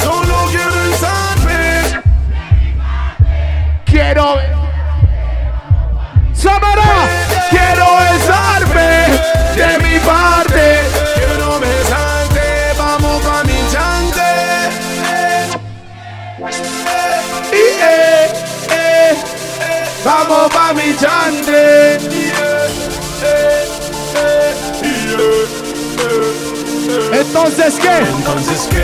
Solo 0.01 0.35
quiero 0.49 0.83
el 0.83 0.93
saber 0.95 2.03
Quiero. 3.85 4.35
Samara, 6.33 7.07
quiero 7.51 7.85
besarme 7.99 9.19
de 9.55 9.77
mi 9.83 9.99
parte. 9.99 10.98
Eh, 17.81 18.31
eh, 18.71 19.15
vamos 20.03 20.49
pa' 20.51 20.73
mi 20.73 20.95
chante. 20.95 21.97
Entonces, 27.11 27.75
¿qué? 27.81 27.97
Entonces 27.97 28.67
qué, 28.69 28.83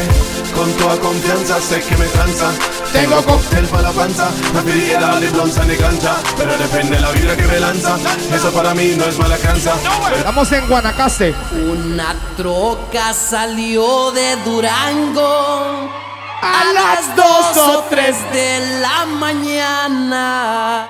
con 0.54 0.72
toda 0.74 0.98
confianza 0.98 1.60
sé 1.60 1.82
que 1.82 1.98
me 1.98 2.08
cansa 2.08 2.52
Tengo 2.91 3.24
cóctel 3.24 3.66
para 3.68 3.84
la 3.84 3.91
panza 3.91 4.30
No 4.54 4.64
quería 4.64 5.00
darle 5.00 5.30
blonza 5.30 5.64
ni 5.66 5.76
cancha 5.76 6.16
Pero 6.38 6.58
depende 6.58 7.00
la 7.00 7.12
vibra 7.12 7.36
que 7.36 7.48
me 7.48 7.60
lanza. 7.60 7.98
Eso 8.34 8.52
para 8.52 8.74
mí 8.74 8.93
no 8.98 9.06
es 9.06 9.18
mala 9.18 9.38
cansa 9.38 9.74
Estamos 10.16 10.52
en 10.52 10.68
Guanacaste. 10.68 11.36
Una 11.70 12.16
troca 12.36 13.14
salió 13.14 14.12
de 14.12 14.36
Durango 14.43 16.05
A 16.46 16.64
las 16.74 17.16
dos 17.16 17.58
o 17.58 17.84
tres. 17.89 18.16
de 18.32 18.80
la 18.80 19.06
mañana. 19.06 20.88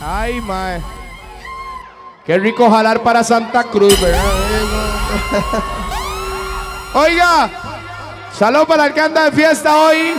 Ay, 0.00 0.40
mae. 0.40 0.82
Qué 2.26 2.38
rico 2.38 2.70
jalar 2.70 3.02
para 3.02 3.22
Santa 3.22 3.64
Cruz, 3.64 4.00
¿verdad? 4.00 4.22
Oiga, 6.94 7.50
salud 8.38 8.66
para 8.66 8.86
el 8.86 8.94
que 8.94 9.00
anda 9.00 9.24
de 9.24 9.32
fiesta 9.32 9.76
hoy. 9.76 10.14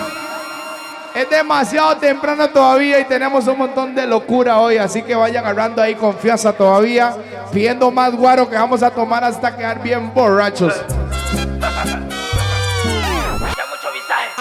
Es 1.16 1.30
demasiado 1.30 1.96
temprano 1.96 2.50
todavía 2.50 3.00
y 3.00 3.06
tenemos 3.06 3.48
un 3.48 3.58
montón 3.58 3.96
de 3.96 4.06
locura 4.06 4.60
hoy, 4.60 4.76
así 4.76 5.02
que 5.02 5.16
vaya 5.16 5.40
agarrando 5.40 5.82
ahí 5.82 5.96
confianza 5.96 6.52
todavía, 6.52 7.16
pidiendo 7.54 7.90
más 7.90 8.14
guaro 8.14 8.50
que 8.50 8.56
vamos 8.58 8.84
a 8.84 8.92
tomar 8.92 9.24
hasta 9.24 9.56
quedar 9.56 9.82
bien 9.82 10.14
borrachos. 10.14 10.74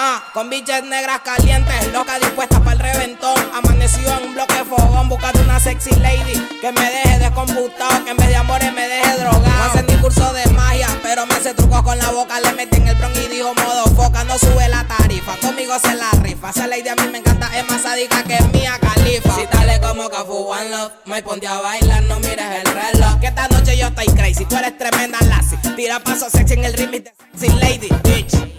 Ah, 0.07 0.23
con 0.35 0.51
biches 0.51 0.85
negras 0.85 1.21
calientes, 1.25 1.91
loca 1.91 2.19
dispuesta 2.19 2.61
para 2.61 2.73
el 2.73 2.79
reventón. 2.79 3.35
Amanecido 3.55 4.13
en 4.19 4.29
un 4.29 4.35
bloque 4.35 4.53
de 4.53 4.65
fogón, 4.67 5.09
buscando 5.09 5.41
una 5.41 5.59
sexy 5.59 5.93
lady 5.93 6.35
que 6.61 6.73
me 6.73 6.91
deje 6.91 7.21
descomputado, 7.21 8.05
que 8.05 8.11
en 8.11 8.19
vez 8.19 8.29
de 8.29 8.37
amores 8.37 8.71
me 8.75 8.87
deje 8.87 9.17
drogado. 9.17 9.41
No 9.41 9.65
hace 9.65 9.83
ni 9.85 9.97
curso 10.03 10.31
de 10.35 10.45
magia, 10.51 10.89
pero 11.03 11.25
me 11.25 11.33
hace 11.33 11.55
trucos 11.55 11.83
con 11.83 11.97
la 11.97 12.11
boca. 12.11 12.39
Le 12.39 12.53
metí 12.53 12.77
en 12.77 12.89
el 12.89 12.97
bron 12.97 13.13
y 13.17 13.29
dijo 13.29 13.55
modo 13.55 13.87
foca, 13.97 14.25
no 14.25 14.37
sube 14.39 14.69
la 14.69 14.87
tarifa. 14.87 15.39
Conmigo 15.39 15.73
se 15.79 15.95
la 15.95 16.11
rifa. 16.21 16.51
Esa 16.51 16.67
lady 16.67 16.89
a 16.91 16.97
mí 16.97 17.09
me 17.11 17.19
encanta, 17.21 17.49
es 17.59 17.67
más 17.71 17.81
sádica 17.81 18.23
que 18.25 18.39
mía 18.53 18.79
califa. 18.79 19.35
Si 19.37 19.47
dale 19.47 19.81
como 19.81 20.11
Cafu 20.11 20.35
One 20.35 20.69
Love, 20.69 20.93
me 21.07 21.23
ponte 21.23 21.47
a 21.47 21.61
bailar, 21.61 22.03
no 22.03 22.21
mires 22.21 22.45
el 22.63 22.67
reloj. 22.67 23.21
Que 23.21 23.29
esta 23.29 23.49
noche 23.49 23.79
yo 23.79 23.87
estoy 23.87 24.09
crazy, 24.09 24.45
tú 24.45 24.55
eres 24.55 24.77
tremenda 24.77 25.19
lassie. 25.23 25.57
Tira 25.75 25.99
paso 26.01 26.29
sexy 26.29 26.53
en 26.53 26.65
el 26.65 26.75
remix 26.75 27.05
de 27.05 27.13
Sexy 27.39 27.59
Lady, 27.59 27.89
bitch. 28.03 28.54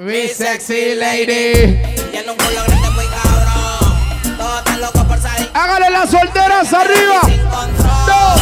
Mi 0.00 0.28
sexy 0.28 0.94
lady. 0.94 1.76
Tiene 2.10 2.30
un 2.30 2.36
culo 2.38 2.64
grande 2.66 2.88
muy 2.88 3.04
cabrón. 3.04 4.38
Todos 4.38 4.58
están 4.60 4.80
locos 4.80 5.04
por 5.04 5.18
salir. 5.20 5.50
Hágale 5.52 5.90
las 5.90 6.10
solteras 6.10 6.72
arriba. 6.72 7.20
Dos. 8.06 8.40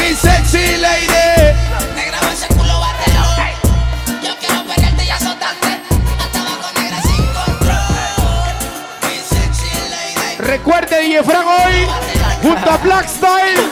Mi 0.00 0.12
sexy 0.16 0.76
lady. 0.78 1.54
Me 1.94 2.06
grabo 2.06 2.26
ese 2.26 2.48
culo 2.48 2.80
barrero. 2.80 3.22
Yo 4.20 4.36
quiero 4.40 4.64
pelearte 4.64 5.04
y 5.04 5.10
azotarte. 5.10 5.68
Hasta 6.18 6.40
abajo 6.40 6.80
negra 6.80 7.02
sin 7.02 7.24
control. 7.24 7.78
Mi 9.02 9.16
sexy 9.16 9.70
lady. 9.90 10.36
Recuerde 10.38 11.02
DJ 11.02 11.22
Frank 11.22 11.46
hoy 11.46 11.86
junto 12.42 12.68
a 12.68 12.76
Black 12.78 13.08
Style 13.08 13.70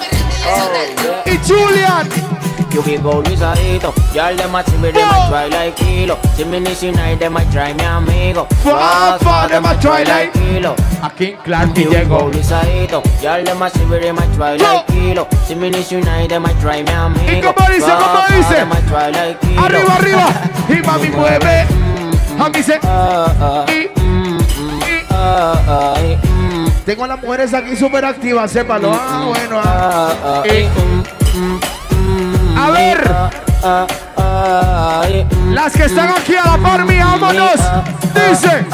y 1.26 1.36
Julian. 1.48 2.41
You 2.72 2.82
be 2.82 2.96
go 2.96 3.20
Luisadito 3.22 3.92
Y'all 4.14 4.34
them 4.34 4.54
a 4.54 4.64
see 4.64 4.76
me, 4.78 4.90
them 4.92 5.08
a 5.08 5.28
try 5.28 5.46
like 5.48 5.76
kilo 5.76 6.18
See 6.36 6.44
me 6.44 6.58
this 6.60 6.82
night, 6.84 7.18
them 7.18 7.36
a 7.36 7.44
try 7.52 7.74
mi 7.74 7.84
amigo 7.84 8.46
Fuck, 8.64 9.20
fuck, 9.20 9.50
them 9.50 9.64
a 9.66 9.74
try 9.80 10.02
like- 10.04 10.32
kilo 10.32 10.74
Aquí 11.02 11.36
Clark 11.44 11.76
y 11.76 11.82
You 11.82 11.90
be 11.90 11.96
llegó. 11.96 12.18
go 12.18 12.30
Luisadito 12.30 13.02
Y'all 13.22 13.44
them 13.44 13.60
a 13.62 13.68
see 13.70 13.84
me, 13.84 13.98
them 13.98 14.18
a 14.18 14.26
try 14.34 14.56
like 14.56 14.86
kilo 14.86 15.26
See 15.46 15.54
me 15.54 15.68
this 15.70 15.92
night, 15.92 16.28
them 16.30 16.46
a 16.46 16.54
try 16.60 16.82
mi 16.82 16.92
amigo 16.92 17.52
dice, 17.68 17.80
Fuck, 17.84 18.00
fuck, 18.00 18.28
dice? 18.28 18.54
them 18.54 18.72
a 18.72 18.80
try 18.88 19.10
like 19.10 19.40
kilo 19.40 19.62
Arriba, 19.62 19.94
arriba. 19.96 20.32
Y 20.68 20.80
mami 20.86 21.08
mueve. 21.10 21.66
A 22.38 22.48
mí 22.48 22.62
se. 22.62 22.78
Tengo 26.86 27.04
a 27.04 27.08
las 27.08 27.22
mujeres 27.22 27.52
aquí 27.54 27.76
súper 27.76 28.04
activas, 28.04 28.50
sépalo. 28.50 28.90
Ah, 28.92 29.24
bueno. 29.28 29.60
ah. 29.62 30.42
Y- 30.46 31.71
A 32.62 32.70
ver. 32.70 33.12
Las 35.50 35.72
que 35.72 35.84
están 35.84 36.10
aquí 36.10 36.34
a 36.36 36.44
la 36.44 36.58
par 36.58 36.84
mía, 36.84 37.04
vámonos. 37.04 37.60
Dice, 38.14 38.64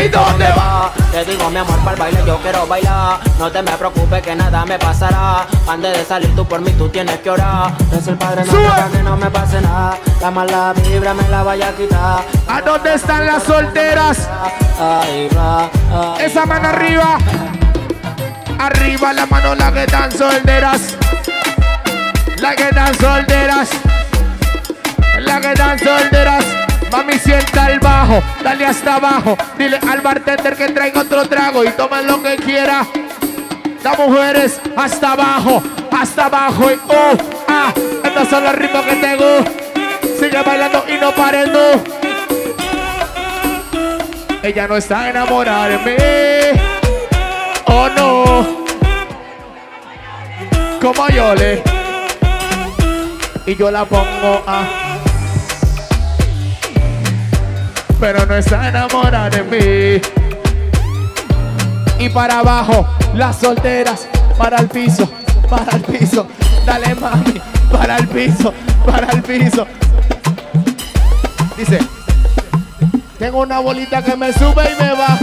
y 0.00 0.04
¿y 0.04 0.08
dónde 0.08 0.46
va? 0.56 0.90
Te 1.10 1.24
digo 1.24 1.48
mi 1.50 1.56
amor 1.58 1.78
para 1.78 1.92
el 1.92 1.98
baile 1.98 2.22
yo 2.26 2.38
quiero 2.38 2.66
bailar 2.66 3.20
No 3.38 3.50
te 3.50 3.62
me 3.62 3.70
preocupes 3.72 4.22
que 4.22 4.34
nada 4.34 4.64
me 4.64 4.78
pasará 4.78 5.46
Antes 5.68 5.98
de 5.98 6.04
salir 6.04 6.34
tú 6.34 6.44
por 6.46 6.60
mí 6.60 6.72
tú 6.72 6.88
tienes 6.88 7.18
que 7.20 7.30
orar 7.30 7.72
Es 7.96 8.08
el 8.08 8.16
padre 8.16 8.44
no 8.44 8.52
para 8.52 8.88
que 8.88 9.02
no 9.02 9.16
me 9.16 9.30
pase 9.30 9.60
nada 9.60 9.98
La 10.20 10.30
mala 10.30 10.72
vibra 10.72 11.14
me 11.14 11.28
la 11.28 11.42
vaya 11.42 11.68
a 11.68 11.72
quitar 11.72 12.24
¿A 12.48 12.60
dónde 12.62 12.94
están 12.94 13.26
las 13.26 13.42
solteras? 13.44 14.28
Ahí 14.80 15.28
va, 15.36 15.64
ahí 15.64 16.24
Esa 16.24 16.46
mano 16.46 16.68
arriba. 16.68 17.18
Arriba 18.58 19.12
la 19.12 19.26
mano 19.26 19.54
la 19.54 19.72
que 19.72 19.82
están 19.84 20.12
solteras. 20.12 20.96
La 22.42 22.56
que 22.56 22.64
están 22.64 22.92
solteras. 22.98 23.70
La 25.20 25.40
que 25.40 25.52
están 25.52 25.78
solteras. 25.78 26.44
Mami, 26.90 27.12
sienta 27.12 27.70
el 27.70 27.78
bajo. 27.78 28.20
Dale 28.42 28.66
hasta 28.66 28.96
abajo. 28.96 29.38
Dile 29.56 29.78
al 29.88 30.00
bartender 30.00 30.56
que 30.56 30.70
traiga 30.70 31.02
otro 31.02 31.28
trago 31.28 31.62
y 31.62 31.70
tomen 31.70 32.04
lo 32.04 32.20
que 32.20 32.34
quiera. 32.34 32.84
Las 33.84 33.96
mujeres 33.96 34.60
hasta 34.76 35.12
abajo. 35.12 35.62
Hasta 35.92 36.24
abajo. 36.24 36.68
Y 36.72 36.80
oh, 36.88 37.16
ah. 37.46 37.72
Estos 38.02 38.28
son 38.28 38.42
los 38.42 38.56
ritmos 38.56 38.84
que 38.86 38.96
tengo. 38.96 39.44
Sigue 40.18 40.42
bailando 40.42 40.84
y 40.88 40.94
no 41.00 41.12
pares, 41.12 41.48
no. 41.48 41.80
Ella 44.42 44.66
no 44.66 44.76
está 44.76 45.10
enamorada 45.10 45.68
de 45.68 45.78
mí. 45.78 46.60
Oh 47.66 47.88
no. 47.88 48.64
Como 50.80 51.08
yo 51.08 51.36
le. 51.36 51.81
Y 53.44 53.56
yo 53.56 53.70
la 53.70 53.84
pongo 53.84 54.42
a. 54.46 54.98
Pero 57.98 58.24
no 58.26 58.36
está 58.36 58.68
enamorada 58.68 59.30
de 59.30 59.42
mí. 59.42 60.02
Y 61.98 62.08
para 62.08 62.38
abajo, 62.38 62.86
las 63.14 63.36
solteras. 63.38 64.06
Para 64.38 64.58
el 64.58 64.68
piso, 64.68 65.10
para 65.48 65.76
el 65.76 65.82
piso. 65.82 66.26
Dale 66.64 66.94
mami, 66.94 67.40
para 67.70 67.98
el 67.98 68.08
piso, 68.08 68.52
para 68.86 69.12
el 69.12 69.22
piso. 69.22 69.66
Dice. 71.56 71.78
Tengo 73.18 73.40
una 73.40 73.60
bolita 73.60 74.02
que 74.02 74.16
me 74.16 74.32
sube 74.32 74.68
y 74.72 74.82
me 74.82 74.92
baja. 74.92 75.18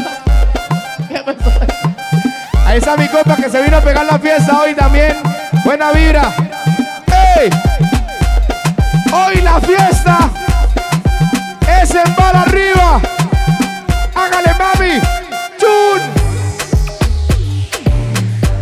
Ahí 2.66 2.78
está 2.78 2.96
mi 2.96 3.08
copa 3.08 3.36
que 3.36 3.50
se 3.50 3.62
vino 3.62 3.78
a 3.78 3.82
pegar 3.82 4.06
la 4.06 4.20
fiesta 4.20 4.62
hoy 4.62 4.74
también. 4.74 5.18
Buena 5.66 5.92
vibra. 5.92 6.34
¡Ey! 7.38 7.50
Hoy 9.12 9.42
la 9.42 9.60
fiesta 9.60 10.30
es 11.82 11.90
en 11.96 12.16
bar 12.16 12.36
arriba. 12.36 13.02
Hágale, 14.14 14.54
mami. 14.60 15.00
¡Chun! 15.58 16.02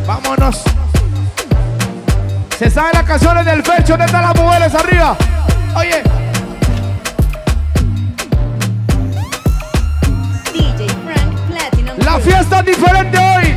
Vámonos. 0.06 0.64
Se 2.58 2.70
saben 2.70 2.91
las 2.93 3.04
canciones 3.04 3.45
del 3.45 3.62
pecho. 3.62 3.89
¿Dónde 3.89 4.06
están 4.06 4.22
las 4.22 4.36
mujeres 4.36 4.74
arriba? 4.74 5.18
Oye. 5.76 6.02
DJ 10.54 10.88
Frank 10.88 11.39
Platinum. 11.52 11.98
La 12.00 12.20
fiesta 12.20 12.60
es 12.60 12.66
diferente 12.66 13.18
hoy. 13.18 13.56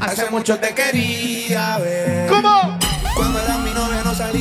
Hace 0.00 0.30
mucho 0.30 0.56
te 0.58 0.72
quería 0.74 1.78
ver. 1.78 2.28
¿Cómo? 2.28 2.65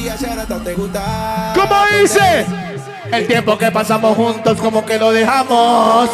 Te 0.05 0.73
gusta. 0.75 1.51
¿Cómo 1.55 1.75
dice? 1.99 2.45
El 3.11 3.25
tiempo 3.25 3.57
que 3.57 3.71
pasamos 3.71 4.15
juntos 4.15 4.55
como 4.61 4.85
que 4.85 4.99
lo 4.99 5.11
dejamos. 5.11 6.07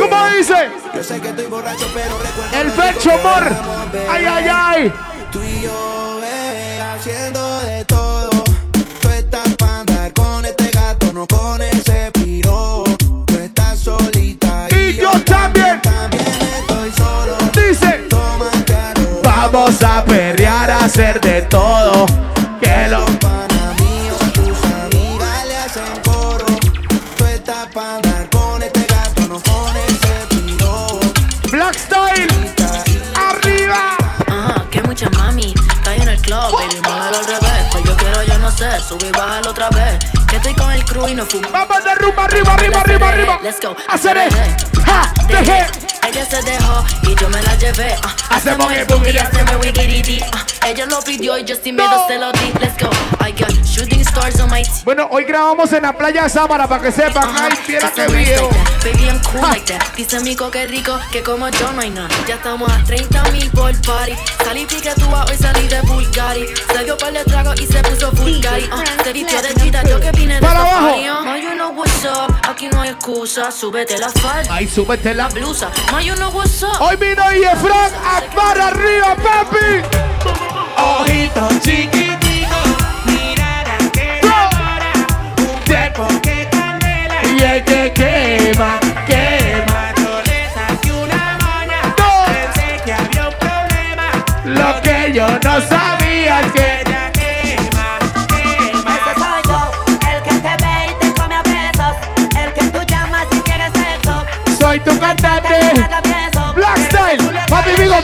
¿Cómo 0.00 0.26
dice? 0.34 0.70
Yo 0.94 1.04
sé 1.04 1.20
que 1.20 1.28
estoy 1.28 1.44
borracho, 1.44 1.84
pero 1.92 2.18
recuerdo. 2.18 2.58
El 2.58 2.70
pecho 2.72 3.12
amor. 3.12 3.54
Ay, 4.10 4.24
ay, 4.24 4.46
ay. 4.50 4.92
Tú 5.30 5.42
y 5.42 5.60
yo, 5.60 6.20
bebé, 6.22 6.80
haciendo 6.80 7.60
de 7.60 7.84
todo. 7.84 8.30
Tú 9.02 9.08
estás 9.10 9.54
para 9.58 9.80
andar 9.80 10.12
con 10.14 10.46
este 10.46 10.70
gato, 10.70 11.12
no 11.12 11.26
con 11.26 11.60
ese 11.60 12.10
piro. 12.12 12.84
Tú 13.26 13.34
estás 13.38 13.78
solita 13.78 14.68
Y 14.70 14.94
yo 14.94 15.10
también. 15.26 15.82
también 15.82 16.24
estoy 16.60 16.90
solo. 16.92 17.36
Dice. 17.52 18.06
Toma. 18.08 18.46
Vamos 19.22 19.82
a 19.82 20.02
perrear, 20.04 20.70
a 20.70 20.84
hacer 20.86 21.20
de 21.20 21.42
todo. 21.42 22.06
Sé, 38.80 38.88
subir, 38.88 39.12
bájalo 39.12 39.50
otra 39.50 39.68
vez. 39.70 39.98
Que 40.28 40.36
estoy 40.36 40.54
con 40.54 40.70
el 40.72 40.84
crew 40.84 41.08
y 41.08 41.14
no 41.14 41.24
fumo. 41.26 41.48
Vamos 41.52 41.84
de 41.84 41.94
rumba, 41.96 42.24
arriba, 42.24 42.54
arriba, 42.54 42.80
arriba, 42.80 43.08
arriba. 43.08 43.40
Let's 43.42 43.60
go. 43.60 43.76
Hacer. 43.88 44.16
Ja, 44.84 45.12
dejé. 45.28 45.97
Ella 46.08 46.24
se 46.24 46.40
dejó 46.42 46.84
y 47.02 47.14
yo 47.20 47.28
me 47.28 47.42
la 47.42 47.54
llevé. 47.56 47.94
ah. 48.02 48.16
Hacemos 48.30 48.72
el 48.72 48.86
boogie, 48.86 49.12
y 49.12 49.18
hacemos 49.18 49.56
ah. 50.32 50.46
Ella 50.66 50.86
lo 50.86 51.02
pidió 51.02 51.36
y 51.36 51.44
yo 51.44 51.54
sin 51.62 51.76
miedo 51.76 52.06
se 52.08 52.18
lo 52.18 52.32
di. 52.32 52.52
Let's 52.60 52.82
go. 52.82 52.88
I 53.20 53.30
got 53.32 53.52
shooting 53.66 54.00
stars 54.00 54.40
on 54.40 54.48
my 54.48 54.62
teeth. 54.62 54.84
Bueno, 54.84 55.06
hoy 55.10 55.24
grabamos 55.24 55.70
en 55.74 55.82
la 55.82 55.92
playa 55.92 56.26
Sámara 56.30 56.66
para 56.66 56.82
que 56.82 56.92
sepan. 56.92 57.28
Ay, 57.36 57.58
mira 57.68 57.92
qué 57.94 58.06
video. 58.06 58.48
Baby, 58.82 59.04
I'm 59.04 59.20
cool 59.24 59.42
like 59.42 59.66
that. 59.66 59.82
Dice 59.96 60.20
Mico 60.20 60.50
que 60.50 60.66
rico, 60.66 60.98
que 61.12 61.22
como 61.22 61.48
yo 61.50 61.72
no 61.72 61.82
hay 61.82 61.90
nada. 61.90 62.08
Ya 62.26 62.36
estamos 62.36 62.70
a 62.72 62.82
30 62.84 63.22
mil 63.32 63.50
por 63.50 63.72
party. 63.82 64.14
Salí 64.44 64.64
piquetúa, 64.64 65.24
hoy 65.28 65.36
salí 65.36 65.68
de 65.68 65.80
Bulgari. 65.82 66.46
Se 66.72 66.84
dio 66.84 66.96
par 66.96 67.12
de 67.12 67.24
trago 67.24 67.52
y 67.54 67.66
se 67.66 67.82
puso 67.82 68.10
Bulgari. 68.12 68.64
Uh, 68.64 69.04
se 69.04 69.12
vistió 69.12 69.42
de 69.42 69.54
chita, 69.54 69.82
yo 69.84 70.00
que 70.00 70.10
vine 70.12 70.34
de 70.36 70.40
Para 70.40 70.60
abajo. 70.60 70.96
Uh. 70.96 71.24
Ma, 71.24 71.36
you 71.36 71.54
know 71.54 71.70
what's 71.72 72.04
up, 72.04 72.34
aquí 72.48 72.68
no 72.68 72.80
hay 72.80 72.90
excusa. 72.90 73.50
Súbete 73.50 73.98
la 73.98 74.08
falda. 74.08 74.54
Ahí 74.54 74.66
súbete 74.66 75.12
la 75.14 75.28
blusa. 75.28 75.70
Hoy 76.00 76.94
vino 76.94 77.24
y 77.34 77.42
Frank 77.56 77.92
a 78.04 78.22
para 78.32 78.68
arriba, 78.68 79.16
papi. 79.16 79.82
Ojitos 80.76 81.60
chiquititos, 81.60 82.68
mirada 83.04 83.78
que 83.92 84.20
enamora, 84.20 84.92
un 85.38 85.60
cuerpo 85.66 86.06
que 86.22 86.48
candela 86.52 87.20
Y 87.24 87.42
el 87.42 87.64
que 87.64 87.92
quema, 87.92 88.78
quema. 89.08 89.37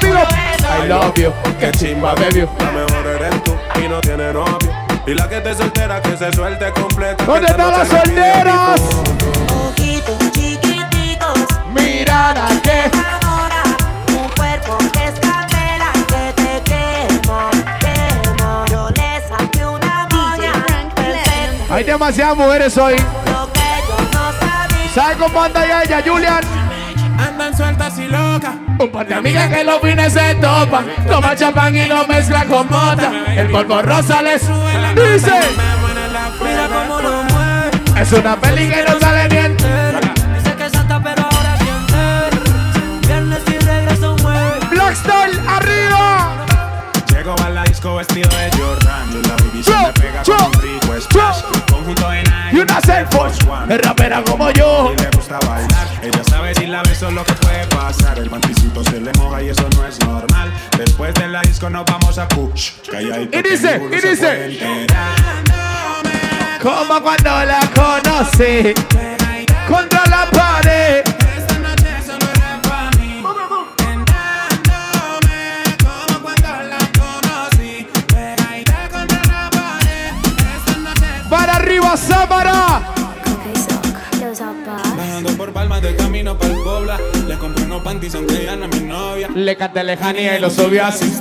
Vivo. 0.01 0.21
I 0.85 0.89
love 0.89 1.15
you. 1.17 1.33
Que 1.59 1.71
chimba, 1.73 2.15
baby. 2.15 2.47
La 2.59 2.71
mejor 2.73 3.07
eres 3.07 3.43
tú 3.45 3.55
y 3.83 3.89
no 3.89 4.01
tiene 4.01 4.33
novio. 4.33 4.71
Y 5.07 5.15
la 5.15 5.29
que 5.29 5.41
te 5.41 5.55
soltera 5.55 6.01
que 6.01 6.17
se 6.17 6.33
suelte 6.33 6.71
completa. 6.73 7.25
¿Dónde 7.25 7.47
están 7.49 7.71
las 7.73 7.89
solteras? 7.89 8.81
Ojitos 9.69 10.19
chiquititos, 10.33 11.39
Mirada 11.73 12.49
que. 12.63 12.91
ahora 13.23 13.63
un 14.09 14.29
cuerpo 14.31 14.79
que 14.93 15.05
es 15.05 15.21
candela 15.21 15.93
que 16.09 16.33
te 16.43 16.63
quemo, 16.65 17.51
quemo. 17.81 18.65
Yo 18.71 18.89
le 18.91 19.23
saqué 19.29 19.67
una 19.67 20.09
moña, 20.11 20.53
Hay 21.71 21.85
demasiadas 21.85 22.37
mujeres 22.37 22.77
hoy. 22.79 22.97
lo 22.97 23.53
que 23.53 23.61
yo 23.89 23.97
no 24.13 24.33
sabía. 24.41 24.91
¿Sabes 24.95 25.17
cómo 25.19 25.43
anda 25.43 25.67
ya 25.67 25.83
ella, 25.83 26.03
Julian? 26.05 26.41
Andan 27.45 27.59
sueltas 27.59 27.99
y 27.99 28.07
locas. 28.07 28.55
Un 28.79 28.91
par 28.91 29.07
de 29.07 29.15
amigas 29.17 29.53
que 29.53 29.65
los 29.65 29.79
fines 29.83 30.15
se 30.15 30.35
topan. 30.37 30.87
Toma 31.07 31.37
champán 31.37 31.77
y 31.77 31.85
lo 31.85 32.07
mezcla 32.07 32.47
con 32.47 32.67
mota. 32.71 33.13
El 33.37 33.51
polvo 33.51 33.83
rosa 33.83 34.23
les 34.23 34.41
dice. 34.41 35.33
Mira 36.43 36.69
cómo 36.69 37.03
lo 37.03 37.23
mueve. 37.25 38.01
Es 38.01 38.13
una 38.13 38.35
peli 38.37 38.67
que 38.71 38.83
no 38.85 38.99
sale 38.99 39.29
bien. 39.29 39.57
Dice 39.59 40.57
que 40.57 40.65
es 40.65 40.73
santa, 40.73 40.99
pero 41.03 41.23
ahora 41.23 41.59
siente. 41.59 43.07
Viernes 43.07 43.43
y 43.47 43.59
regreso 43.59 44.17
mueve. 44.23 44.61
Black 44.71 44.95
Style 44.95 45.41
arriba. 45.47 46.47
Llego 47.09 47.37
a 47.45 47.51
la 47.51 47.65
disco 47.65 47.97
vestido 47.97 48.31
de 48.31 48.51
Jordan. 48.57 49.23
La 49.23 49.37
baby 49.37 49.63
se 49.63 49.71
me 49.71 49.93
pega 49.93 50.23
con 50.23 50.47
un 50.47 50.63
rico 50.63 50.99
splash. 50.99 51.43
Conjunto 51.71 52.11
en 52.11 52.25
Y 52.53 52.61
una 52.61 52.79
Air 52.89 53.07
Force. 53.11 53.39
Es 53.69 53.81
rapera 53.83 54.23
como 54.25 54.51
yo. 54.53 54.95
Y 54.97 55.03
le 55.03 55.11
gusta 55.11 55.39
bailar. 55.47 55.74
La 57.05 57.11
beso 57.11 57.21
lo 57.21 57.25
que 57.25 57.33
puede 57.35 57.67
pasar. 57.67 58.19
El 58.19 58.31
panticito 58.31 58.83
se 58.85 58.99
le 58.99 59.13
moja 59.19 59.43
y 59.43 59.49
eso 59.51 59.69
no 59.77 59.87
es 59.87 59.99
normal. 60.01 60.51
Después 60.79 61.13
de 61.15 61.29
la 61.29 61.43
disco 61.43 61.69
nos 61.69 61.85
vamos 61.85 62.17
a 62.17 62.27
push. 62.29 62.73
Calladito 62.91 63.39
Y 63.39 63.43
dice, 63.43 63.83
y 63.91 64.09
dice. 64.09 64.87
Como 66.63 67.03
cuando 67.03 67.45
la 67.45 67.61
conocí. 67.75 68.73
Contra 69.69 70.07
la 70.07 70.31
pared. 70.31 71.05
Para 81.29 81.57
arriba. 81.57 81.75
Panties 87.85 88.15
aunque 88.15 88.45
ya 88.45 88.57
no 88.57 88.65
es 88.65 88.81
mi 88.81 88.89
novia. 88.89 89.29
Le 89.35 89.57
canté 89.57 89.85
lejanía 89.85 90.39
y 90.39 90.41
lo 90.41 90.51
subió 90.51 90.87
así. 90.87 91.13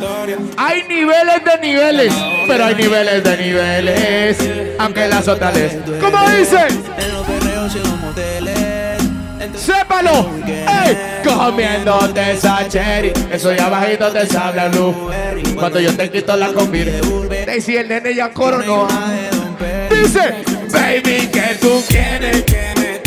Hay 0.58 0.84
niveles 0.88 1.44
de 1.46 1.68
niveles, 1.68 2.14
pero 2.48 2.66
hay 2.66 2.76
niveles 2.76 3.24
de 3.24 3.38
niveles. 3.38 4.38
Aunque 4.80 5.08
las 5.08 5.28
otras 5.28 5.54
les. 5.54 5.74
¿Cómo 6.02 6.30
dice? 6.30 6.68
En 6.98 7.14
los 7.14 7.28
perreos 7.28 7.76
y 7.76 7.78
en 7.78 7.84
los 7.84 8.00
moteles. 8.00 8.64
¡Sépalo! 9.56 10.30
¡Ey! 10.48 10.98
Comiéndote 11.24 12.32
esa 12.32 12.68
cherry. 12.68 13.14
Eso 13.32 13.54
ya 13.54 13.70
bajito 13.70 14.12
te 14.12 14.26
sabe 14.26 14.56
la 14.56 14.70
luz. 14.70 14.96
Cuando 15.56 15.80
yo 15.80 15.96
te 15.96 16.10
quito 16.10 16.36
la 16.36 16.48
combi. 16.54 16.86
Daisy, 17.46 17.78
el 17.78 17.90
nene 17.90 18.16
ya 18.16 18.32
coronó. 18.32 18.88
Dice, 19.90 20.34
baby, 20.72 21.28
que 21.28 21.58
tú 21.62 21.84
quieres. 21.88 22.44
Que 22.44 22.74
me 22.78 23.03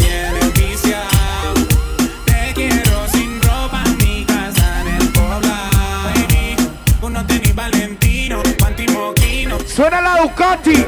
Suena 9.77 10.01
la 10.01 10.23
Ducati. 10.23 10.87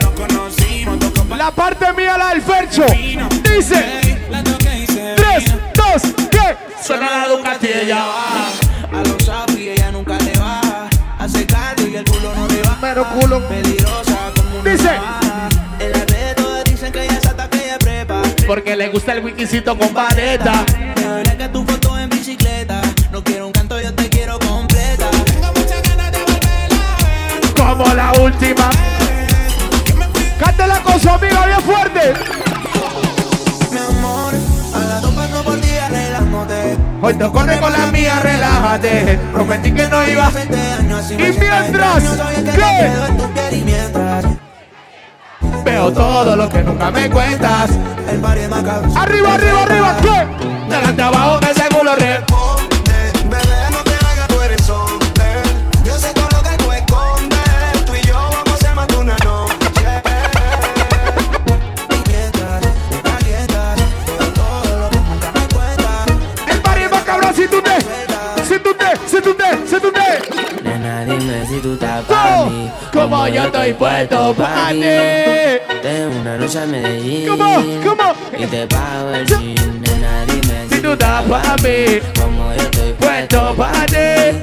La 1.37 1.51
parte 1.51 1.93
mía, 1.93 2.17
la 2.17 2.31
del 2.31 2.41
Fercho. 2.41 2.87
Dice. 2.87 4.17
Tres, 5.15 5.45
dos, 5.75 6.03
¿qué? 6.31 6.57
Suena 6.83 7.11
la 7.11 7.29
Ducati 7.29 7.67
y 7.67 7.85
ella 7.85 8.07
va. 8.07 8.99
A 8.99 9.03
los 9.05 9.23
sapos 9.23 9.59
y 9.59 9.69
ella 9.69 9.93
nunca 9.93 10.17
le 10.21 10.33
baja. 10.39 10.89
Hace 11.19 11.45
cardio 11.45 11.87
y 11.87 11.97
el 11.97 12.05
culo 12.07 12.35
no 12.35 12.49
le 12.49 12.63
baja. 12.63 12.79
Pero 12.81 13.05
culo. 13.11 13.47
Peligrosa 13.47 14.33
como 14.35 14.61
una 14.61 14.71
Dice. 14.71 14.91
redes 15.79 16.37
todas 16.37 16.65
dicen 16.65 16.91
que 16.91 17.05
ella 17.05 17.19
es 17.23 17.49
que 17.51 17.65
ella 17.67 17.79
prepa. 17.79 18.23
Porque 18.47 18.75
le 18.75 18.89
gusta 18.89 19.13
el 19.13 19.23
wikisito 19.23 19.77
con 19.77 19.93
vareta. 19.93 20.65
Que 20.95 21.49
Como 27.79 27.95
la 27.95 28.13
última. 28.15 28.69
Cántela 30.41 30.83
con 30.83 30.99
su 30.99 31.09
amiga 31.09 31.47
bien 31.47 31.61
fuerte. 31.61 32.13
Mi 33.71 33.79
amor, 33.79 34.35
a 34.75 34.79
las 34.79 35.01
dos 35.01 35.15
paso 35.15 35.45
por 35.45 35.61
ti 35.61 35.77
arreglándote. 35.77 36.77
Hoy 37.01 37.15
te 37.15 37.31
corre 37.31 37.61
con 37.61 37.73
la 37.73 37.87
mía, 37.87 38.19
relájate. 38.21 39.21
Prometí 39.33 39.71
que 39.71 39.87
no 39.87 40.09
iba. 40.09 40.29
Y 41.11 41.17
mientras, 41.17 42.03
¿qué? 42.57 42.93
Veo 45.65 45.93
todo 45.93 46.35
lo 46.35 46.49
que 46.49 46.63
nunca 46.65 46.91
me 46.91 47.09
cuentas. 47.09 47.71
El 48.11 48.19
party 48.19 48.41
es 48.41 48.51
macabro. 48.51 48.91
Arriba, 48.99 49.35
arriba, 49.35 49.63
arriba, 49.63 49.97
¿qué? 50.03 50.27
Delante 50.69 51.03
abajo 51.03 51.39
me 51.41 51.55
seguro 51.55 51.95
re. 51.95 52.38
Si 71.59 71.63
tú 71.63 71.73
estás 71.73 72.05
para 72.05 72.45
mí. 72.45 72.71
como 72.93 73.27
yo 73.27 73.43
estoy 73.43 73.73
puesto 73.73 74.33
pa' 74.35 74.69
ti. 74.71 74.81
Tengo 75.83 76.21
una 76.21 76.37
noche 76.37 76.59
a 76.61 76.67
Medellín. 76.67 77.29
¿Cómo? 77.29 77.55
¿Cómo? 77.85 78.15
Y 78.39 78.47
te 78.47 78.67
pago 78.67 79.11
el. 79.11 79.27
Nena, 79.27 80.25
dime 80.27 80.67
Si 80.71 80.81
tú 80.81 80.93
estás 80.93 81.25
pa' 81.25 81.57
mí. 81.63 82.01
como 82.21 82.55
yo 82.55 82.63
estoy 82.63 82.93
Puesto 82.93 83.55
pa' 83.57 83.87
ti. 83.87 84.39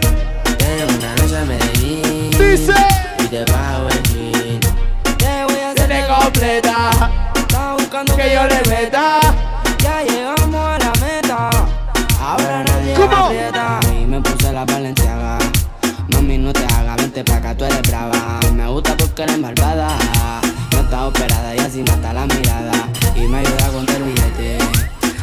Tengo 0.58 0.94
una 0.98 1.16
noche 1.16 1.38
a 1.38 1.46
Medellín. 1.46 2.32
Dice. 2.32 2.74
Y 3.20 3.28
te 3.28 3.46
pago 3.46 3.88
el 3.90 4.04
jean. 4.04 4.60
Te 5.18 5.44
voy 5.46 5.62
a 5.62 5.74
Se 5.74 5.88
te 5.88 6.06
completa. 6.08 6.90
Estaba 7.36 7.74
buscando 7.76 8.16
Que 8.18 8.34
yo 8.34 8.44
le 8.44 8.70
meta. 8.70 9.20
Ya 9.82 10.04
llegamos 10.04 10.56
a 10.56 10.78
la 10.80 10.92
meta. 11.06 11.50
Ahora 12.20 12.64
nadie 12.64 12.94
¿Cómo? 12.94 13.30
me 13.30 13.46
aprieta. 13.46 13.80
Y 13.94 14.06
me 14.06 14.20
puse 14.20 14.52
la 14.52 14.66
valenciaga. 14.66 15.15
Vente 17.16 17.32
pa' 17.32 17.38
acá, 17.38 17.56
tú 17.56 17.66
eres 17.66 17.82
brava. 17.84 18.40
Me 18.54 18.68
gusta 18.68 18.96
porque 18.98 19.24
eres 19.24 19.40
malvada. 19.40 19.98
No 20.72 20.80
está 20.82 21.08
operada 21.08 21.56
y 21.56 21.60
así 21.60 21.84
mata 21.84 22.14
la 22.14 22.26
mirada. 22.26 22.90
Y 23.16 23.22
me 23.22 23.38
ayuda 23.40 23.68
con 23.70 23.90
el 23.96 24.04
billete. 24.04 24.58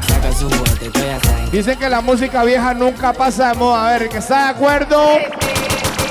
Saca 0.09 0.33
su 0.33 0.49
juguete, 0.49 0.91
tú 0.91 1.01
ya 1.01 1.21
sabes. 1.21 1.53
Dicen 1.53 1.79
que 1.79 1.89
la 1.89 2.01
música 2.01 2.45
vieja 2.45 2.73
nunca 2.75 3.13
pasa 3.13 3.49
de 3.51 3.55
moda. 3.55 3.89
A 3.89 3.99
ver, 3.99 4.09
¿que 4.09 4.19
está 4.19 4.45
de 4.45 4.51
acuerdo? 4.51 5.03
Lo 5.03 6.02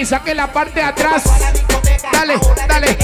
mami, 0.00 0.06
saque 0.06 0.34
la 0.34 0.46
parte 0.46 0.80
de 0.80 0.86
atrás. 0.86 1.24
Dale, 2.12 2.38
dale. 2.68 2.98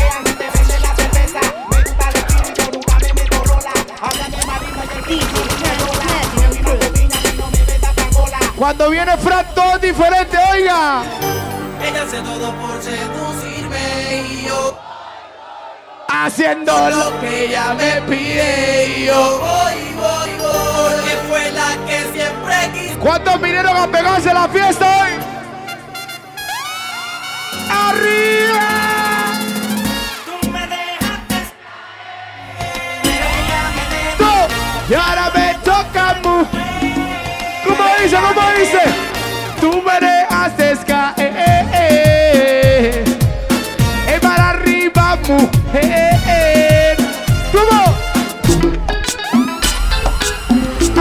Cuando 8.56 8.90
viene 8.90 9.16
Fran, 9.18 9.46
todo 9.54 9.74
es 9.76 9.82
diferente, 9.82 10.38
oiga. 10.52 11.02
Ella 11.82 12.02
hace 12.02 12.20
todo 12.22 12.52
por 12.54 12.82
seducirme 12.82 14.22
y 14.28 14.46
yo 14.46 14.78
Haciendo 16.08 16.72
lo 16.90 17.20
que 17.20 17.44
ella 17.46 17.74
me 17.74 18.00
pide 18.02 18.86
y 18.96 19.04
yo. 19.06 19.38
voy, 19.38 19.74
voy, 19.94 20.30
voy. 20.38 20.94
Porque 20.94 21.16
fue 21.28 21.52
la 21.52 21.86
que 21.86 22.18
siempre 22.18 22.56
quise. 22.72 22.98
¿Cuántos 22.98 23.40
vinieron 23.40 23.76
a 23.76 23.86
pegarse 23.86 24.32
la 24.32 24.48
fiesta 24.48 25.02
hoy? 25.02 25.05
Y 34.88 34.94
ahora 34.94 35.32
me 35.34 35.54
toca 35.64 36.14
mu. 36.22 36.44
¿Cómo 37.64 37.84
dice? 38.00 38.16
¿Cómo 38.16 38.50
dice? 38.56 38.82
Tú 39.60 39.82
me 39.82 39.98
dejaste 39.98 40.76
caer. 40.86 41.66
Es 44.06 44.20
para 44.20 44.50
arriba, 44.50 45.18
mujer. 45.26 46.96
¿Cómo? 47.50 47.80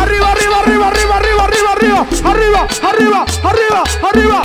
Arriba, 0.01 0.32
arriba, 0.32 0.59
arriba, 0.59 0.88
arriba, 0.88 1.16
arriba, 1.16 1.43
arriba, 1.43 1.72
arriba, 2.24 2.68
arriba, 2.82 3.26
arriba, 3.43 3.84
arriba, 4.03 4.41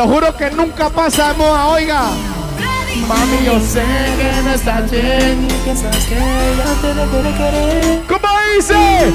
lo 0.00 0.08
juro 0.08 0.34
que 0.34 0.50
nunca 0.50 0.88
pasa 0.88 1.28
de 1.28 1.34
moda, 1.34 1.66
oiga. 1.66 2.00
Mami, 3.06 3.44
yo 3.44 3.60
sé 3.60 3.82
que 4.18 4.42
no 4.42 4.50
estás 4.54 4.90
bien. 4.90 5.46
Piensas 5.62 5.94
que 6.06 6.16
ella 6.16 6.64
te 6.80 6.94
debe 6.94 7.36
querer. 7.36 8.02
¿Cómo 8.08 8.28
dice? 8.56 9.12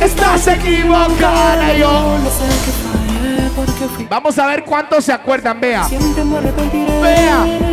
Estás 0.00 0.48
equivocada, 0.48 1.72
yo. 1.74 2.18
No 2.18 2.30
sé 2.30 2.48
qué 2.64 2.72
fallé 2.82 3.50
porque 3.54 3.94
fui. 3.94 4.06
Vamos 4.10 4.36
a 4.40 4.46
ver 4.46 4.64
cuántos 4.64 5.04
se 5.04 5.12
acuerdan, 5.12 5.60
vea. 5.60 5.84
Siempre 5.84 6.24
me 6.24 6.38
arrepentiré. 6.38 7.00
Vea. 7.00 7.71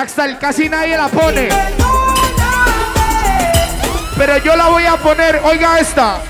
Blackstyle 0.00 0.38
casi 0.38 0.66
nadie 0.66 0.96
la 0.96 1.08
pone. 1.08 1.50
Pero 4.16 4.38
yo 4.38 4.56
la 4.56 4.68
voy 4.68 4.86
a 4.86 4.96
poner. 4.96 5.42
Oiga 5.44 5.78
esta. 5.78 6.22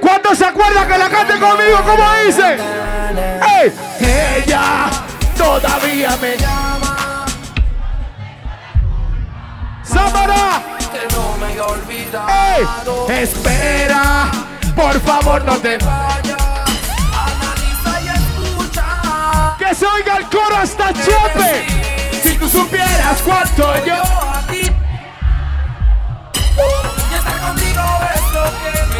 ¿Cuántos 0.00 0.38
se 0.38 0.46
acuerdan 0.46 0.88
que 0.88 0.96
la 0.96 1.10
cante 1.10 1.38
conmigo? 1.38 1.78
¿Cómo 1.84 2.04
dice? 2.24 2.56
¡Ey! 3.60 3.72
Ella 4.00 4.88
todavía 5.36 6.16
me 6.22 6.38
llama. 6.38 7.26
¡Samara! 9.82 10.62
Que 10.90 11.14
no 11.14 11.36
me 11.36 11.52
haya 11.52 11.66
olvidado. 11.66 13.08
¡Ey! 13.10 13.22
Espera, 13.22 14.30
por 14.74 15.00
favor 15.00 15.44
no 15.44 15.56
te 15.58 15.78
vayas. 15.78 16.36
Analiza 17.14 18.00
y 18.02 18.08
escucha. 18.08 19.56
Que 19.58 19.74
se 19.74 19.86
oiga 19.86 20.16
el 20.16 20.24
coro 20.26 20.56
hasta 20.56 20.92
chope. 20.92 21.66
Si 22.22 22.36
tú 22.36 22.48
supieras 22.48 23.22
cuánto 23.22 23.84
yo 23.84 24.22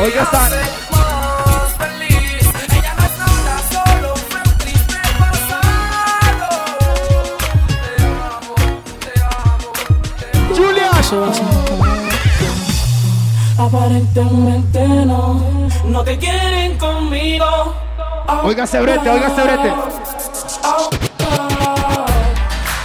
Oiga 0.03 0.23
esta. 0.23 0.83
hace 11.03 11.62
Aparentemente 13.75 14.87
no, 15.07 15.41
no 15.87 16.05
te 16.05 16.19
quieren 16.19 16.77
conmigo. 16.77 17.75
Oiga 18.43 18.67
brete, 18.67 19.09
oiga 19.09 19.29
brete. 19.31 19.73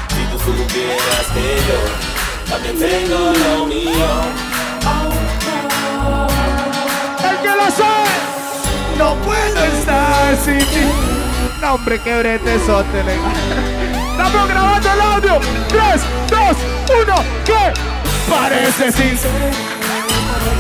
Si 0.08 0.24
tú 0.32 0.40
supieras 0.40 1.28
que 1.34 1.58
yo 1.68 1.80
también 2.50 2.80
tengo 2.80 3.20
lo 3.20 3.66
mío. 3.66 4.08
El 7.20 7.38
que 7.42 7.50
lo 7.50 7.70
sabe. 7.70 8.10
No 8.98 9.16
puedo 9.26 9.66
estar 9.66 10.38
sin 10.38 10.60
ti. 10.60 10.90
No, 11.60 11.74
hombre, 11.74 12.00
qué 12.02 12.18
brete 12.18 12.66
sote, 12.66 13.04
le. 13.04 13.16
Estamos 14.12 14.48
grabando 14.48 14.90
el 14.94 15.02
audio. 15.02 15.40
3, 15.68 16.02
2, 16.30 16.40
1, 17.02 17.16
¿qué? 17.44 17.74
Parece 18.30 18.90
sincero. 18.94 19.77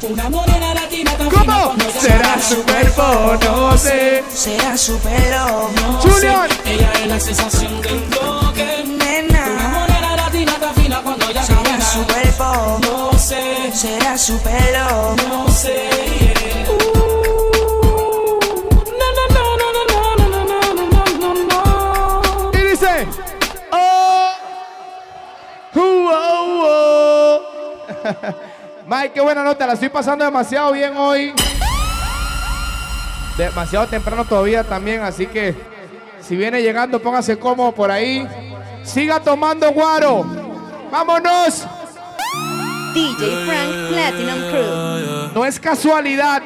Una 0.00 0.30
morena 0.30 0.74
latina 0.74 1.10
tan 1.16 1.28
¿Cómo? 1.28 1.74
Será 2.00 2.38
se 2.38 2.54
su 2.54 2.62
cuerpo, 2.62 3.36
no 3.44 3.76
sé. 3.76 4.22
Será 4.32 4.76
su 4.78 4.96
pelo, 5.00 5.70
no 5.74 6.00
sé. 6.02 6.28
Ella 6.66 6.92
es 7.00 7.06
la 7.08 7.18
sensación 7.20 7.82
del 7.82 7.98
bloque. 8.04 8.84
Nena. 8.86 9.44
Una 9.44 9.68
morena 9.80 10.16
latina 10.16 10.52
tan 10.60 10.74
fina 10.76 11.00
cuando 11.02 11.28
ya 11.32 11.42
Será 11.42 11.62
camina. 11.62 11.84
su 11.84 12.04
cuerpo. 12.06 12.78
No 12.82 13.18
sé. 13.18 13.72
Será 13.74 14.16
su 14.16 14.38
pelo. 14.38 15.16
No 15.28 15.48
sé. 15.50 15.88
yeah. 16.20 16.48
No, 25.74 25.82
no, 28.12 28.32
no, 28.32 28.47
Mike, 28.88 29.12
qué 29.14 29.20
buena 29.20 29.42
nota, 29.44 29.66
la 29.66 29.74
estoy 29.74 29.88
pasando 29.90 30.24
demasiado 30.24 30.72
bien 30.72 30.96
hoy. 30.96 31.32
Demasiado 33.36 33.86
temprano 33.86 34.24
todavía 34.24 34.64
también, 34.64 35.02
así 35.02 35.26
que 35.26 35.54
si 36.20 36.36
viene 36.36 36.62
llegando, 36.62 37.00
póngase 37.00 37.38
cómodo 37.38 37.72
por 37.72 37.90
ahí. 37.90 38.26
Siga 38.82 39.20
tomando 39.20 39.70
guaro. 39.72 40.24
Vámonos. 40.90 41.66
DJ 42.94 43.46
Frank 43.46 43.88
Platinum 43.90 44.50
Crew. 44.50 45.30
No 45.34 45.44
es 45.44 45.60
casualidad. 45.60 46.42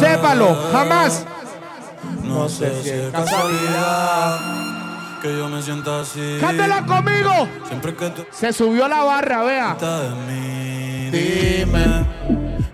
Sépalo, 0.00 0.56
jamás. 0.72 1.24
No 2.24 2.48
sé 2.48 2.82
si 2.82 2.88
es 2.90 3.12
casualidad 3.12 4.40
que 5.20 5.36
yo 5.36 5.48
me 5.48 5.62
sienta 5.62 6.00
así. 6.00 6.38
Cántela 6.40 6.84
conmigo. 6.84 7.46
Siempre 7.68 7.94
que 7.94 8.10
tú 8.10 8.24
Se 8.32 8.52
subió 8.52 8.88
la 8.88 9.04
barra, 9.04 9.42
vea. 9.42 9.74
de 9.80 10.10
mí, 10.26 10.81
dime 11.12 12.06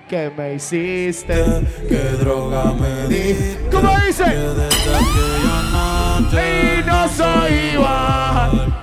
¿Qué 0.09 0.33
me 0.35 0.55
hiciste? 0.55 1.45
qué 1.87 2.17
droga 2.19 2.73
me 2.73 3.09
di. 3.09 3.59
¿Cómo 3.71 3.95
dice? 4.07 4.25
Que 4.25 4.31
desde 4.31 4.95
aquella 4.95 5.57
noche 5.71 6.79
Y 6.79 6.87
no 6.87 7.09
soy 7.11 7.53
igual. 7.75 8.75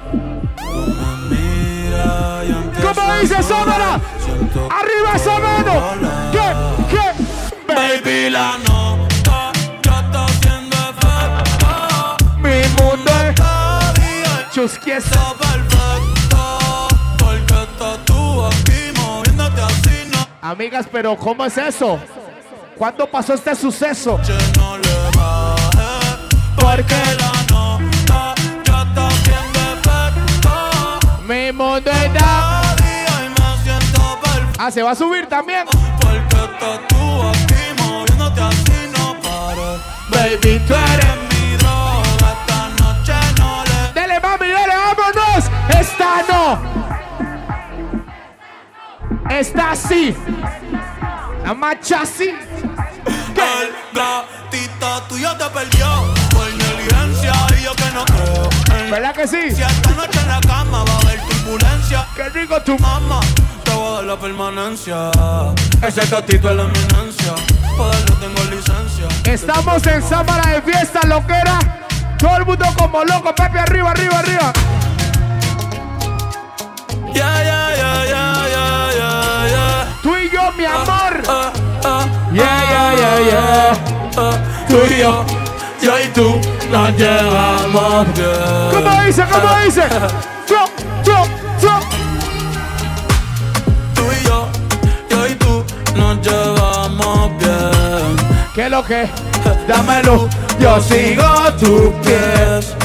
aunque 2.53 2.81
¿Cómo 2.81 3.13
dice 3.21 3.41
siento 3.41 4.69
Arriba 4.69 5.15
esa 5.15 5.39
mano. 5.39 5.73
¿Qué? 6.31 6.47
¿Qué? 6.91 7.73
Baby, 7.73 8.29
la 8.29 8.59
nota 8.59 9.51
ya 9.83 9.99
está 10.01 10.25
haciendo 10.25 10.75
efecto. 10.91 12.17
Mi 12.37 12.61
mundo 12.77 13.11
es 13.29 14.51
chusquiesa. 14.53 15.35
Amigas, 20.49 20.85
pero 20.91 21.15
¿cómo 21.17 21.43
es 21.43 21.57
eso? 21.57 21.97
¿Cuándo 22.77 23.07
pasó 23.09 23.33
este 23.33 23.55
suceso? 23.55 24.19
Che, 24.23 24.33
no 24.59 24.77
le 24.77 25.17
bajes. 25.17 26.17
Porque 26.55 26.93
la 27.19 27.31
nota 27.49 28.35
ya 28.63 28.83
está 28.83 29.07
haciendo 29.07 29.59
efecto. 29.73 31.23
Mi 31.27 31.51
mundo 31.51 31.89
es 31.89 32.13
da- 32.13 32.75
Todavía 32.75 33.25
y 33.25 33.29
me 33.29 33.63
siento 33.63 34.19
perfecto. 34.21 34.59
Ah, 34.59 34.69
¿se 34.69 34.83
va 34.83 34.91
a 34.91 34.95
subir 34.95 35.25
también? 35.27 35.65
Porque 35.99 36.17
estás 36.19 36.79
tú 36.89 37.23
aquí 37.23 37.81
moviéndote 37.81 38.41
así, 38.41 38.91
no 38.95 39.15
pares. 39.21 39.81
Baby, 40.09 40.59
tú 40.67 40.73
eres 40.75 41.15
Mi 41.31 41.57
droga 41.57 42.35
esta 42.39 42.69
noche 42.83 43.13
no 43.39 43.63
le 43.63 43.99
Dele, 43.99 44.19
mami, 44.19 44.47
dale, 44.51 44.73
vámonos. 44.75 45.45
Esta 45.79 46.23
no. 46.29 46.85
Esta 49.29 49.75
sí. 49.75 50.15
La 51.43 51.53
macha 51.53 52.05
sí. 52.05 52.33
El 53.35 53.73
gatito 53.93 55.03
tuyo 55.09 55.35
te 55.37 55.45
perdió 55.45 55.87
por 56.31 56.47
negligencia 56.53 57.33
y 57.59 57.63
yo 57.63 57.75
que 57.75 57.91
no 57.91 58.05
creo 58.05 58.49
¿Verdad 58.89 59.13
que 59.13 59.27
sí? 59.27 59.51
Si 59.51 59.61
esta 59.61 59.89
noche 59.91 60.19
en 60.21 60.27
la 60.27 60.41
cama 60.41 60.83
va 60.83 60.93
a 60.93 60.99
haber 61.01 61.19
turbulencia 61.21 62.07
Qué 62.15 62.29
rico 62.29 62.61
tú. 62.61 62.77
Mamá, 62.79 63.19
te 63.63 63.71
voy 63.71 63.87
a 63.87 63.95
dar 63.95 64.03
la 64.05 64.19
permanencia 64.19 65.11
Ese 65.81 66.05
gatito 66.07 66.49
es 66.49 66.55
la 66.55 66.63
eminencia 66.63 67.35
no 67.77 68.15
tengo 68.19 68.43
licencia 68.45 69.07
Estamos 69.25 69.85
en 69.87 70.01
Sámara 70.01 70.49
de 70.49 70.61
fiesta, 70.61 71.05
loquera. 71.07 71.59
Todo 72.17 72.37
el 72.37 72.45
mundo 72.45 72.65
como 72.77 73.03
loco. 73.03 73.35
Pepe, 73.35 73.59
arriba, 73.59 73.91
arriba, 73.91 74.19
arriba. 74.19 74.53
Yeah, 77.13 77.43
yeah, 77.43 77.74
Yeah, 81.25 82.13
yeah, 82.33 82.95
yeah, 82.95 83.19
yeah. 83.19 83.73
ah, 84.17 84.37
Tú 84.69 84.77
y 84.93 84.99
yo, 84.99 85.25
yo 85.81 85.99
y 85.99 86.07
tú 86.09 86.39
nos 86.69 86.95
llevamos 86.97 88.13
bien 88.13 88.29
¿Cómo 88.71 89.03
dice? 89.03 89.23
¿Cómo 89.31 89.55
dice? 89.65 89.83
Yo, 90.47 90.65
yo, 91.03 91.25
yo. 91.61 91.79
Tú 93.95 94.03
y 94.21 94.25
yo, 94.27 94.47
yo 95.09 95.27
y 95.27 95.35
tú 95.35 95.63
nos 95.95 96.21
llevamos 96.21 97.31
bien 97.39 98.15
¿Qué 98.53 98.65
es 98.65 98.71
lo 98.71 98.83
que? 98.85 99.09
Dámelo. 99.67 100.29
Yo 100.59 100.79
sigo 100.81 101.25
tus 101.59 101.89
pies. 102.05 102.75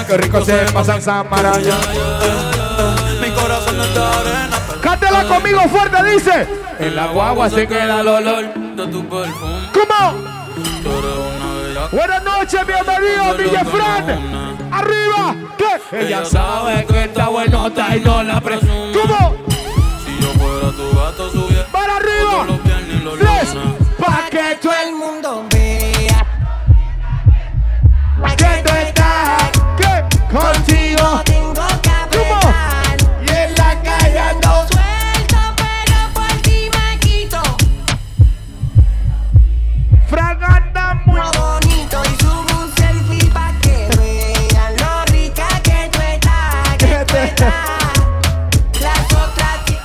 Buena 0.00 0.06
Qué 0.06 0.16
rico 0.16 0.44
se 0.44 0.72
pasa 0.72 0.96
en 0.96 1.02
Sámara. 1.02 1.52
Ya, 1.60 1.62
ya, 1.62 2.20
ya, 2.20 3.20
Mi 3.20 3.30
corazón 3.30 3.76
no 3.76 3.84
está 3.84 4.20
arena. 4.20 4.58
Cántela 4.80 5.24
conmigo 5.24 5.60
fuerte, 5.68 6.10
dice. 6.10 6.48
En 6.78 6.96
la 6.96 7.06
guagua 7.08 7.50
se 7.50 7.66
queda 7.66 8.00
el 8.00 8.08
olor. 8.08 8.54
de 8.54 8.86
tu 8.86 9.08
perfume. 9.08 9.70
¿Cómo? 9.72 10.30
Buenas 11.92 12.22
noches, 12.22 12.60
bienvenido, 12.66 13.34
DJ 13.34 13.64
Fran. 13.64 14.72
Arriba. 14.72 15.34
¿Qué? 15.58 15.98
Ella 15.98 16.24
sabe 16.24 16.86
que 16.86 17.04
está 17.04 17.28
buenota 17.28 17.96
y 17.96 18.00
no 18.00 18.22
la 18.22 18.40
presume. 18.40 18.92
¿Cómo? 18.92 19.36
Si 20.04 20.22
yo 20.22 20.32
fuera 20.34 20.70
tu 20.70 20.96
gato, 20.96 21.30
subiera. 21.30 21.66
Para 21.66 21.96
arriba. 21.96 22.46
Tres. 23.18 23.56
Pa' 23.98 24.28
que 24.30 24.56
todo 24.62 24.72
el 24.86 24.94
mundo 24.94 25.44
vea 25.50 25.99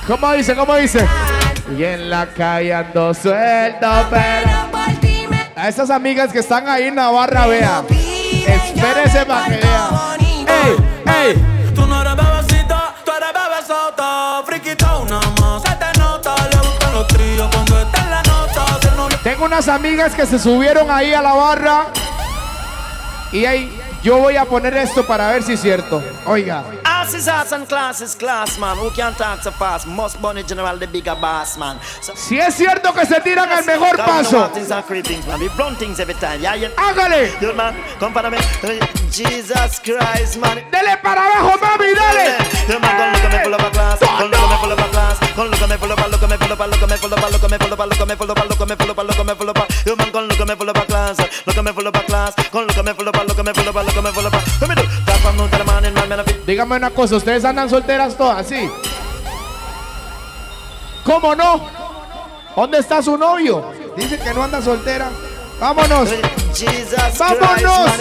¿Cómo 0.06 0.32
dice? 0.34 0.54
¿Cómo 0.54 0.76
dice? 0.76 1.04
Y 1.76 1.82
en 1.82 2.08
la 2.08 2.26
calle 2.26 2.72
ando 2.72 3.12
suelto, 3.12 3.88
pero. 4.08 4.66
A 5.56 5.68
esas 5.68 5.90
amigas 5.90 6.32
que 6.32 6.38
están 6.38 6.68
ahí 6.68 6.84
en 6.84 6.94
Navarra, 6.94 7.46
vea. 7.46 7.82
Espérese 7.88 9.26
para 9.26 9.46
que 9.46 9.56
vea. 9.56 10.16
¡Ey! 10.46 10.76
¡Ey! 11.06 11.72
Tú 11.74 11.86
no 11.86 12.00
eres 12.02 12.14
bebecita, 12.14 12.94
tú 13.04 13.10
eres 13.10 13.30
bebesota. 13.32 14.42
Friquita 14.46 14.98
una 14.98 15.20
más, 15.40 15.62
se 15.62 15.74
te 15.74 15.98
nota. 15.98 16.34
Le 16.50 16.56
gustan 16.58 16.92
los 16.92 17.08
tríos 17.08 17.48
cuando 17.52 17.80
está 17.80 18.02
en 18.02 18.10
la 18.10 18.22
nota. 18.22 18.78
Si 18.80 18.88
el 18.88 18.96
novio 18.96 19.18
Tengo 19.24 19.44
unas 19.46 19.66
amigas 19.66 20.14
que 20.14 20.24
se 20.24 20.38
subieron 20.38 20.88
ahí 20.88 21.14
a 21.14 21.22
la 21.22 21.32
barra. 21.32 21.86
Y 23.32 23.44
ahí 23.44 23.80
yo 24.06 24.18
voy 24.18 24.36
a 24.36 24.44
poner 24.44 24.76
esto 24.76 25.04
para 25.04 25.32
ver 25.32 25.42
si 25.42 25.54
es 25.54 25.60
cierto. 25.60 26.00
Oiga. 26.26 26.62
Ass 26.84 27.12
is 27.12 27.26
ass 27.26 27.50
and 27.50 27.66
class 27.66 28.00
is 28.00 28.14
class, 28.14 28.56
man. 28.56 28.78
Who 28.78 28.90
can 28.90 29.12
talk 29.16 29.42
so 29.42 29.50
fast? 29.50 29.84
Most 29.84 30.22
bunny 30.22 30.44
general, 30.44 30.78
the 30.78 30.86
bigger 30.86 31.16
boss, 31.16 31.58
man. 31.58 31.80
So, 32.00 32.12
Si 32.14 32.38
es 32.38 32.54
cierto 32.54 32.94
que 32.94 33.04
se 33.04 33.20
tiran 33.20 33.50
el 33.50 33.64
mejor 33.64 33.96
paso. 33.96 34.48
Hágale. 36.76 37.32
Jesus 39.10 39.80
Christ, 39.82 40.36
man. 40.36 40.62
Dele 40.70 40.96
para 41.02 41.24
abajo, 41.24 41.58
mami, 41.60 41.92
dale. 41.92 42.36
Class, 50.96 51.16
Dígame 56.46 56.76
una 56.76 56.90
cosa, 56.90 57.16
¿ustedes 57.16 57.44
andan 57.44 57.68
solteras 57.68 58.16
todas? 58.16 58.46
Sí. 58.46 58.70
¿Cómo 61.04 61.34
no? 61.34 61.68
¿Dónde 62.54 62.78
está 62.78 63.02
su 63.02 63.16
novio? 63.18 63.72
Dice 63.96 64.18
que 64.18 64.32
no 64.32 64.42
anda 64.42 64.62
soltera. 64.62 65.10
Vámonos. 65.58 66.10
Jesus 66.54 67.18
Vámonos. 67.18 67.96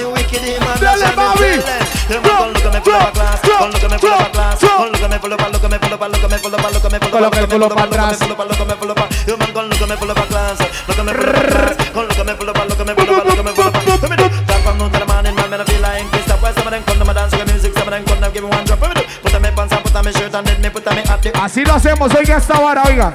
Dale, 0.80 1.00
that's 1.00 1.16
how 1.16 1.36
mami. 1.36 1.40
me 1.40 1.64
tell 1.64 1.82
it. 1.82 1.96
Yo, 2.10 2.22
man, 2.22 2.38
con 2.38 2.54
lo 2.54 2.60
que 2.62 2.70
me 2.70 2.82
pull 2.82 2.94
up 2.94 3.02
a 3.02 3.12
class, 3.12 3.40
con 3.42 3.72
lo 3.72 3.80
que 3.80 3.88
me 3.88 3.98
pull 3.98 4.12
up 4.12 4.22
a 4.22 4.30
class, 4.32 4.60
con 4.60 4.92
lo 4.92 5.00
que 5.00 5.08
me 5.08 5.20
pull 5.20 5.34
up 5.34 5.42
a, 5.42 5.50
lo 5.50 5.60
que 5.60 5.68
me 5.68 5.80
pull 5.80 5.94
up 5.94 6.04
a, 6.04 6.08
lo 6.10 6.20
que 6.20 6.28
me 6.28 6.38
pull 6.38 6.54
up 6.54 6.62
a, 6.62 6.70
lo 6.70 6.82
que 6.82 6.90
me 6.90 7.00
pull 7.00 7.16
up 7.16 7.26
a, 7.26 7.30
lo 7.30 7.32
que 7.32 7.40
me 7.40 7.50
pull 7.50 7.64
up 7.64 7.72
a, 7.72 7.82
lo 7.82 7.90
que 7.90 7.98
me 7.98 8.06
pull 8.06 8.30
up 8.30 8.40
a, 8.40 8.46
lo 8.46 8.56
que 8.56 8.66
me 8.66 8.76
pull 8.76 8.92
up 8.92 9.00
a. 9.00 9.10
Yo, 9.26 9.38
man, 9.38 9.52
con 9.54 9.70
lo 9.70 9.76
que 9.76 9.86
me 9.88 9.98
pull 9.98 10.12
up 10.12 10.20
a 10.20 10.26
class, 10.28 10.60
lo 10.88 10.94
que 10.96 11.04
me 11.04 11.14
pull 11.14 11.30
up 11.30 11.36
a 11.36 11.46
class, 11.46 11.92
con 11.94 12.08
lo 12.08 12.14
que 12.14 12.24
me 12.24 12.36
pull 12.36 12.50
up 12.50 12.58
a, 12.58 12.66
lo 12.66 12.76
que 12.76 12.84
me 12.84 12.96
pull 12.96 13.10
up 13.10 13.18
a, 13.18 13.24
lo 13.24 13.36
que 13.36 13.44
me 13.44 13.52
pull 13.52 13.68
up 13.68 13.76
a. 13.76 13.80
Let 13.86 14.10
me 14.10 14.18
do. 14.18 14.30
Tap 14.46 14.66
on 14.68 14.92
the 14.92 15.06
man 15.06 15.26
in 15.26 15.36
my 15.36 15.48
man, 15.48 15.62
I 15.62 15.66
feel 15.66 15.82
like 15.82 16.06
Christoph. 16.12 16.42
Why 16.44 16.54
some 16.54 16.68
of 16.68 16.72
them 16.72 16.84
come 16.84 17.00
to 17.00 17.06
my 17.06 17.14
dance 17.14 17.36
with 17.36 17.48
music, 17.50 17.74
some 17.74 17.88
of 17.88 17.94
them 17.94 18.06
come 18.06 18.22
to 18.22 18.30
give 18.32 18.44
me 18.44 18.50
one 18.50 18.66
drop. 18.66 18.82
Let 18.82 18.96
me 18.96 19.02
do. 19.02 19.08
Put 19.24 19.34
on 19.34 19.42
my 19.42 19.52
pants 19.52 19.74
and 19.74 19.84
put 19.84 19.96
on 19.96 20.06
my 20.06 20.12
shirt 20.12 20.36
and 20.36 20.46
then 20.46 20.62
me 20.62 20.70
put 20.70 20.86
on 20.88 20.96
my 20.96 21.02
hat. 21.02 21.26
Así 21.42 21.66
lo 21.66 21.74
hacemos, 21.74 22.14
oiga 22.14 22.38
esta 22.38 22.60
vara, 22.60 22.84
oiga. 22.84 23.14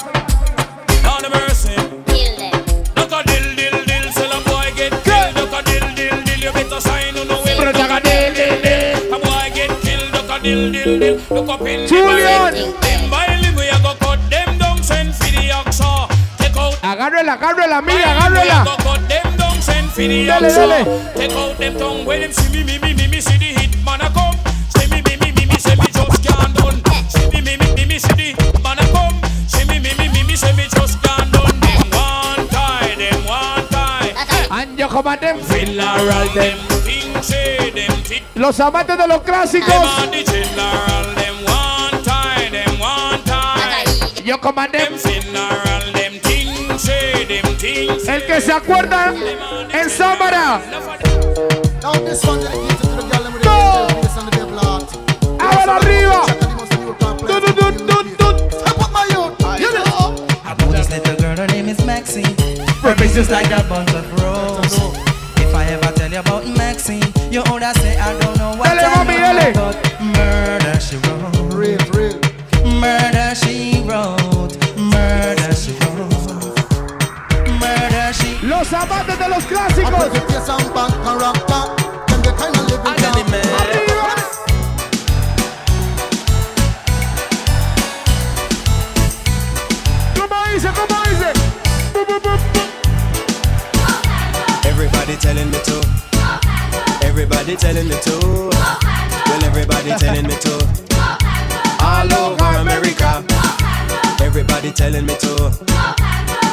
Dill, 10.43 10.73
dill, 10.73 10.99
dill. 10.99 11.17
Look 11.31 11.49
up 11.49 11.61
in 11.63 11.83
the 11.83 11.87
Julian. 11.89 12.55
Them 12.81 13.11
violin, 13.11 13.55
we 13.57 13.69
a 13.69 13.79
go 13.83 13.95
cut 14.01 14.21
them 14.31 14.59
down, 14.59 14.83
send 14.83 15.15
for 15.15 15.31
the 15.31 15.49
oxa. 15.53 16.09
Take 16.39 16.57
out 16.57 16.75
Agárrela, 16.83 17.37
agárrela, 17.37 17.81
mira, 17.83 18.31
We 18.31 18.49
a 18.49 18.65
go 18.65 18.77
cut 18.83 19.09
them 19.09 19.37
down, 19.37 19.61
send 19.61 19.91
for 19.91 20.01
the 20.01 20.27
Dale, 20.27 20.51
oxa. 20.51 21.15
Take 21.15 21.33
out 21.33 21.59
them 21.59 21.77
tongue 21.77 22.05
when 22.07 22.21
them 22.21 22.33
see 22.33 22.51
me, 22.53 22.65
me, 22.65 22.79
me, 22.79 22.95
me, 22.95 23.09
me, 23.09 23.21
see 23.21 23.39
the 23.39 23.51
hit 23.61 23.85
man 23.85 24.01
a 24.01 24.11
come. 24.11 24.37
Say 24.71 24.87
me, 24.89 25.03
me, 25.03 25.17
me, 25.17 25.33
me, 25.33 25.47
me, 25.47 25.57
say 25.59 25.77
me 25.77 25.87
just 25.93 26.23
can't 26.25 26.55
done. 26.57 26.81
See 27.09 27.29
me, 27.31 27.41
me, 27.41 27.57
me, 27.57 27.75
me, 27.75 27.85
me, 27.87 27.99
see 27.99 28.15
the 28.15 28.35
hit 28.39 28.63
man 28.63 28.79
a 28.79 28.87
come. 28.93 29.17
See 29.49 29.65
me, 29.67 29.79
me, 29.79 29.93
me, 29.99 30.09
me, 30.09 30.23
me, 30.25 30.37
say 30.37 30.53
me 30.57 30.65
just 30.69 31.03
can't 31.03 31.33
done. 31.33 31.61
Them 31.61 31.85
one 31.93 32.49
tie, 32.49 32.95
them 32.97 33.25
one 33.27 33.67
tie. 33.69 34.13
And 34.51 34.79
yo 34.79 34.89
comandé. 34.89 35.37
Funeral 35.45 36.29
them 36.35 36.59
thing 36.59 36.61
say 36.61 36.79
them 36.79 36.81
thing. 36.85 37.10
Los 38.35 38.59
amantes 38.61 38.97
de 38.97 39.07
los 39.07 39.23
clásicos. 39.23 39.75
Yo 44.25 44.41
comandé. 44.41 44.89
El 48.09 48.27
que 48.27 48.41
se 48.41 48.53
acuerda 48.53 49.15
en 49.73 49.91
Sámara. 49.91 50.61
Now 51.83 51.93
this 51.93 52.23
one 52.25 52.41
dedicated 52.41 52.79
to 52.81 52.89
the 52.97 53.03
girl 53.03 53.23
them 53.23 53.33
with 53.33 53.43
the 53.43 53.49
face 64.03 64.20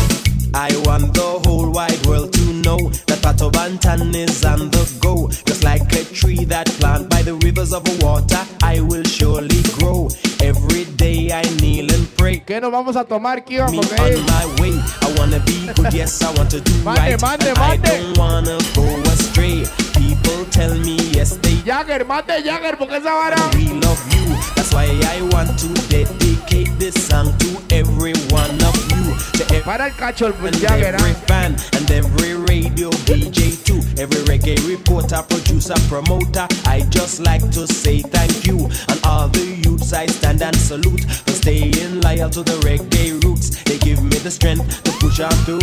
I 0.53 0.69
want 0.85 1.13
the 1.13 1.39
whole 1.47 1.71
wide 1.71 2.05
world 2.05 2.33
to 2.33 2.53
know 2.53 2.77
that 3.07 3.19
Pato 3.21 3.49
Bantan 3.51 4.13
is 4.15 4.43
on 4.43 4.69
the 4.69 4.83
go. 4.99 5.29
Just 5.45 5.63
like 5.63 5.81
a 5.93 6.03
tree 6.13 6.43
that 6.45 6.67
planted 6.79 7.09
by 7.09 7.21
the 7.21 7.35
rivers 7.35 7.71
of 7.73 7.83
water, 8.03 8.43
I 8.61 8.81
will 8.81 9.03
surely 9.03 9.61
grow. 9.79 10.09
Every 10.41 10.85
day 10.95 11.31
I 11.31 11.43
kneel 11.61 11.89
and 11.93 12.07
pray. 12.17 12.41
¿Qué 12.45 12.59
nos 12.59 12.71
vamos 12.71 12.95
a 12.97 13.05
tomar, 13.05 13.45
Kio? 13.45 13.67
Me 13.71 13.79
on 13.79 14.25
my 14.25 14.45
way. 14.59 14.75
I 15.01 15.15
wanna 15.17 15.39
be 15.45 15.67
good, 15.73 15.93
yes, 15.93 16.21
I 16.21 16.33
want 16.33 16.51
to 16.51 16.59
do 16.59 16.73
Mande, 16.83 16.99
right. 16.99 17.21
mande, 17.21 17.43
and 17.47 17.57
I 17.57 17.77
don't 17.77 18.17
wanna 18.17 18.57
go 18.75 18.83
astray. 19.11 19.63
People 20.01 20.45
tell 20.45 20.73
me 20.79 20.97
yes, 21.13 21.37
they 21.43 21.55
Jagger, 21.61 22.03
mate 22.05 22.43
Jagger, 22.43 22.75
porque 22.75 22.97
esa 22.97 23.13
vara. 23.13 23.37
we 23.53 23.67
love 23.85 24.01
you. 24.15 24.25
That's 24.55 24.73
why 24.73 24.87
I 25.13 25.21
want 25.31 25.59
to 25.59 25.69
dedicate 25.89 26.71
this 26.79 26.95
song 27.07 27.37
to 27.37 27.49
every 27.69 28.13
one 28.33 28.55
of 28.65 28.75
you. 28.91 29.03
To 29.37 29.43
every 29.53 29.61
Para 29.61 29.85
el 29.85 29.91
cacho, 29.91 30.25
el 30.25 30.45
and 30.47 30.55
Jagger. 30.57 30.95
every 30.95 31.11
ah. 31.11 31.25
fan 31.27 31.55
and 31.77 31.91
every 31.91 32.33
radio 32.33 32.89
DJ 33.05 33.63
too. 33.63 33.79
Every 34.01 34.21
reggae 34.25 34.57
reporter, 34.67 35.21
producer, 35.29 35.75
promoter. 35.87 36.47
I 36.65 36.81
just 36.89 37.19
like 37.19 37.45
to 37.51 37.67
say 37.67 37.99
thank 38.01 38.47
you. 38.47 38.57
And 38.89 38.99
all 39.05 39.27
the 39.27 39.45
youths 39.63 39.93
I 39.93 40.07
stand 40.07 40.41
and 40.41 40.55
salute 40.55 41.03
for 41.05 41.33
staying 41.33 42.01
loyal 42.01 42.29
to 42.31 42.41
the 42.41 42.57
reggae 42.65 43.23
roots. 43.23 43.61
They 43.65 43.77
give 43.77 44.01
me 44.01 44.17
the 44.17 44.31
strength 44.31 44.83
to 44.83 44.91
push 44.93 45.19
on 45.19 45.37
through 45.45 45.59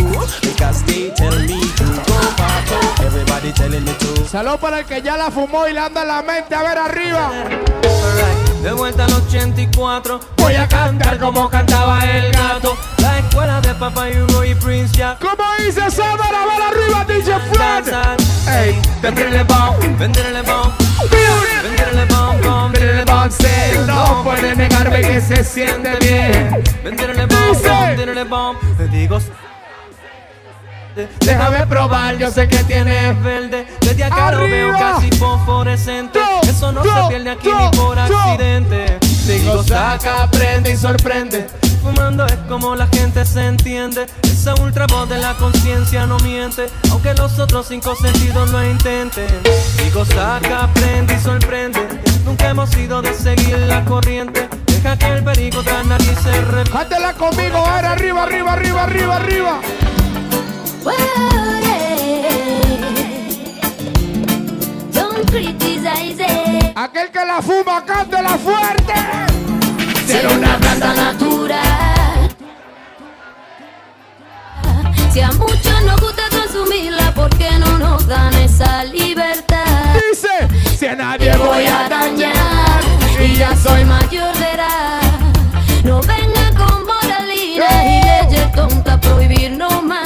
because 0.47 0.81
they 0.85 1.11
tell 1.11 1.37
me 1.39 1.59
to 1.59 1.87
go. 2.07 2.17
Everybody 3.05 3.39
everybody 3.39 3.51
telling 3.53 3.85
me 3.85 3.93
to. 3.99 4.28
Salud 4.29 4.59
para 4.59 4.81
el 4.81 4.85
que 4.85 5.01
ya 5.01 5.17
la 5.17 5.31
fumó 5.31 5.67
y 5.67 5.73
le 5.73 5.79
anda 5.79 6.03
en 6.03 6.07
la 6.07 6.21
mente. 6.21 6.53
A 6.53 6.61
ver 6.61 6.77
arriba. 6.77 7.31
De 8.61 8.71
vuelta 8.73 9.05
al 9.05 9.13
84 9.13 10.19
Voy 10.37 10.53
a 10.53 10.67
cantar 10.67 11.17
como 11.17 11.49
cantaba 11.49 12.01
el 12.03 12.29
gato 12.33 12.77
La 12.97 13.19
escuela 13.19 13.61
de 13.61 13.73
Papá 13.73 14.07
Hugo 14.09 14.43
y 14.43 14.53
Prince 14.53 14.97
Jack 14.97 15.19
¿Cómo 15.19 15.45
dice 15.65 15.89
Sábara? 15.89 16.45
¡Va 16.45 16.67
arriba, 16.67 17.05
DJ 17.05 17.39
Fred! 17.53 17.93
Ey, 18.53 18.81
venderle 19.01 19.43
bomb, 19.43 19.97
venderle 19.97 20.41
bomb 20.41 20.73
Venderle 21.09 22.05
bomb, 22.05 22.73
venderle 22.73 23.05
bomb 23.05 23.87
No 23.87 24.23
puede 24.25 24.55
negarme 24.57 25.01
que 25.01 25.21
se 25.21 25.41
siente 25.41 25.97
bien. 26.01 26.61
Venderle 26.83 27.25
bomb, 27.27 27.63
bomb, 27.63 27.87
venderle 27.87 28.23
bomb 28.25 28.57
Te 28.77 28.87
digo 28.89 29.19
Déjame 31.19 31.67
probar, 31.67 32.17
yo 32.17 32.31
sé 32.31 32.47
que 32.47 32.63
tienes 32.63 33.21
verde. 33.23 33.67
Desde 33.81 34.03
acá 34.03 34.31
lo 34.31 34.39
veo 34.41 34.69
Arriba. 34.69 34.93
casi 34.95 35.11
fosforescente. 35.11 36.19
Eso 36.43 36.71
no 36.71 36.83
se 36.83 37.07
pierde 37.09 37.29
aquí 37.29 37.49
ni 37.49 37.77
por 37.77 37.97
accidente. 37.97 38.99
Digo, 39.25 39.63
saca, 39.63 40.23
aprende 40.23 40.71
y 40.71 40.77
sorprende. 40.77 41.47
Fumando 41.83 42.25
es 42.25 42.35
como 42.49 42.75
la 42.75 42.87
gente 42.87 43.25
se 43.25 43.45
entiende. 43.45 44.05
Esa 44.23 44.53
ultra 44.55 44.87
voz 44.87 45.07
de 45.07 45.17
la 45.17 45.35
conciencia 45.35 46.05
no 46.05 46.17
miente. 46.19 46.67
Aunque 46.91 47.13
los 47.13 47.37
otros 47.39 47.67
cinco 47.67 47.95
sentidos 47.95 48.49
lo 48.49 48.63
intenten. 48.63 49.27
Digo, 49.83 50.03
saca, 50.05 50.63
aprende 50.63 51.13
y 51.13 51.19
sorprende. 51.19 51.79
Nunca 52.25 52.49
hemos 52.49 52.69
sido 52.71 53.01
de 53.01 53.13
seguir 53.13 53.57
la 53.59 53.85
corriente. 53.85 54.49
Deja 54.65 54.97
que 54.97 55.07
el 55.07 55.23
perico 55.23 55.61
tras 55.63 55.85
nariz 55.85 56.17
se 56.23 56.41
re... 56.41 56.63
Cántela 56.63 57.13
conmigo, 57.13 57.57
a 57.57 57.75
ver, 57.75 57.85
arriba, 57.85 58.23
arriba, 58.23 58.53
arriba, 58.53 58.83
arriba, 58.83 59.15
arriba. 59.17 59.59
Don't 64.93 65.29
criticize 65.29 66.19
it. 66.19 66.73
Aquel 66.75 67.11
que 67.11 67.25
la 67.25 67.41
fuma, 67.41 67.83
cántela 67.85 68.37
fuerte. 68.37 68.93
Ser 70.07 70.27
una 70.27 70.57
planta 70.57 70.93
natural. 70.93 72.29
Si 75.11 75.19
a 75.21 75.31
muchos 75.33 75.83
nos 75.85 75.99
gusta 75.99 76.23
consumirla, 76.29 77.13
¿por 77.13 77.29
qué 77.37 77.51
no 77.59 77.77
nos 77.77 78.07
dan 78.07 78.33
esa 78.35 78.83
libertad? 78.85 79.95
Dice, 80.09 80.47
si 80.77 80.85
a 80.87 80.95
nadie 80.95 81.35
voy 81.35 81.65
a 81.65 81.89
dañar 81.89 82.81
y 83.19 83.35
ya 83.35 83.55
soy 83.55 83.83
mayor 83.85 84.33
de 84.37 84.51
edad. 84.53 85.01
No 85.83 85.99
venga 86.01 86.51
con 86.55 86.85
moralina 86.85 87.67
y 87.83 88.01
leyes 88.03 88.51
tontas, 88.53 88.97
prohibirnos 88.99 89.83
más 89.83 89.98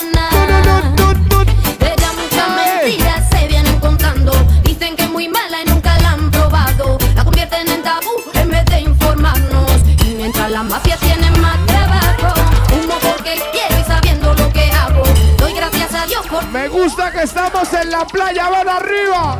Me 16.51 16.67
gusta 16.67 17.11
que 17.11 17.23
estamos 17.23 17.71
en 17.73 17.89
la 17.89 18.05
playa, 18.05 18.49
van 18.49 18.67
arriba. 18.67 19.39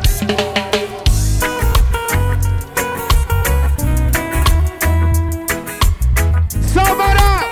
Sámara. 6.74 7.50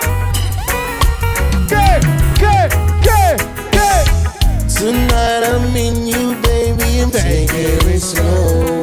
¿Qué? 1.68 2.00
¿Qué? 2.38 2.68
¿Qué? 3.02 3.36
¿Qué? 3.70 3.90
Tonight 4.78 5.44
I'm 5.44 5.76
in 5.76 6.06
you, 6.06 6.34
baby, 6.40 7.00
and 7.00 7.12
take 7.12 7.52
it 7.52 8.00
slow. 8.00 8.80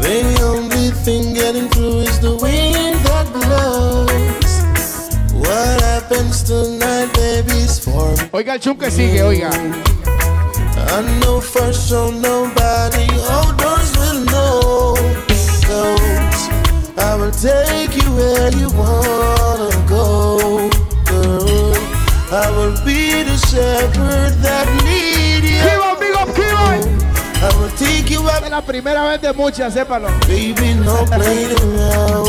The 0.00 0.42
only 0.42 0.90
thing 1.04 1.34
getting 1.34 1.68
through 1.68 2.00
is 2.00 2.18
the 2.20 2.34
wind 2.36 2.96
that 3.04 3.26
blows. 3.30 4.62
What 5.34 5.80
happens 5.82 6.42
tonight, 6.42 6.75
Oiga 8.32 8.54
el 8.54 8.60
chum 8.60 8.78
que 8.78 8.90
sigue, 8.90 9.22
oiga. 9.22 9.50
I 9.50 11.02
know 11.20 11.40
for 11.40 11.72
sure 11.72 12.12
nobody 12.12 13.06
outdoors 13.28 13.92
will 13.98 14.24
know. 14.26 14.94
Goes. 15.66 16.48
I 16.98 17.16
will 17.16 17.30
take 17.32 17.96
you 17.96 18.08
where 18.14 18.50
you 18.56 18.68
wanna 18.70 19.70
go, 19.88 20.70
girl. 21.04 21.74
I 22.32 22.50
will 22.56 22.76
be 22.84 23.24
the 23.24 23.36
shepherd 23.48 24.32
that 24.42 24.66
need 24.84 25.44
you. 25.44 25.60
Kiva, 25.60 25.96
big 25.98 26.14
up, 26.16 26.34
Kiva. 26.34 26.80
I 27.42 27.50
will 27.58 27.70
take 27.76 28.10
you 28.10 28.20
up. 28.28 28.44
Es 28.44 28.50
la 28.50 28.62
primera 28.62 29.02
vez 29.08 29.20
de 29.20 29.32
muchas, 29.32 29.74
sépalo. 29.74 30.08
Baby, 30.26 30.74
no 30.84 31.04
playing 31.04 31.52
around. 31.52 32.28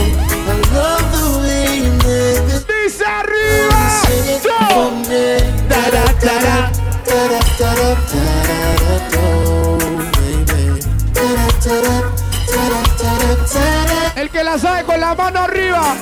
I 0.50 0.56
love 0.74 1.06
the 1.12 1.26
way 1.42 1.78
you 1.78 1.92
make 2.04 2.56
it. 2.56 2.66
Dice 2.68 3.04
arriba. 3.06 3.77
El 14.16 14.30
que 14.30 14.44
la 14.44 14.58
sabe 14.58 14.84
con 14.84 15.00
la 15.00 15.14
mano 15.14 15.40
arriba. 15.40 15.96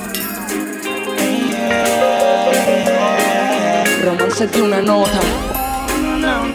Romance 4.04 4.46
de 4.46 4.62
una 4.62 4.80
nota. 4.80 5.20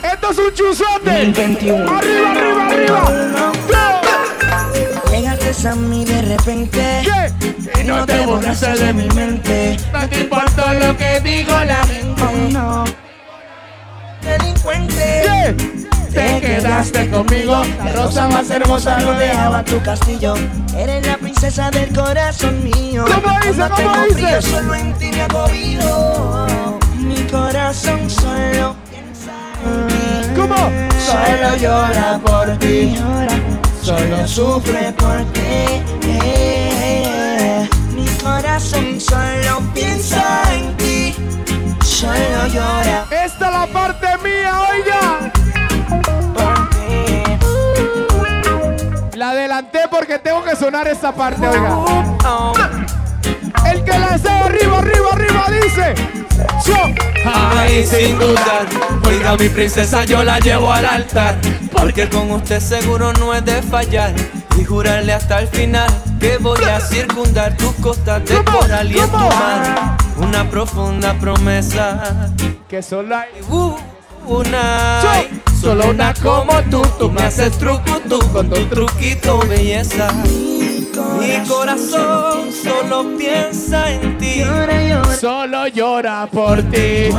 Esto 0.03 0.31
es 0.31 0.37
un 0.37 0.53
chuzote. 0.53 1.25
2021. 1.25 1.97
Arriba, 1.97 2.31
arriba, 2.31 2.67
arriba. 2.67 3.90
Llegaste 5.11 5.67
a 5.67 5.75
mí 5.75 6.05
de 6.05 6.21
repente. 6.21 7.01
¿Qué? 7.03 7.81
Y 7.81 7.83
no 7.83 8.05
te 8.05 8.25
borraste 8.25 8.73
de 8.77 8.93
mi 8.93 9.07
mente. 9.09 9.77
No 9.91 10.07
te 10.07 10.21
importa 10.21 10.73
lo 10.73 10.95
que 10.95 11.19
digo 11.19 11.51
la 11.51 11.83
gente. 11.85 12.23
Oh, 12.23 12.49
no. 12.51 12.83
Delincuente. 14.21 14.95
¿Qué? 14.95 15.81
Te 16.13 16.41
quedaste 16.41 17.09
conmigo, 17.09 17.61
la 17.77 17.91
rosa 17.93 18.27
más 18.27 18.49
hermosa 18.49 18.99
rodeaba 18.99 19.63
tu 19.63 19.81
castillo. 19.81 20.33
Eres 20.75 21.07
la 21.07 21.17
princesa 21.17 21.71
del 21.71 21.93
corazón 21.93 22.61
mío. 22.63 23.05
¿Cómo 23.05 23.39
dice? 23.39 23.69
¿Cómo 23.69 24.03
dice? 24.03 24.13
frío, 24.13 24.41
solo 24.41 24.75
en 24.75 24.93
ti 24.95 25.11
me 25.11 25.21
agobio. 25.21 26.47
Mi 26.97 27.15
corazón 27.31 28.09
solo 28.09 28.75
piensa 28.89 29.31
en 29.63 29.87
ti. 29.87 30.35
¿Cómo? 30.35 30.55
Solo 30.99 31.55
llora 31.57 32.19
por 32.23 32.57
ti. 32.57 32.97
Solo 33.81 34.27
sufre 34.27 34.93
por 34.93 35.23
ti. 35.33 35.81
Mi 37.95 38.05
corazón 38.23 38.99
solo 38.99 39.59
piensa 39.73 40.43
en 40.53 40.77
ti. 40.77 41.15
Solo 41.83 42.47
llora 42.47 43.05
Esta 43.11 43.47
es 43.47 43.53
la 43.53 43.67
parte 43.67 44.07
mía, 44.23 44.59
oiga. 44.71 45.31
por 46.33 46.69
ti. 46.69 47.23
La 49.17 49.31
adelanté 49.31 49.79
porque 49.89 50.19
tengo 50.19 50.43
que 50.43 50.55
sonar 50.55 50.87
esta 50.87 51.11
parte, 51.11 51.47
oiga. 51.47 51.77
El 53.71 53.83
que 53.83 53.97
la 53.99 54.17
sabe 54.17 54.43
arriba, 54.45 54.79
arriba, 54.79 55.09
arriba, 55.13 55.45
dice. 55.63 55.93
Yo. 56.65 56.75
Ay, 57.25 57.85
sin 57.85 58.17
dudar, 58.17 58.65
oiga 59.05 59.37
mi 59.37 59.49
princesa, 59.49 60.03
yo 60.05 60.23
la 60.23 60.39
llevo 60.39 60.71
al 60.71 60.85
altar. 60.85 61.37
Porque 61.71 62.09
con 62.09 62.31
usted 62.31 62.59
seguro 62.59 63.13
no 63.13 63.33
es 63.33 63.45
de 63.45 63.61
fallar. 63.61 64.13
Y 64.57 64.65
jurarle 64.65 65.13
hasta 65.13 65.39
el 65.39 65.47
final 65.47 65.89
que 66.19 66.37
voy 66.37 66.63
a 66.63 66.79
circundar 66.79 67.55
tus 67.57 67.73
costas 67.75 68.23
de 68.25 68.43
coral 68.43 68.91
y 68.91 68.99
en 68.99 69.09
tu 69.09 69.17
mar. 69.17 69.97
Una 70.17 70.49
profunda 70.49 71.13
promesa. 71.19 72.31
Que 72.67 72.81
solo 72.81 73.15
hay 73.15 73.29
una. 74.27 75.01
Solo 75.59 75.89
una 75.89 76.13
como 76.15 76.53
tú, 76.69 76.81
tú 76.97 77.11
me 77.11 77.21
haces 77.21 77.57
truco 77.57 77.99
tú 78.09 78.19
con 78.31 78.49
tu 78.49 78.65
truquito 78.65 79.39
belleza. 79.47 80.09
Mi 81.19 81.47
corazón 81.47 82.51
solo 82.51 83.17
piensa 83.17 83.89
en 83.91 84.17
ti. 84.17 84.43
Solo 85.19 85.67
llora 85.67 86.27
por 86.31 86.61
ti. 86.63 87.09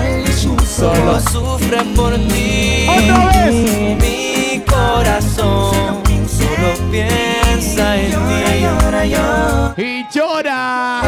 Solo 0.67 1.21
sufre 1.21 1.79
por 1.97 2.15
ti. 2.15 2.87
Otra 2.89 3.27
vez. 3.27 3.55
Mi 4.01 4.63
corazón 4.67 6.03
solo 6.27 6.91
piensa 6.91 7.97
en 7.97 8.11
ti. 8.11 9.83
Y 9.83 10.07
llora. 10.13 11.03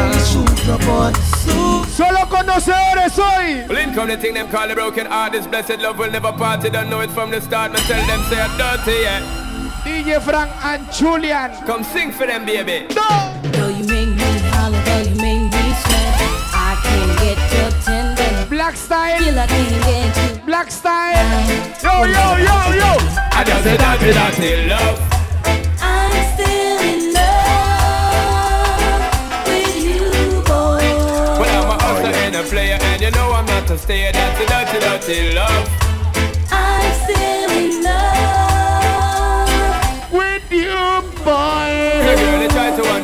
Solo 1.95 2.29
conocedores 2.29 3.17
hoy. 3.19 3.63
Blink 3.67 3.95
come 3.95 4.07
the 4.07 4.17
thing 4.17 4.33
them 4.33 4.47
call 4.49 4.67
the 4.67 4.73
broken 4.73 5.05
heart. 5.05 5.33
This 5.33 5.45
blessed 5.47 5.79
love 5.79 5.97
will 5.99 6.11
never 6.11 6.31
party. 6.33 6.69
Don't 6.69 6.89
know 6.89 7.01
it 7.01 7.11
from 7.11 7.29
the 7.31 7.39
start. 7.41 7.71
Me 7.71 7.79
tell 7.87 8.05
them 8.07 8.21
say 8.29 8.41
I'm 8.41 8.57
dirty, 8.57 9.01
yeah. 9.03 9.44
DJ 9.85 10.19
Frank 10.19 10.49
and 10.65 10.91
Julian. 10.91 11.51
Come 11.67 11.83
sing 11.83 12.11
for 12.11 12.25
them, 12.25 12.43
baby. 12.43 12.87
No. 12.95 13.05
Though 13.53 13.69
you 13.69 13.85
make 13.85 14.09
me 14.09 14.39
holler, 14.49 14.81
though 14.81 15.03
you 15.07 15.15
make 15.21 15.43
me 15.53 15.73
sweat, 15.85 16.13
I 16.57 16.73
can't 16.81 17.13
get 17.21 17.37
your 17.53 17.69
tender. 17.85 18.49
Black 18.49 18.75
style. 18.75 19.19
Feel 19.19 19.37
I 19.37 19.45
can't 19.45 19.69
get 19.85 20.17
you. 20.17 20.41
Black 20.43 20.71
style. 20.71 21.13
Yo, 21.83 22.03
yo, 22.03 22.25
yo, 22.47 22.57
yo. 22.81 22.97
a 23.29 23.45
dirty, 23.45 23.77
dirty 23.77 24.65
love. 24.65 24.97
I'm 25.79 26.33
still 26.33 26.79
in 26.89 27.13
love 27.13 27.45
with 29.45 29.75
you, 29.85 30.01
boy. 30.49 30.81
Well, 31.39 31.61
I'm 31.61 31.69
a 31.69 31.77
hustler 31.83 32.15
and 32.25 32.35
a 32.35 32.41
player, 32.41 32.79
and 32.81 33.01
you 33.03 33.11
know 33.11 33.33
I'm 33.33 33.45
not 33.45 33.69
a 33.69 33.77
stayer. 33.77 34.11
That's 34.11 34.41
a 34.41 34.45
dirty, 34.49 34.79
dirty 34.81 35.35
love. 35.35 35.69
I'm 36.51 36.93
still 37.03 37.44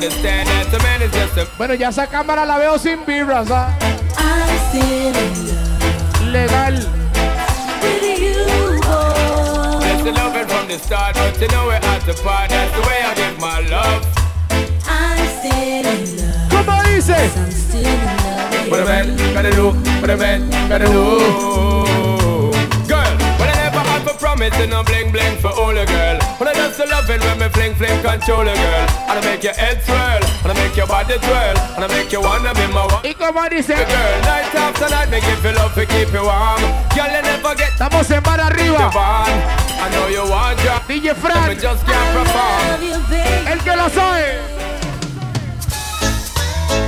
understand 0.04 0.50
that 0.50 0.66
the 0.72 0.80
man 0.80 1.02
is 1.04 1.12
just 1.12 1.38
a 1.38 1.46
Bueno, 1.58 1.76
ya 1.76 1.90
esa 1.90 2.08
cámara 2.08 2.44
la 2.46 2.58
veo 2.58 2.80
sin 2.80 3.06
birras, 3.06 3.52
¿ah? 3.52 3.72
I'm 4.18 4.58
still 4.70 5.16
in 5.16 5.36
love 5.46 5.72
Legal. 6.34 6.76
That's 9.80 10.04
the 10.04 10.14
from 10.48 10.68
the 10.68 10.80
start, 10.80 11.14
but 11.16 11.40
you 11.40 11.48
know 11.50 11.68
we're 11.68 11.74
at 11.74 12.02
the 12.06 12.14
part. 12.24 12.50
That's 12.50 12.74
the 12.74 12.82
way 12.88 13.04
I 13.04 13.14
give 13.14 13.40
my 13.40 13.60
love. 13.70 14.04
I'm 14.88 15.28
still 15.38 15.86
in 15.86 16.18
love. 16.18 16.50
¿Cómo 16.50 16.84
dice? 16.84 17.30
I'm 17.38 17.52
still 17.52 17.86
in 17.86 18.06
love 18.06 18.52
with 18.52 18.72
What 18.72 18.80
a 18.80 18.86
man 18.86 19.34
gotta 19.36 19.52
do, 19.52 19.72
what 20.02 20.10
a 20.10 20.18
man 20.18 20.50
gotta 20.68 20.86
do. 20.86 21.91
Promise 24.22 24.54
and 24.62 24.70
no 24.70 24.84
bling 24.84 25.12
bling 25.12 25.36
for 25.42 25.50
all 25.50 25.74
a 25.76 25.86
girl. 25.86 26.18
When 26.38 26.48
I 26.48 26.54
just 26.54 26.78
love 26.80 27.10
it 27.10 27.20
when 27.26 27.40
me 27.42 27.50
fling 27.50 27.74
fling 27.74 27.98
control 28.06 28.46
a 28.46 28.54
girl. 28.54 28.86
And 29.10 29.18
I 29.18 29.22
make 29.26 29.44
your 29.44 29.54
head 29.58 29.82
swirl, 29.82 30.22
and 30.46 30.50
I 30.54 30.56
make 30.62 30.78
your 30.78 30.86
body 30.88 31.18
twirl, 31.18 31.58
and 31.76 31.84
I 31.84 31.88
make 31.90 32.12
you 32.14 32.22
wanna 32.22 32.54
be 32.54 32.68
my 32.70 32.86
one. 32.86 33.02
¿Y 33.04 33.14
cómo 33.18 33.42
dice? 33.50 33.74
Girl, 33.74 34.14
night 34.30 34.54
after 34.54 34.88
night, 34.90 35.10
me 35.10 35.20
give 35.22 35.44
you 35.44 35.52
love 35.58 35.74
to 35.74 35.86
keep 35.90 36.14
you 36.14 36.22
warm. 36.24 36.62
Girl, 36.94 37.10
you 37.10 37.22
never 37.26 37.56
get 37.58 37.72
Estamos 37.74 38.10
en 38.12 38.22
bar 38.22 38.40
arriba. 38.40 38.92
I 38.94 39.90
know 39.90 40.08
you 40.08 40.24
want 40.30 40.60
job, 40.60 40.84
DJ 40.88 41.16
but 41.16 41.34
me 41.34 41.58
Frank, 41.58 41.60
just 41.60 41.84
can't 41.86 42.10
perform. 42.14 42.62
love 42.70 42.84
you, 42.84 43.00
baby. 43.10 43.50
el 43.52 43.60
que 43.66 43.76
lo 43.76 43.90
sabe. 43.90 44.38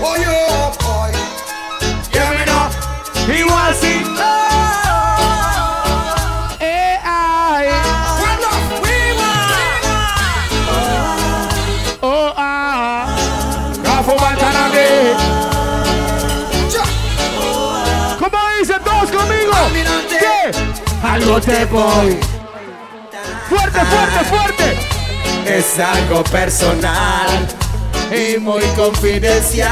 Oh, 0.06 0.16
yeah, 0.20 0.33
Algo 21.34 21.46
te 21.48 21.66
voy. 21.66 22.20
Fuerte, 23.50 23.80
fuerte, 23.80 24.26
fuerte. 24.30 24.78
Es 25.48 25.80
algo 25.80 26.24
personal 26.26 27.28
y 28.12 28.38
muy 28.38 28.62
confidencial. 28.76 29.72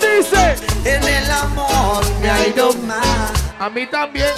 Dice. 0.00 0.54
En 0.84 1.02
el 1.02 1.28
amor 1.28 2.04
me 2.22 2.30
ha 2.30 2.46
ido 2.46 2.72
mal. 2.86 3.32
A 3.58 3.68
mí 3.68 3.84
también. 3.88 4.30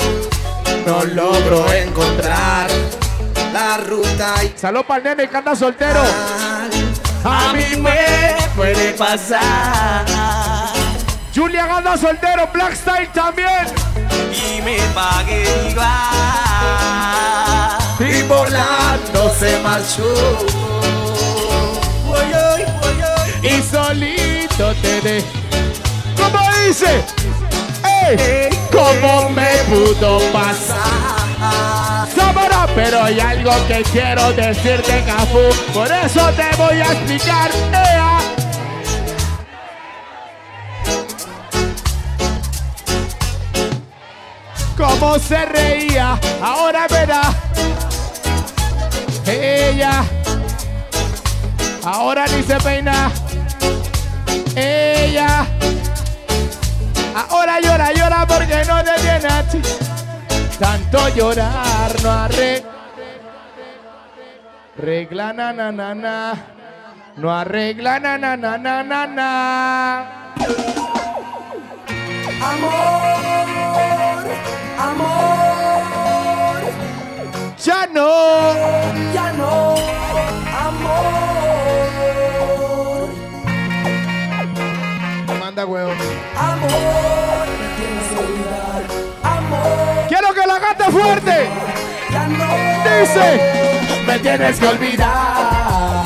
No 0.87 1.05
logro 1.05 1.71
encontrar 1.71 2.71
la 3.53 3.77
ruta 3.77 4.43
y 4.43 4.59
Salud 4.59 4.83
para 4.87 4.99
el 4.99 5.05
nene 5.19 5.29
que 5.29 5.37
anda 5.37 5.55
soltero. 5.55 6.01
a 7.25 7.53
mí 7.53 7.77
me 7.77 8.37
puede 8.57 8.93
pasar. 8.93 10.20
Julian 11.35 11.71
anda 11.71 11.97
soltero. 11.97 12.49
Black 12.53 12.75
Style 12.75 13.09
también. 13.13 13.67
Y 14.33 14.61
me 14.63 14.79
pagué 14.95 15.45
igual. 15.71 15.89
Y 18.01 18.23
volando 18.23 19.35
se 19.39 19.59
marchó. 19.61 20.15
Voy 22.07 22.19
hoy, 22.19 22.65
voy 22.81 23.03
hoy. 23.03 23.49
Y 23.49 23.63
solito 23.63 24.75
te 24.83 25.01
de. 25.01 25.25
¿Cómo 26.17 26.41
dice? 26.67 27.05
¡Ey! 27.85 28.49
¿Cómo 28.73 29.31
me 29.31 29.51
pudo 29.69 30.19
pasar? 30.33 32.09
Sábara, 32.15 32.67
pero 32.75 33.05
hay 33.05 33.21
algo 33.21 33.53
que 33.69 33.83
quiero 33.93 34.33
decirte, 34.33 35.05
Cafú. 35.05 35.49
Por 35.73 35.91
eso 35.93 36.31
te 36.33 36.57
voy 36.57 36.81
a 36.81 36.93
explicar. 36.93 37.51
¡Ea! 37.73 38.20
Cómo 45.01 45.19
se 45.19 45.47
reía, 45.47 46.21
ahora 46.43 46.87
verá. 46.87 47.23
Ella, 49.27 50.05
ahora 51.83 52.27
ni 52.27 52.43
se 52.43 52.57
peina. 52.57 53.11
Ella, 54.55 55.47
ahora 57.15 57.61
llora, 57.61 57.93
llora 57.93 58.27
porque 58.27 58.63
no 58.69 58.85
te 58.85 58.93
tiene 59.01 59.27
a. 59.27 59.43
Tanto 60.59 61.09
llorar 61.09 62.03
no 62.03 62.11
arregla. 62.11 62.71
Regla 64.77 65.33
na. 65.33 66.35
No 67.17 67.33
arregla 67.35 67.99
na 68.01 68.19
na 68.19 68.37
amor, 72.43 74.00
Ya 77.65 77.87
no. 77.93 78.09
ya 79.13 79.33
no, 79.33 79.75
amor, 80.67 81.91
Manda 85.39 85.67
huevo. 85.67 85.91
amor, 86.37 87.47
tienes 87.77 88.11
olvidar, 88.19 88.83
amor, 89.23 90.09
Quiero 90.09 90.33
que 90.35 90.47
la 90.47 90.59
cante 90.61 90.85
fuerte. 90.91 91.49
ya 92.11 92.27
no, 92.29 92.47
Dice. 93.01 93.29
me 94.07 94.19
tienes 94.21 94.59
que 94.59 94.67
olvidar, 94.67 96.05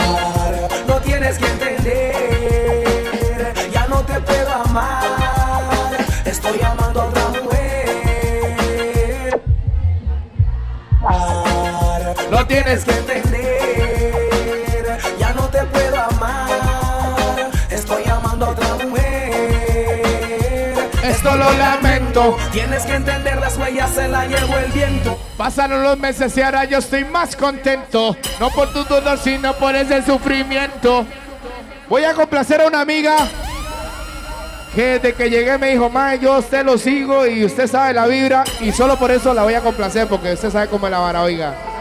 no 0.89 0.97
tienes 1.01 1.39
que 1.39 1.47
entender, 1.47 2.94
ya 3.72 3.86
no 3.86 4.01
te 4.02 4.20
puedo 4.20 4.52
amar, 4.52 5.97
estoy 6.24 6.60
amando 6.62 7.02
a 7.02 7.05
tienes 12.55 12.85
que 12.85 12.93
entender, 12.93 13.48
ya 15.18 15.32
no 15.32 15.48
te 15.48 15.64
puedo 15.64 16.01
amar, 16.01 17.51
estoy 17.68 18.05
amando 18.05 18.47
a 18.47 18.51
otra 18.51 18.74
mujer. 18.76 19.31
Esto 21.02 21.36
lo 21.36 21.52
lamento. 21.52 22.36
Tienes 22.52 22.85
que 22.85 22.94
entender 22.94 23.40
las 23.40 23.59
huellas 23.59 23.90
se 23.90 24.06
la 24.09 24.26
llevó 24.26 24.56
el 24.59 24.70
viento. 24.70 25.18
Pasaron 25.36 25.82
los 25.82 25.98
meses 25.98 26.36
y 26.36 26.43
ahora 26.43 26.64
yo 26.64 26.78
estoy 26.78 27.05
más 27.05 27.35
contento. 27.35 28.16
No 28.39 28.51
por 28.51 28.72
tu 28.72 28.85
dolor, 28.85 29.18
sino 29.18 29.52
por 29.55 29.74
ese 29.74 30.02
sufrimiento. 30.02 31.05
Voy 31.89 32.05
a 32.05 32.14
complacer 32.14 32.60
a 32.60 32.68
una 32.68 32.81
amiga 32.81 33.16
que 34.74 34.98
desde 34.98 35.12
que 35.14 35.28
llegué 35.28 35.59
me 35.59 35.70
dijo, 35.70 35.90
mae, 35.90 36.20
yo 36.20 36.39
usted 36.39 36.64
lo 36.64 36.78
sigo 36.78 37.26
y 37.26 37.44
usted 37.44 37.66
sabe 37.66 37.93
la 37.94 38.06
vibra 38.06 38.44
y 38.60 38.70
solo 38.72 38.97
por 38.97 39.10
eso 39.10 39.35
la 39.35 39.43
voy 39.43 39.55
a 39.55 39.60
complacer 39.60 40.06
porque 40.06 40.32
usted 40.32 40.51
sabe 40.51 40.68
cómo 40.68 40.86
es 40.86 40.93
la 40.93 41.01
vara, 41.01 41.22
oiga. 41.22 41.73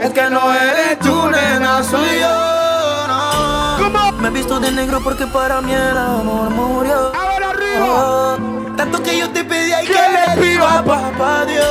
Es 0.00 0.10
que 0.12 0.30
no 0.30 0.52
eres 0.52 0.98
tú, 1.00 1.28
nena, 1.30 1.82
soy 1.82 2.20
yo. 2.20 3.06
No. 3.08 3.76
¿Cómo? 3.78 4.12
Me 4.12 4.28
he 4.28 4.30
visto 4.30 4.58
de 4.60 4.70
negro 4.70 5.00
porque 5.02 5.26
para 5.26 5.60
mí 5.60 5.72
el 5.72 5.96
amor 5.96 6.50
murió. 6.50 7.12
Ahora 7.14 7.50
arriba. 7.50 7.86
Oh, 7.86 8.36
tanto 8.76 9.02
que 9.02 9.18
yo 9.18 9.30
te 9.30 9.44
pedí 9.44 9.72
y 9.72 9.86
¿Qué 9.86 9.92
que 9.92 10.42
le 10.42 10.42
pido 10.42 10.66
a 10.66 10.82
papá 10.84 11.44
Dios. 11.46 11.66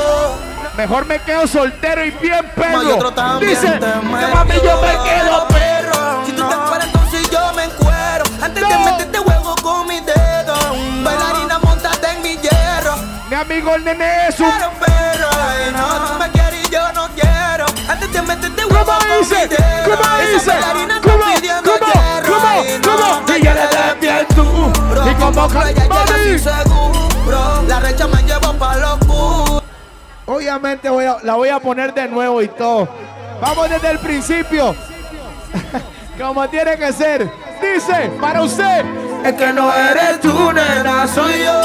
Mejor 0.75 1.05
me 1.05 1.19
quedo 1.21 1.47
soltero 1.47 2.05
y 2.05 2.11
bien 2.11 2.45
perro. 2.55 2.95
otro 2.95 3.11
también 3.13 3.49
Dice, 3.51 3.67
te 3.67 3.79
que 3.79 3.85
metió. 4.07 4.35
mami 4.35 4.53
yo 4.55 4.81
me 4.81 5.09
quedo 5.09 5.47
perro. 5.47 6.25
Si 6.25 6.31
tú 6.33 6.47
te 6.47 6.53
acuerdas, 6.53 6.87
entonces 6.87 7.29
yo 7.31 7.53
me 7.55 7.63
encuero. 7.63 8.23
Antes 8.41 8.67
de 8.69 8.77
meterte 8.77 9.17
juego 9.17 9.55
con 9.63 9.87
mis 9.87 10.05
dedos. 10.05 10.59
Bailarina, 11.03 11.59
montate 11.59 12.07
en 12.11 12.21
mi 12.21 12.37
hierro. 12.37 12.95
Mi 13.29 13.35
amigo 13.35 13.73
el 13.75 13.83
nene 13.85 14.27
es 14.27 14.39
un... 14.39 14.51
¿Cómo 18.85 18.97
dice? 19.19 19.49
¿Cómo 19.85 20.07
dice? 20.33 20.53
¿Cómo? 21.03 21.27
¿Cómo? 21.63 21.91
¿Cómo? 22.25 22.53
¿Cómo? 22.83 23.07
Y 23.37 23.41
ya 23.43 23.53
le 23.53 23.67
bien 23.99 24.25
tú. 24.35 24.43
Y 25.09 25.13
como 25.15 25.49
seguro. 25.49 25.67
La 27.67 27.79
recha 27.79 28.07
me 28.07 28.21
llevo 28.23 28.53
pa' 28.53 28.75
locura. 28.77 29.61
Obviamente 30.25 30.89
voy 30.89 31.05
a- 31.05 31.17
la 31.23 31.35
voy 31.35 31.49
a 31.49 31.59
poner 31.59 31.93
de 31.93 32.07
nuevo 32.07 32.41
y 32.41 32.47
todo. 32.49 32.87
Vamos 33.41 33.69
desde 33.69 33.91
el 33.91 33.99
principio. 33.99 34.75
Como 36.17 36.47
tiene 36.49 36.75
que 36.77 36.91
ser. 36.91 37.31
Dice, 37.61 38.11
para 38.19 38.41
usted. 38.41 38.83
Es 39.23 39.33
que 39.33 39.53
no 39.53 39.71
eres 39.73 40.19
tú, 40.19 40.51
nena, 40.51 41.07
soy 41.07 41.43
yo. 41.43 41.61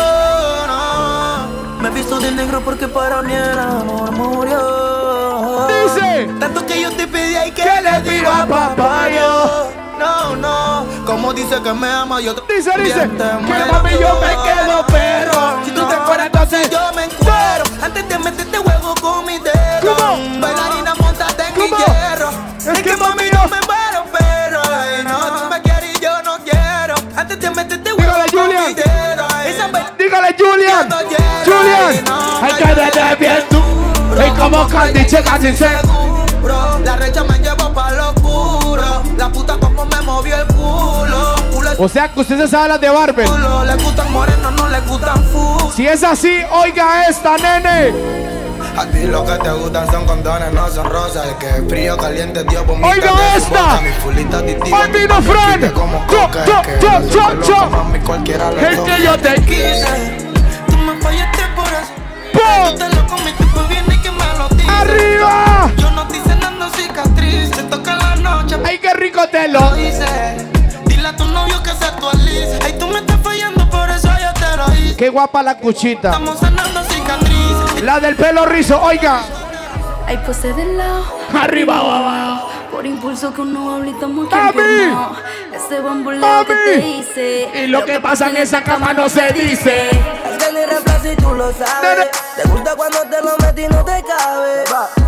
No. 0.67 1.49
Me 1.81 1.89
he 1.89 1.93
visto 1.93 2.21
de 2.21 2.31
negro 2.33 2.61
porque 2.61 2.87
para 2.89 3.23
mí 3.23 3.33
el 3.35 3.59
amor 3.59 4.13
murió. 4.13 5.02
Dice. 5.69 6.29
Tanto 6.39 6.65
que 6.67 6.81
yo 6.81 6.91
te 6.93 7.07
pedí 7.07 7.37
y 7.37 7.51
que, 7.51 7.63
¿Qué 7.63 7.81
le 7.83 8.01
digo 8.11 8.31
a 8.31 8.47
papá 8.47 9.09
yo? 9.09 9.73
No, 9.99 10.35
no, 10.37 10.87
como 11.07 11.33
dice 11.33 11.61
que 11.63 11.73
me 11.73 11.89
ama, 11.89 12.21
yo 12.21 12.35
te 12.35 12.55
Dice, 12.55 12.71
dice, 12.79 13.09
que 13.09 13.73
mami 13.73 13.91
yo 14.01 14.21
me 14.21 14.35
quedo 14.43 14.85
pero 14.89 15.65
Si 15.65 15.71
tú 15.71 15.85
te 15.87 15.97
fueras 15.97 16.27
entonces 16.27 16.71
yo 16.71 16.81
me 16.95 17.05
encuero. 17.05 17.65
Antes 17.83 18.09
de 18.09 18.19
meterte 18.19 18.59
huevo 18.59 18.95
con 19.01 19.25
mi 19.25 19.39
dedo. 19.39 19.95
Bailarina, 20.41 20.95
montate 20.99 21.45
en 21.49 21.55
mi 21.55 21.69
hierro. 21.69 22.31
Es 22.59 22.83
que 22.83 22.97
mami 22.97 23.25
yo- 23.33 23.49
me 23.49 23.61
muero 23.67 24.05
pero 24.19 24.63
no, 25.05 25.19
tú 25.39 25.51
me 25.51 25.63
quieres 25.63 25.97
y 25.97 26.01
yo 26.03 26.23
no 26.23 26.37
quiero. 26.39 26.95
Antes 27.17 27.39
de 27.41 27.51
meterte 27.51 27.93
huevo 27.93 28.13
Dígale, 28.13 28.33
con 28.33 28.49
mi 28.49 28.75
dedo 28.75 29.27
Dígale, 29.99 30.37
Julian. 30.39 30.89
Julian. 31.45 32.05
Hay 32.43 32.53
que 32.55 33.17
bien 33.19 33.52
como 34.43 34.69
Candy. 34.69 35.07
Bro, 36.43 36.81
la 36.81 36.97
recha 36.97 37.23
me 37.23 37.39
llevó 37.39 37.73
pa' 37.73 37.93
lo 37.93 38.11
oscuro 38.11 39.03
La 39.17 39.29
puta 39.29 39.57
como 39.59 39.85
me 39.87 40.01
movió 40.03 40.35
el 40.37 40.47
culo 40.49 41.35
O 41.79 41.89
sea 41.89 42.13
que 42.13 42.21
usted 42.21 42.37
se 42.37 42.49
sabe 42.49 42.71
las 42.71 42.81
de 42.81 42.89
Barber. 42.89 43.29
culo 43.29 43.65
Le 43.65 43.77
gustan 43.77 44.13
morenos, 44.13 44.53
no 44.53 44.69
le 44.69 44.81
gustan 44.81 45.23
fu 45.29 45.71
Si 45.77 45.87
es 45.87 46.03
así, 46.03 46.43
oiga 46.51 47.07
esta, 47.09 47.37
nene. 47.37 47.93
A 48.77 48.87
ti 48.87 49.03
lo 49.05 49.25
que 49.25 49.33
te 49.33 49.51
gustan 49.51 49.91
son 49.91 50.07
condones, 50.07 50.53
no 50.53 50.69
son 50.71 50.91
rosas. 50.91 51.27
El 51.27 51.37
que 51.37 51.49
es 51.49 51.69
frío, 51.69 51.97
caliente, 51.97 52.43
Dios 52.45 52.67
vomita 52.67 52.89
Oiga 52.89 53.37
esta. 53.37 53.81
Mi 53.81 53.91
fulita 53.91 54.39
Hoy 54.39 55.01
vino 55.01 55.23
Fran. 55.23 55.71
como 55.73 56.05
coca. 56.07 56.45
Es 56.45 56.81
que 56.81 57.67
mami, 57.71 57.99
cualquiera 58.01 58.51
le 58.51 58.73
Es 58.73 59.05
yo 59.05 59.19
te 59.19 59.35
quise. 59.43 60.33
Tú 60.67 60.77
me 60.79 61.01
fallaste 61.01 61.43
por 61.55 61.67
eso. 61.67 61.93
¡Pum! 62.33 62.65
Yo 62.65 62.75
te 62.79 62.97
lo 62.97 63.07
comí, 63.07 63.33
tú 63.39 63.92
¡Arriba! 64.83 65.71
Yo 65.77 65.91
no 65.93 66.03
estoy 66.03 66.21
cenando 66.21 66.69
cicatriz. 66.71 67.51
Se 67.55 67.63
toca 67.65 67.97
la 67.97 68.17
noche. 68.17 68.57
¡Ay, 68.65 68.79
qué 68.79 68.93
rico 68.95 69.27
te 69.29 69.49
lo 69.49 69.77
hice. 69.79 70.49
Dile 70.87 71.09
a 71.09 71.17
tu 71.17 71.25
novio 71.25 71.63
que 71.63 71.71
se 71.71 71.85
actualice. 71.85 72.59
Ay, 72.65 72.75
tú 72.79 72.89
me 72.89 72.99
estás 72.99 73.21
fallando, 73.23 73.69
por 73.71 73.89
eso 73.91 74.09
yo 74.09 74.33
te 74.35 74.57
lo 74.57 74.75
hice. 74.75 74.97
Qué 74.97 75.09
guapa 75.09 75.43
la 75.43 75.57
cuchita. 75.57 76.11
Estamos 76.11 76.39
sanando 76.39 76.83
cicatriz. 76.85 77.83
La 77.83 78.01
del 78.01 78.17
pelo 78.17 78.45
rizo, 78.47 78.81
oiga. 78.83 79.21
Ay, 80.07 80.19
pose 80.27 80.53
de 80.53 80.65
lado. 80.75 81.05
Arriba 81.35 81.83
o 81.83 81.91
abajo. 81.91 82.51
Por 82.71 82.87
impulso 82.87 83.33
que 83.33 83.41
uno 83.43 83.75
habla 83.75 83.91
y 83.91 83.93
estamos. 83.93 84.29
Ese 85.53 85.81
bamboleo 85.81 86.47
que 86.47 86.55
te 86.55 86.87
hice. 86.87 87.51
Y 87.55 87.67
lo 87.69 87.85
que 87.85 88.01
pasa 88.01 88.31
en 88.31 88.39
esa 88.39 88.63
cama 88.63 88.93
no 88.93 89.09
se 89.09 89.33
dice. 89.33 89.91
Es 89.91 90.45
que 90.45 90.53
ni 90.53 90.65
reemplazo 90.65 91.13
y 91.13 91.17
tú 91.17 91.35
lo 91.35 91.53
sabes. 91.53 92.09
Te 92.37 92.49
gusta 92.49 92.75
cuando 92.75 92.99
te 93.03 93.21
lo 93.23 93.37
metí 93.39 93.65
y 93.65 93.69
no 93.69 93.85
te 93.85 94.03
cabe. 94.03 94.65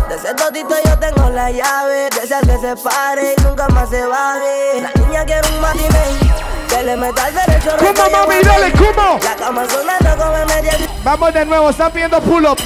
De 0.07 0.15
ese 0.15 0.33
totito 0.35 0.75
yo 0.85 0.99
tengo 0.99 1.29
la 1.29 1.51
llave. 1.51 2.09
De 2.09 2.23
ese 2.23 2.35
que 2.45 2.57
se 2.57 2.75
pare 2.77 3.35
y 3.37 3.41
nunca 3.41 3.67
más 3.69 3.89
se 3.89 4.05
baje. 4.05 4.81
La 4.81 4.91
niña 5.01 5.25
quiere 5.25 5.47
un 5.53 5.61
matiné. 5.61 6.35
Que 6.69 6.83
le 6.83 6.97
meta 6.97 7.27
el 7.27 7.35
derecho 7.35 7.71
¿Cómo, 7.77 8.09
mami? 8.09 8.41
Dale, 8.43 8.71
¿cómo? 8.73 9.19
La 9.23 9.35
cama 9.35 9.65
sonando 9.67 10.23
come 10.23 10.45
media. 10.45 10.73
Vamos 11.03 11.33
de 11.33 11.45
nuevo, 11.45 11.69
están 11.69 11.91
pidiendo 11.91 12.21
pull 12.21 12.45
up. 12.45 12.59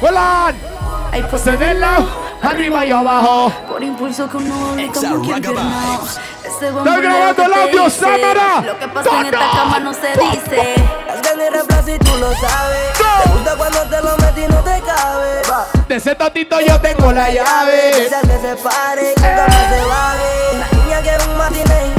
¡Vuelan! 0.00 0.73
Ay, 1.14 1.22
pose 1.30 1.44
Se 1.44 1.56
de 1.56 1.74
lado, 1.74 2.08
arriba 2.42 2.84
y 2.84 2.90
abajo. 2.90 3.52
Por 3.68 3.80
impulso 3.84 4.28
que 4.28 4.36
uno 4.36 4.72
aquí 4.72 5.30
empiernados. 5.30 6.18
Ese 6.40 6.48
Estoy 6.48 6.72
bamboleo 6.72 7.00
grabando 7.02 7.34
que 7.36 7.42
el 7.42 7.52
te 7.52 7.60
audio. 7.60 7.90
Samara. 7.90 8.60
Lo 8.66 8.78
que 8.80 8.88
pasa 8.88 9.20
en 9.20 9.26
esta 9.26 9.50
cama 9.52 9.78
no 9.78 9.94
se 9.94 10.08
dice. 10.08 10.74
Es 10.74 11.20
que 11.22 11.36
ni 11.36 11.48
reemplazo 11.50 11.94
y 11.94 11.98
tú 12.00 12.16
lo 12.18 12.34
sabes. 12.34 12.92
Te 12.98 13.30
gusta 13.30 13.56
cuando 13.56 13.82
te 13.82 14.02
lo 14.02 14.16
metí 14.16 14.42
y 14.42 14.48
no 14.48 14.60
te 14.64 14.82
cabe. 14.82 15.42
De 15.86 15.94
ese 15.94 16.16
totito 16.16 16.60
yo 16.60 16.80
tengo 16.80 17.12
la 17.12 17.30
llave. 17.30 17.90
ese 17.90 18.20
que 18.20 18.38
se 18.48 18.56
pare 18.56 19.14
y 19.16 19.20
nunca 19.20 19.46
más 19.46 19.68
se 19.68 19.84
baje. 19.84 20.58
La 20.58 20.82
niña 20.82 21.00
quiere 21.00 21.24
un 21.30 21.38
matiné. 21.38 21.92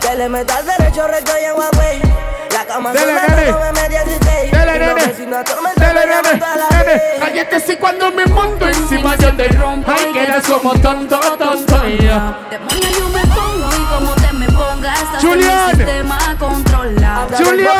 Que 0.00 0.16
le 0.16 0.28
meta 0.30 0.60
el 0.60 0.66
derecho 0.66 1.06
recto 1.08 1.32
y 1.38 1.44
en 1.44 1.52
Huawei. 1.52 2.31
La 2.52 2.64
cama 2.66 2.92
Dele, 2.92 3.12
nene. 3.14 3.52
come 3.52 3.72
media 3.72 4.04
16. 4.04 4.50
Dele, 4.50 4.78
nene. 4.78 5.02
Dele, 5.76 6.06
nene, 6.06 6.42
nene. 6.70 7.02
Cállate 7.20 7.60
si 7.60 7.76
cuando 7.76 8.10
me 8.12 8.26
monto 8.26 8.68
encima 8.68 9.16
yo 9.16 9.34
te 9.34 9.48
rompo. 9.48 9.90
Ay, 9.90 10.12
que 10.12 10.22
eres 10.24 10.46
como 10.46 10.72
tonto, 10.74 11.18
tonto. 11.38 11.88
y 11.88 11.98
yo. 11.98 12.36
Demonio 12.50 12.88
yo 12.98 13.08
me 13.08 13.20
pongo 13.26 13.70
y 13.72 13.84
como 13.94 14.14
te 14.14 14.32
me 14.32 14.46
pongas 14.46 14.98
Julián. 15.20 15.76
sistema 15.76 16.18
controlado. 16.38 17.36
Julián. 17.44 17.76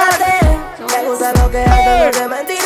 Me 0.88 1.08
gusta 1.08 1.32
lo 1.34 1.50
que 1.50 1.64
haces, 1.64 2.04
no 2.04 2.10
te 2.22 2.28
mentiré. 2.28 2.62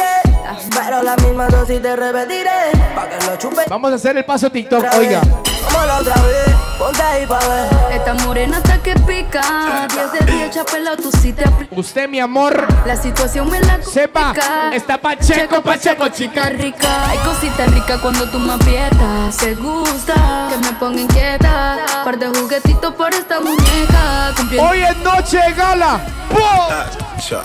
Pero 0.75 1.03
la 1.03 1.17
misma 1.17 1.47
dosis 1.49 1.83
te 1.83 1.97
repetiré. 1.97 2.51
Pa' 2.95 3.09
que 3.09 3.27
lo 3.27 3.37
chupe. 3.37 3.63
Vamos 3.69 3.93
a 3.93 3.95
hacer 3.97 4.17
el 4.17 4.25
paso 4.25 4.51
TikTok, 4.51 4.85
oiga. 4.99 5.21
Como 5.21 5.85
la 5.85 5.99
otra 5.99 6.15
vez. 6.23 6.56
Ponte 6.79 7.03
ahí 7.03 7.27
pa' 7.27 7.39
ver. 7.39 7.69
Esta 7.93 8.15
morena 8.15 8.59
hasta 8.59 8.79
que 8.83 8.95
pica. 8.95 9.87
10 9.89 10.13
de 10.27 10.33
10 10.33 10.51
chapela, 10.51 10.97
tú 10.97 11.11
sí 11.11 11.33
te 11.33 11.45
aplicas. 11.49 11.79
Usted, 11.79 12.09
mi 12.09 12.21
amor, 12.21 12.67
La 12.85 12.97
situación 12.97 13.51
me 13.51 13.61
la 13.61 13.83
sepa, 13.83 14.35
está 14.73 14.99
pacheco, 14.99 15.63
pacheco, 15.63 16.09
chica. 16.09 16.51
rica. 16.51 17.09
Hay 17.09 17.19
cositas 17.19 17.73
ricas 17.73 17.99
cuando 18.01 18.29
tú 18.29 18.39
me 18.39 18.53
aprietas. 18.53 19.37
Te 19.39 19.55
gusta 19.55 20.49
que 20.51 20.59
me 20.59 20.73
ponga 20.75 21.01
inquieta. 21.01 21.79
Par 22.05 22.19
de 22.19 22.29
juguetitos 22.29 22.95
por 22.95 23.13
esta 23.15 23.41
muñeca. 23.41 24.35
Hoy 24.61 24.83
es 24.83 24.97
noche 24.99 25.39
de 25.39 25.53
gala. 25.55 26.01
Cha. 27.19 27.43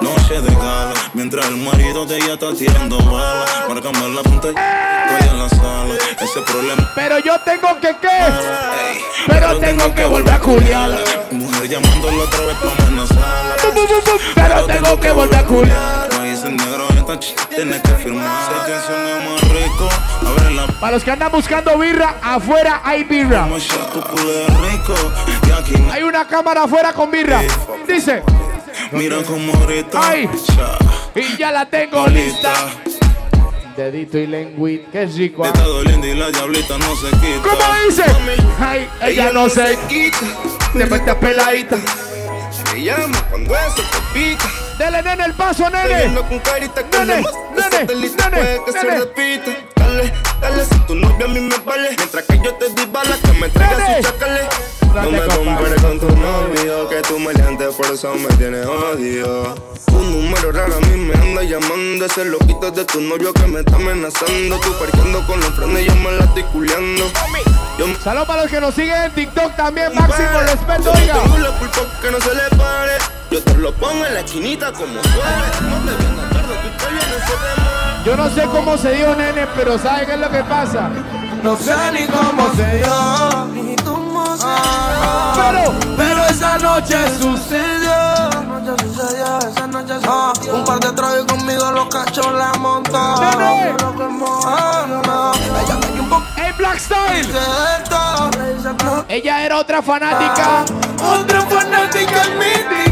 Noche 0.00 0.40
de 0.40 0.54
gala, 0.54 0.92
mientras 1.12 1.46
el 1.46 1.56
marido 1.56 2.06
de 2.06 2.16
ella 2.16 2.34
está 2.34 2.52
tirando 2.54 2.98
balas. 3.10 3.50
Márcame 3.68 4.08
la 4.14 4.22
punta 4.22 4.48
y 4.48 4.50
estoy 4.50 5.28
en 5.30 5.38
la 5.38 5.48
sala. 5.48 5.94
Ese 6.20 6.40
problema. 6.42 6.88
Pero 6.94 7.18
yo 7.18 7.34
tengo 7.44 7.80
que 7.80 7.96
qué. 8.00 8.08
Ey, 8.08 9.00
Pero 9.26 9.58
tengo 9.58 9.94
que 9.94 10.04
volver 10.04 10.34
a 10.34 10.38
culiar. 10.38 10.90
Mujer 11.32 11.68
llamándolo 11.68 12.22
otra 12.22 12.40
vez 12.40 12.56
para 12.56 12.86
amenazarla. 12.86 13.56
Pero 14.34 14.66
tengo 14.66 15.00
que 15.00 15.10
volver 15.10 15.38
a 15.38 15.44
culiar. 15.44 16.08
No 16.12 16.22
dice 16.22 16.48
negro, 16.50 16.86
esta 16.90 17.14
ch- 17.14 17.48
tienes 17.48 17.82
que 17.82 17.90
firmar. 17.94 18.48
Se 18.66 18.70
canciones 18.72 19.30
más 19.30 19.40
rico. 19.50 19.88
Abre 20.26 20.54
la 20.54 20.66
Para 20.80 20.92
los 20.92 21.02
que 21.04 21.10
andan 21.10 21.32
buscando 21.32 21.76
birra, 21.76 22.14
afuera 22.22 22.82
hay 22.84 23.02
birra. 23.02 23.48
Hay 25.90 26.02
una 26.04 26.26
cámara 26.26 26.62
afuera 26.64 26.92
con 26.92 27.10
birra. 27.10 27.40
Dice, 27.86 28.22
Mira 28.92 29.22
cómo 29.22 29.52
grita. 29.66 30.00
Ay. 30.02 30.28
Y 31.14 31.36
ya 31.36 31.52
la 31.52 31.66
tengo 31.68 32.06
lista. 32.06 32.52
Dedito 33.76 34.18
y 34.18 34.26
lengüita, 34.26 34.90
qué 34.90 35.06
rico. 35.06 35.42
Te 35.42 35.48
ah. 35.48 35.52
está 35.54 35.64
doliendo 35.66 36.06
y 36.06 36.14
la 36.14 36.30
diablita 36.30 36.78
no 36.78 36.96
se 36.96 37.10
quita. 37.10 37.42
¿Cómo 37.42 37.64
dice? 37.86 38.04
Ay, 38.58 38.88
ella 39.02 39.30
no 39.32 39.48
se 39.48 39.78
quita. 39.88 40.18
Te 40.72 40.86
mete 40.86 41.14
peladita. 41.14 41.78
Me 42.72 42.82
llama 42.82 43.22
cuando 43.30 43.54
eso 43.54 43.82
te 43.82 44.18
pica. 44.18 44.67
Dele, 44.78 45.02
nene, 45.02 45.24
el 45.24 45.34
paso, 45.34 45.68
nene. 45.70 46.14
con 46.28 46.38
carita 46.38 46.82
Nene, 46.92 47.16
nene, 47.56 47.84
nene, 47.84 48.06
puede 48.30 48.64
que 48.64 48.72
se 48.72 48.82
nene. 48.84 48.98
repita. 49.00 49.50
Dale, 49.74 50.12
dale, 50.40 50.64
si 50.64 50.78
tu 50.86 50.94
novia 50.94 51.24
a 51.24 51.28
mí 51.28 51.40
me 51.40 51.58
vale. 51.58 51.94
Mientras 51.96 52.24
que 52.24 52.38
yo 52.38 52.54
te 52.54 52.68
di 52.68 52.86
bala, 52.86 53.16
que 53.20 53.32
me 53.32 53.48
traiga 53.48 53.76
Nene. 53.76 53.96
su 53.96 54.02
chacale. 54.02 54.48
No 54.94 55.10
me 55.10 55.20
compares 55.26 55.82
con 55.82 55.98
tu 56.00 56.16
novio, 56.16 56.88
que 56.88 57.02
tu 57.02 57.18
maleante 57.18 57.66
por 57.76 57.86
eso 57.86 58.14
me 58.14 58.28
tiene 58.36 58.60
odio. 58.64 59.54
Un 59.92 60.12
número 60.12 60.52
raro 60.52 60.76
a 60.76 60.80
mí 60.80 60.96
me 60.96 61.14
anda 61.14 61.42
llamando. 61.42 62.06
Ese 62.06 62.24
loquito 62.24 62.70
de 62.70 62.84
tu 62.84 63.00
novio 63.00 63.32
que 63.34 63.46
me 63.48 63.60
está 63.60 63.76
amenazando. 63.76 64.60
Tú 64.60 64.72
parqueando 64.78 65.26
con 65.26 65.40
los 65.40 65.50
frenos 65.56 65.80
y 65.80 65.86
yo 65.86 65.94
me 65.96 66.12
la 66.12 66.24
estoy 66.24 66.44
me 66.44 67.94
Saludos 68.02 68.26
para 68.26 68.42
los 68.42 68.50
que 68.50 68.60
nos 68.60 68.74
siguen 68.74 69.02
en 69.02 69.12
TikTok 69.12 69.56
también. 69.56 69.92
Máximo 69.94 70.40
respeto, 70.40 70.92
oiga. 70.92 71.14
tengo 71.22 71.38
la 71.38 71.50
culpa 71.58 72.00
que 72.00 72.10
no 72.10 72.20
se 72.20 72.34
le 72.34 72.56
pare. 72.56 73.17
Yo 73.30 73.42
te 73.42 73.54
lo 73.58 73.72
pongo 73.74 74.06
en 74.06 74.14
la 74.14 74.20
esquinita 74.20 74.72
como 74.72 74.86
suele. 74.86 75.48
No 75.62 75.76
te 75.84 75.92
tarde, 76.34 76.54
se. 77.26 78.04
Yo 78.04 78.16
no 78.16 78.30
sé 78.30 78.42
cómo 78.44 78.78
se 78.78 78.92
dio, 78.92 79.14
nene, 79.14 79.46
pero 79.54 79.78
¿sabe 79.78 80.06
qué 80.06 80.14
es 80.14 80.20
lo 80.20 80.30
que 80.30 80.42
pasa? 80.44 80.88
No 81.42 81.56
sé 81.56 81.74
ni 81.92 82.06
cómo 82.06 82.50
se 82.54 82.76
dio, 82.78 83.46
ni 83.52 83.76
cómo 83.76 84.36
se 84.36 84.46
dio. 84.46 85.34
Pero, 85.36 85.74
pero 85.96 86.24
esa 86.26 86.58
noche 86.58 86.96
sucedió. 87.20 87.92
Esa 88.30 88.40
noche 88.40 88.84
sucedió, 88.84 89.38
esa 89.38 89.66
noche 89.66 89.94
sucedió. 89.94 90.54
Un 90.54 90.64
par 90.64 90.80
de 90.80 90.92
tragos 90.92 91.24
conmigo 91.26 91.72
los 91.72 91.88
cachos 91.88 92.32
la 92.32 92.52
montó. 92.54 93.20
Nene. 93.20 93.74
Ella 95.60 95.78
un 96.00 96.08
poco 96.08 96.24
Hey, 96.36 96.52
Black 96.56 96.78
Style. 96.78 97.28
Ella 99.08 99.44
era 99.44 99.58
otra 99.58 99.82
fanática. 99.82 100.64
Otra 101.02 101.42
fanática 101.42 102.22
en 102.24 102.38
mi 102.38 102.87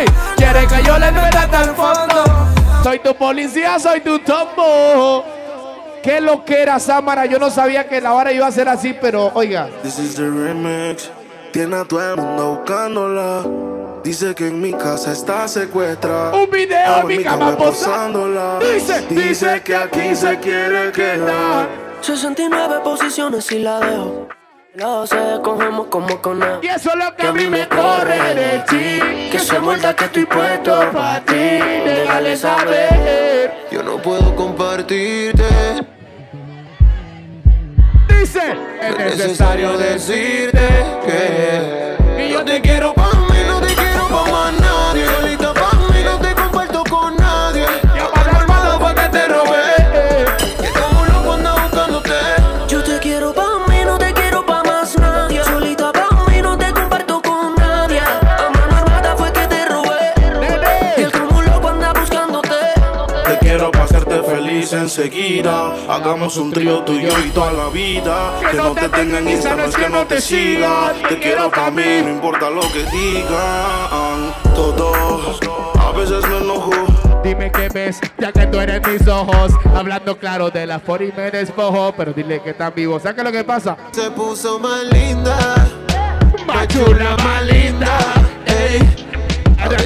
Hey, 0.00 0.06
quiere 0.36 0.66
que 0.66 0.82
yo 0.82 0.98
le 0.98 1.12
meta 1.12 1.42
hasta 1.42 1.64
el 1.64 1.70
fondo. 1.70 2.24
Soy 2.82 2.98
tu 3.00 3.14
policía, 3.14 3.78
soy 3.78 4.00
tu 4.00 4.18
tombo. 4.20 5.24
Qué 6.02 6.20
lo 6.20 6.42
que 6.42 6.62
era 6.62 6.78
Samara. 6.78 7.26
Yo 7.26 7.38
no 7.38 7.50
sabía 7.50 7.86
que 7.86 8.00
la 8.00 8.12
vara 8.12 8.32
iba 8.32 8.46
a 8.46 8.52
ser 8.52 8.68
así, 8.68 8.94
pero 8.98 9.30
oiga. 9.34 9.68
This 9.82 9.98
is 9.98 10.14
the 10.14 10.22
remix. 10.22 11.10
Tiene 11.52 11.76
a 11.76 11.84
todo 11.84 12.14
el 12.14 12.16
mundo 12.16 12.56
buscándola. 12.56 13.44
Dice 14.02 14.34
que 14.34 14.48
en 14.48 14.62
mi 14.62 14.72
casa 14.72 15.12
está 15.12 15.46
secuestrada. 15.46 16.34
Un 16.34 16.50
video 16.50 17.00
en 17.00 17.06
mi 17.06 17.22
cama 17.22 17.54
posándola. 17.58 18.58
Dice, 18.60 19.04
dice 19.10 19.62
que 19.62 19.76
aquí 19.76 20.16
se 20.16 20.38
quiere 20.38 20.90
quedar. 20.92 21.68
69 22.00 22.80
posiciones 22.82 23.52
y 23.52 23.58
la 23.58 23.80
dejo. 23.80 24.28
La 24.74 25.04
se 25.04 25.16
cogemos 25.42 25.88
como 25.88 26.22
con. 26.22 26.40
Y 26.62 26.68
eso 26.68 26.90
es 26.90 26.96
lo 26.96 27.16
que 27.16 27.26
a 27.26 27.32
mí 27.32 27.46
me 27.48 27.66
corre 27.66 28.34
de 28.34 28.58
ti. 28.68 29.28
Que 29.32 29.40
se 29.40 29.58
muerda 29.58 29.96
que 29.96 30.04
estoy 30.04 30.26
puesto 30.26 30.92
pa' 30.92 31.20
ti. 31.26 31.34
Déjale 31.34 32.36
saber. 32.36 33.66
Yo 33.72 33.82
no 33.82 33.96
puedo 33.96 34.34
compartirte. 34.36 35.44
Dice, 38.08 38.56
es 38.80 38.96
necesario 38.96 39.76
decirte 39.76 40.68
que. 41.04 42.24
Y 42.24 42.32
yo 42.32 42.44
te 42.44 42.60
quiero 42.60 42.94
enseguida. 64.72 65.72
Hagamos 65.88 66.36
un 66.36 66.52
trío 66.52 66.82
tú 66.84 66.92
y 66.92 67.02
yo 67.02 67.10
y 67.24 67.30
toda 67.30 67.52
la 67.52 67.68
vida. 67.68 68.32
Que 68.50 68.56
no 68.56 68.72
te 68.72 68.88
tenga 68.88 69.18
en 69.18 69.28
Insta, 69.28 69.56
no 69.56 69.64
es 69.64 69.76
que 69.76 69.88
no 69.88 70.06
te 70.06 70.20
siga. 70.20 70.92
Te 71.08 71.18
quiero 71.18 71.50
pa' 71.50 71.70
mí, 71.70 72.02
no 72.02 72.10
importa 72.10 72.50
lo 72.50 72.60
que 72.60 72.84
digan. 72.90 74.34
Todos, 74.54 75.40
a 75.78 75.92
veces 75.92 76.26
me 76.28 76.38
enojo. 76.38 76.72
Dime 77.22 77.50
qué 77.52 77.68
ves, 77.68 78.00
ya 78.18 78.32
que 78.32 78.46
tú 78.46 78.60
eres 78.60 78.86
mis 78.86 79.06
ojos. 79.06 79.52
Hablando 79.74 80.18
claro 80.18 80.50
de 80.50 80.66
la 80.66 80.78
for 80.78 81.02
y 81.02 81.12
me 81.16 81.30
despojo. 81.30 81.92
Pero 81.96 82.12
dile 82.12 82.40
que 82.40 82.50
están 82.50 82.72
vivos. 82.74 83.02
¿Sabes 83.02 83.16
qué 83.16 83.20
es 83.20 83.26
lo 83.26 83.32
que 83.32 83.44
pasa? 83.44 83.76
Se 83.92 84.10
puso 84.10 84.58
más 84.58 84.84
linda. 84.84 85.36
Más 86.46 86.68
chula, 86.68 87.16
más 87.22 87.44
linda. 87.44 87.98
Ey, 88.46 88.80
ahora 89.58 89.76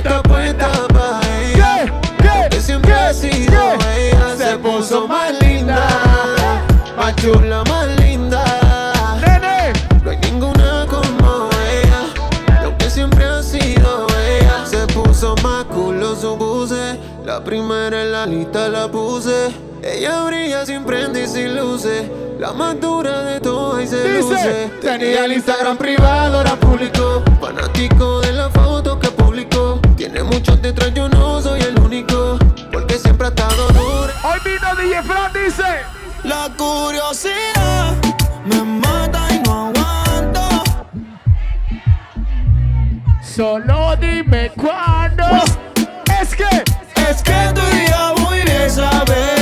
puso 4.84 5.08
más 5.08 5.32
linda. 5.40 5.86
Más 6.96 7.16
chula, 7.16 7.64
más 7.64 7.86
linda. 8.00 8.44
No 10.04 10.10
hay 10.10 10.18
ninguna 10.18 10.86
como 10.90 11.48
ella. 11.70 12.62
Lo 12.62 12.76
que 12.76 12.90
siempre 12.90 13.24
ha 13.24 13.42
sido 13.42 14.06
ella. 14.28 14.66
Se 14.66 14.86
puso 14.88 15.34
más 15.42 15.64
culo 15.64 16.14
su 16.14 16.36
puse. 16.36 16.98
La 17.24 17.42
primera 17.42 18.02
en 18.02 18.12
la 18.12 18.26
lista 18.26 18.68
la 18.68 18.90
puse. 18.90 19.54
Ella 19.82 20.24
brilla 20.24 20.66
sin 20.66 20.84
prende 20.84 21.24
y 21.24 21.28
sin 21.28 21.56
luces. 21.56 22.04
La 22.38 22.52
más 22.52 22.78
dura 22.78 23.22
de 23.22 23.40
todas 23.40 23.84
y 23.84 23.86
se 23.86 24.02
Dice, 24.02 24.20
luce. 24.20 24.70
tenía 24.82 25.24
el 25.24 25.32
Instagram 25.32 25.78
privado, 25.78 26.38
ahora 26.38 26.56
público. 26.56 27.22
Fanático 27.40 28.20
de 28.20 28.32
la 28.34 28.50
foto 28.50 28.98
que 29.00 29.08
publicó. 29.08 29.80
Tiene 29.96 30.22
muchos 30.22 30.60
detrás, 30.60 30.92
yo 30.92 31.08
no 31.08 31.33
siempre 33.24 33.44
ha 33.44 33.48
estado 33.48 33.68
dura. 33.68 34.14
Hoy 34.24 34.38
vino 34.44 34.74
DJ 34.76 35.02
Fran, 35.02 35.32
dice. 35.32 35.62
La 36.24 36.50
curiosidad 36.56 37.94
me 38.44 38.62
mata 38.62 39.28
y 39.30 39.38
no 39.40 39.68
aguanto. 39.68 40.64
Solo 43.22 43.96
dime 43.96 44.50
cuándo. 44.56 45.24
Es 46.20 46.34
que, 46.34 46.44
Es 47.08 47.22
que 47.22 47.52
tú 47.54 47.60
y 47.72 47.90
yo 47.90 48.14
muy 48.24 48.40
bien 48.42 48.70
sabemos 48.70 49.33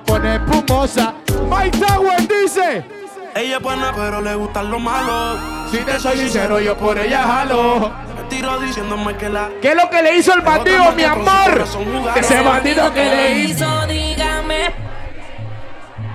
pone 0.00 0.36
espumosa. 0.36 1.14
Mike 1.48 1.78
Tower 1.78 2.20
dice. 2.28 2.84
Ella 3.34 3.56
es 3.56 3.62
buena, 3.62 3.92
pero 3.94 4.20
le 4.20 4.34
gustan 4.34 4.70
los 4.70 4.80
malos. 4.80 5.38
Si 5.70 5.78
te 5.78 5.98
soy 6.00 6.18
sincero, 6.18 6.58
yo 6.60 6.76
por 6.76 6.98
ella 6.98 7.22
jalo. 7.22 7.92
Me 8.16 8.22
tiro 8.28 8.58
diciéndome 8.58 9.16
que 9.16 9.28
la. 9.28 9.50
¿Qué 9.62 9.68
es 9.68 9.76
lo 9.76 9.88
que 9.88 10.02
le 10.02 10.16
hizo 10.16 10.34
el 10.34 10.40
bandido, 10.40 10.92
mi 10.92 11.04
amor? 11.04 11.64
Ese 12.16 12.40
bandido 12.40 12.92
que 12.92 13.04
le 13.04 13.38
hizo. 13.40 13.64
hizo, 13.64 13.86
dígame. 13.86 14.90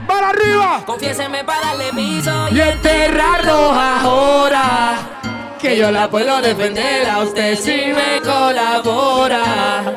¡Para 0.08 0.30
arriba! 0.30 0.84
Confiéseme 0.86 1.44
para 1.44 1.62
darle 1.62 1.92
piso 1.94 2.32
Y 2.52 2.60
enterrarnos 2.60 3.76
ahora. 3.76 4.98
Que 5.60 5.78
yo 5.78 5.90
la 5.90 6.10
puedo 6.10 6.42
defender 6.42 7.10
a 7.10 7.20
usted 7.20 7.58
si 7.58 7.92
me 7.94 8.22
colabora. 8.22 9.96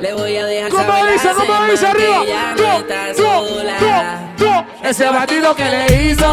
Le 0.00 0.12
voy 0.12 0.36
a 0.36 0.46
dejar 0.46 0.70
¿Cómo 0.70 0.84
saber 0.84 1.12
dice? 1.12 1.28
¿Cómo 1.34 1.64
dice 1.64 1.80
que 1.80 1.86
arriba? 1.86 2.54
tú, 2.56 3.22
sola. 3.22 3.78
tú, 4.36 4.44
tú. 4.44 4.86
Ese 4.88 5.06
bandido 5.06 5.54
que 5.56 5.64
le 5.64 6.02
hizo. 6.04 6.32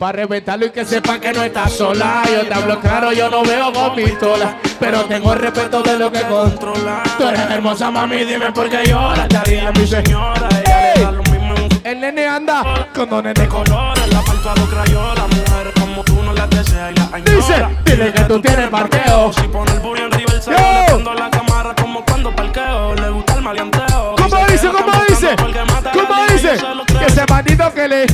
Para 0.00 0.12
reventarlo 0.12 0.64
y 0.64 0.70
que 0.70 0.82
sepa 0.82 1.20
que 1.20 1.30
no 1.30 1.44
está 1.44 1.68
sola. 1.68 2.22
Yo 2.24 2.48
te 2.48 2.54
hablo 2.54 2.80
claro, 2.80 3.12
yo 3.12 3.28
no 3.28 3.42
veo 3.42 3.70
con 3.70 3.94
pistola. 3.94 4.56
Pero 4.78 5.04
tengo 5.04 5.34
respeto 5.34 5.82
de 5.82 5.98
lo 5.98 6.10
que 6.10 6.22
controla. 6.22 7.02
Tú 7.18 7.28
eres 7.28 7.40
hermosa, 7.50 7.90
mami, 7.90 8.24
dime 8.24 8.50
por 8.50 8.70
qué 8.70 8.82
lloras. 8.86 9.28
Te 9.28 9.36
haría 9.36 9.70
mi 9.72 9.86
señora. 9.86 10.48
Ella 10.64 10.94
le 10.96 11.02
da 11.02 11.12
lo 11.12 11.22
mismo 11.24 11.54
El 11.84 12.00
nene 12.00 12.26
anda 12.26 12.88
con 12.94 13.10
dones 13.10 13.34
de 13.34 13.42
de 13.42 13.48
color. 13.48 13.66
colores. 13.66 14.08
La 14.10 14.22
falta 14.22 14.54
de 14.54 14.66
crayola. 14.68 15.26
Mujeres 15.26 15.72
como 15.78 16.02
tú 16.04 16.22
no 16.22 16.32
las 16.32 16.48
deseas 16.48 16.92
y. 16.92 17.30
Dice, 17.30 17.66
dile 17.84 18.12
que 18.14 18.22
tú 18.22 18.40
tienes 18.40 18.68
parqueo. 18.70 19.32
Si 19.34 19.42
pone 19.48 19.70
el 19.70 19.80
booty 19.80 20.00
en 20.00 20.10
le 20.12 20.86
prendo 20.86 21.12
la 21.12 21.30
cámara 21.30 21.74
como 21.78 22.02
cuando 22.06 22.34
parqueo. 22.34 22.94
Le 22.94 23.10
gusta 23.10 23.34
el 23.34 23.42
maleanteo. 23.42 24.16
¿Cómo 24.16 24.46
dice? 24.46 24.68
¿Cómo 24.70 25.04
dice? 25.06 25.36
¿Cómo 25.36 26.24
la 26.26 26.32
dice? 26.32 26.56
se. 26.56 26.98
Que 26.98 27.04
ese 27.04 27.26
bandido 27.26 27.74
que 27.74 27.86
le. 27.86 28.06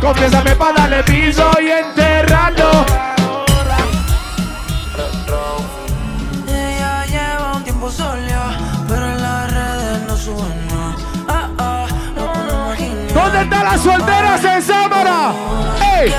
Confiésame 0.00 0.54
para 0.54 0.74
darle 0.74 1.02
piso 1.02 1.50
y 1.60 1.70
enterrarlo. 1.70 2.86
Ella 6.46 7.04
lleva 7.06 7.56
un 7.56 7.64
tiempo 7.64 7.90
sola, 7.90 8.56
pero 8.88 9.06
en 9.06 9.22
las 9.22 9.52
redes 9.52 10.06
no 10.06 10.16
sube 10.16 10.48
nada. 10.70 10.96
Ah, 11.28 11.48
ah, 11.58 11.86
no. 12.14 13.20
¿Dónde 13.20 13.42
están 13.42 13.64
las 13.64 13.80
solteras 13.80 14.44
en 14.44 14.62
Sámara? 14.62 15.32
¡Ey! 16.00 16.12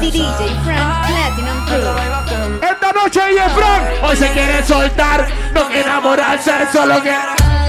DJ. 0.00 0.22
Frank 0.64 1.06
Platinum 1.08 1.66
Crew. 1.66 2.60
Esta 2.62 2.92
noche 2.92 3.20
ella 3.30 3.48
Frank 3.48 3.82
hoy 4.02 4.16
se 4.16 4.30
quiere 4.32 4.64
soltar, 4.64 5.26
no 5.52 5.66
quiere 5.66 5.82
enamorarse, 5.82 6.52
solo 6.72 7.00
quiere. 7.00 7.67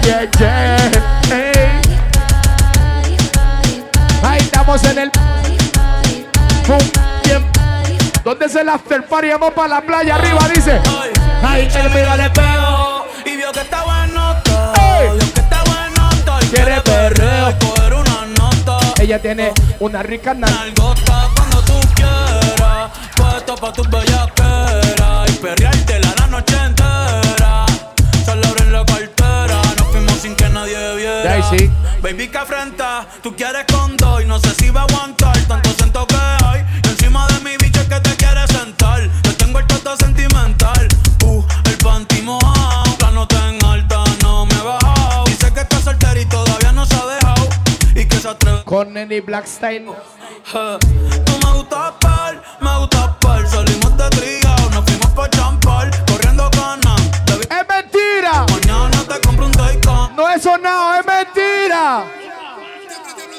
Yeah, 0.00 0.24
yeah. 0.38 1.80
Ahí 4.22 4.38
estamos 4.40 4.82
en 4.84 4.98
el. 4.98 5.10
Pum, 6.66 6.78
bien. 7.24 7.46
¿Dónde 8.24 8.46
es 8.46 8.54
el 8.56 8.70
after 8.70 9.06
party? 9.06 9.28
Vamos 9.28 9.52
para 9.52 9.68
la 9.68 9.80
playa 9.82 10.14
arriba, 10.14 10.48
dice. 10.48 10.80
Ahí 11.42 11.68
él 11.74 11.90
mira 11.94 12.14
el 12.14 12.20
espejo. 12.20 13.06
Y 13.26 13.36
vio 13.36 13.52
que 13.52 13.60
está 13.60 13.84
bueno 13.84 14.36
todo. 14.42 14.72
Vio 15.12 15.18
que 15.18 15.40
está 15.40 15.62
bueno 15.64 16.08
todo. 16.24 16.40
Y 16.40 16.46
Quiere 16.46 16.80
perreo. 16.80 17.58
coger 17.58 17.92
una 17.94 18.26
nota. 18.38 18.78
Ella 18.98 19.20
tiene 19.20 19.52
una 19.78 20.02
rica. 20.02 20.32
Nalgota 20.32 21.28
cuando 21.36 21.60
tú 21.62 21.78
quieras. 21.94 22.90
Puesto 23.14 23.54
pa' 23.56 23.72
tus 23.72 23.88
bellaqueras. 23.90 25.28
Y 25.28 25.32
perreártela 25.34 25.81
sí. 31.50 31.70
Baby, 32.02 32.28
que 32.28 32.38
afrenta, 32.38 33.06
tú 33.22 33.34
quieres 33.34 33.64
con 33.72 33.96
dos. 33.96 34.24
No 34.26 34.38
sé 34.38 34.54
si 34.54 34.70
va 34.70 34.82
a 34.82 34.84
aguantar 34.84 35.36
tanto 35.46 35.70
siento 35.76 36.06
que 36.06 36.16
hay. 36.44 36.64
Y 36.84 36.88
encima 36.88 37.26
de 37.28 37.40
mi 37.40 37.56
bicho 37.56 37.80
es 37.80 37.88
que 37.88 38.00
te 38.00 38.16
quieres 38.16 38.50
sentar. 38.50 39.02
Yo 39.22 39.36
tengo 39.36 39.58
el 39.58 39.66
toto 39.66 39.96
sentimental. 39.96 40.88
Uh, 41.24 41.42
el 41.64 41.78
panty 41.78 42.22
mojado. 42.22 42.96
Plano 42.98 43.26
en 43.46 43.64
alta, 43.64 44.04
no 44.22 44.46
me 44.46 44.54
he 44.54 44.62
bajado. 44.62 45.24
Dice 45.26 45.52
que 45.52 45.60
está 45.60 45.80
soltero 45.80 46.20
y 46.20 46.26
todavía 46.26 46.72
no 46.72 46.86
se 46.86 46.94
ha 46.94 47.06
dejado. 47.06 47.48
Y 47.94 48.04
que 48.06 48.16
se 48.16 48.28
atreve. 48.28 48.64
Con 48.64 48.92
Nenny 48.92 49.20
Blackstein. 49.20 49.86
Tú 49.86 51.38
me 51.44 51.52
gustas 51.52 51.92
par, 52.00 52.42
me 52.60 52.78
gustas 52.78 53.10
par. 53.20 53.46
Salimos 53.48 53.96
de 53.96 54.10
trigo, 54.10 54.70
nos 54.70 54.84
fuimos 54.84 55.10
pa' 55.14 55.30
champar. 55.30 55.90
Corriendo 56.06 56.50
con 56.50 56.80
nada. 56.80 56.91
No 60.22 60.30
es 60.30 60.40
sonado, 60.40 61.00
es 61.00 61.04
mentira. 61.04 62.04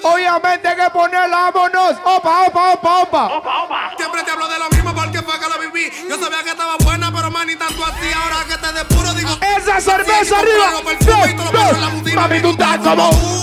Obviamente 0.03 0.67
hay 0.67 0.75
que 0.75 0.89
ponerla, 0.89 1.49
vámonos. 1.49 1.95
Opa, 2.03 2.47
opa, 2.47 2.73
opa, 2.73 2.97
opa. 3.05 3.91
Siempre 3.95 4.21
te 4.23 4.31
hablo 4.31 4.49
de 4.49 4.59
lo 4.59 4.69
mismo 4.69 4.93
porque 4.93 5.21
fue 5.21 5.39
que 5.39 5.47
lo 5.47 5.59
viví. 5.59 5.89
Yo 6.09 6.19
sabía 6.19 6.43
que 6.43 6.49
estaba 6.49 6.75
buena, 6.83 7.09
pero 7.09 7.31
man, 7.31 7.47
ni 7.47 7.55
tanto 7.55 7.85
así. 7.85 8.11
Ahora 8.13 8.43
que 8.49 8.57
te 8.57 8.73
depuro, 8.73 9.13
digo. 9.13 9.29
Esa 9.57 9.79
cerveza 9.79 10.39
arriba. 10.39 10.71
Dos, 10.99 11.53
dos. 11.53 12.13
Mami, 12.15 12.41
tú 12.41 12.49
estás 12.49 12.77
como. 12.79 13.42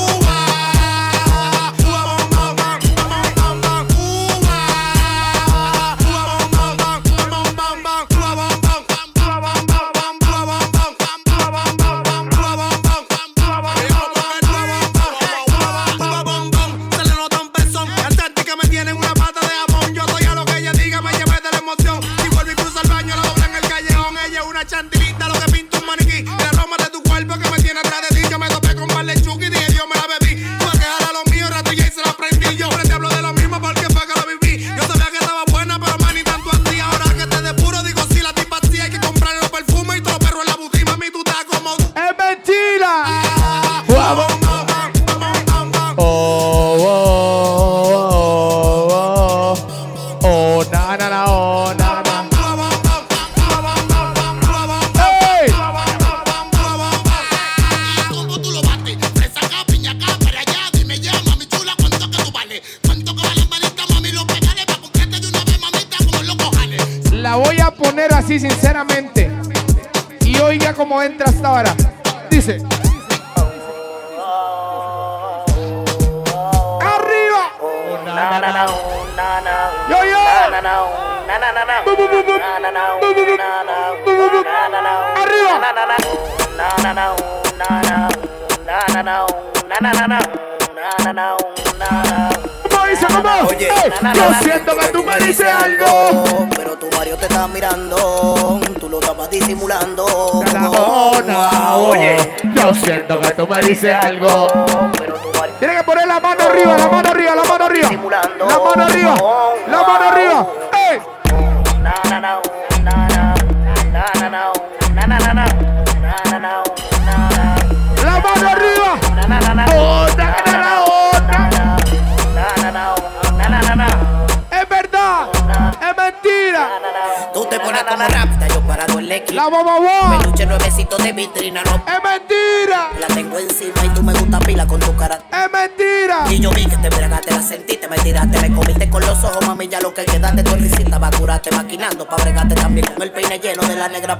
Dices 103.80 103.94
algo. 103.94 104.39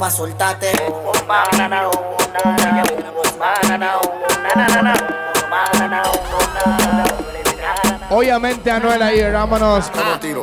Pa' 0.01 0.11
soltarte. 0.11 0.73
Obviamente 8.09 8.71
Anuel 8.71 9.03
ahí, 9.03 9.31
vámonos. 9.31 9.91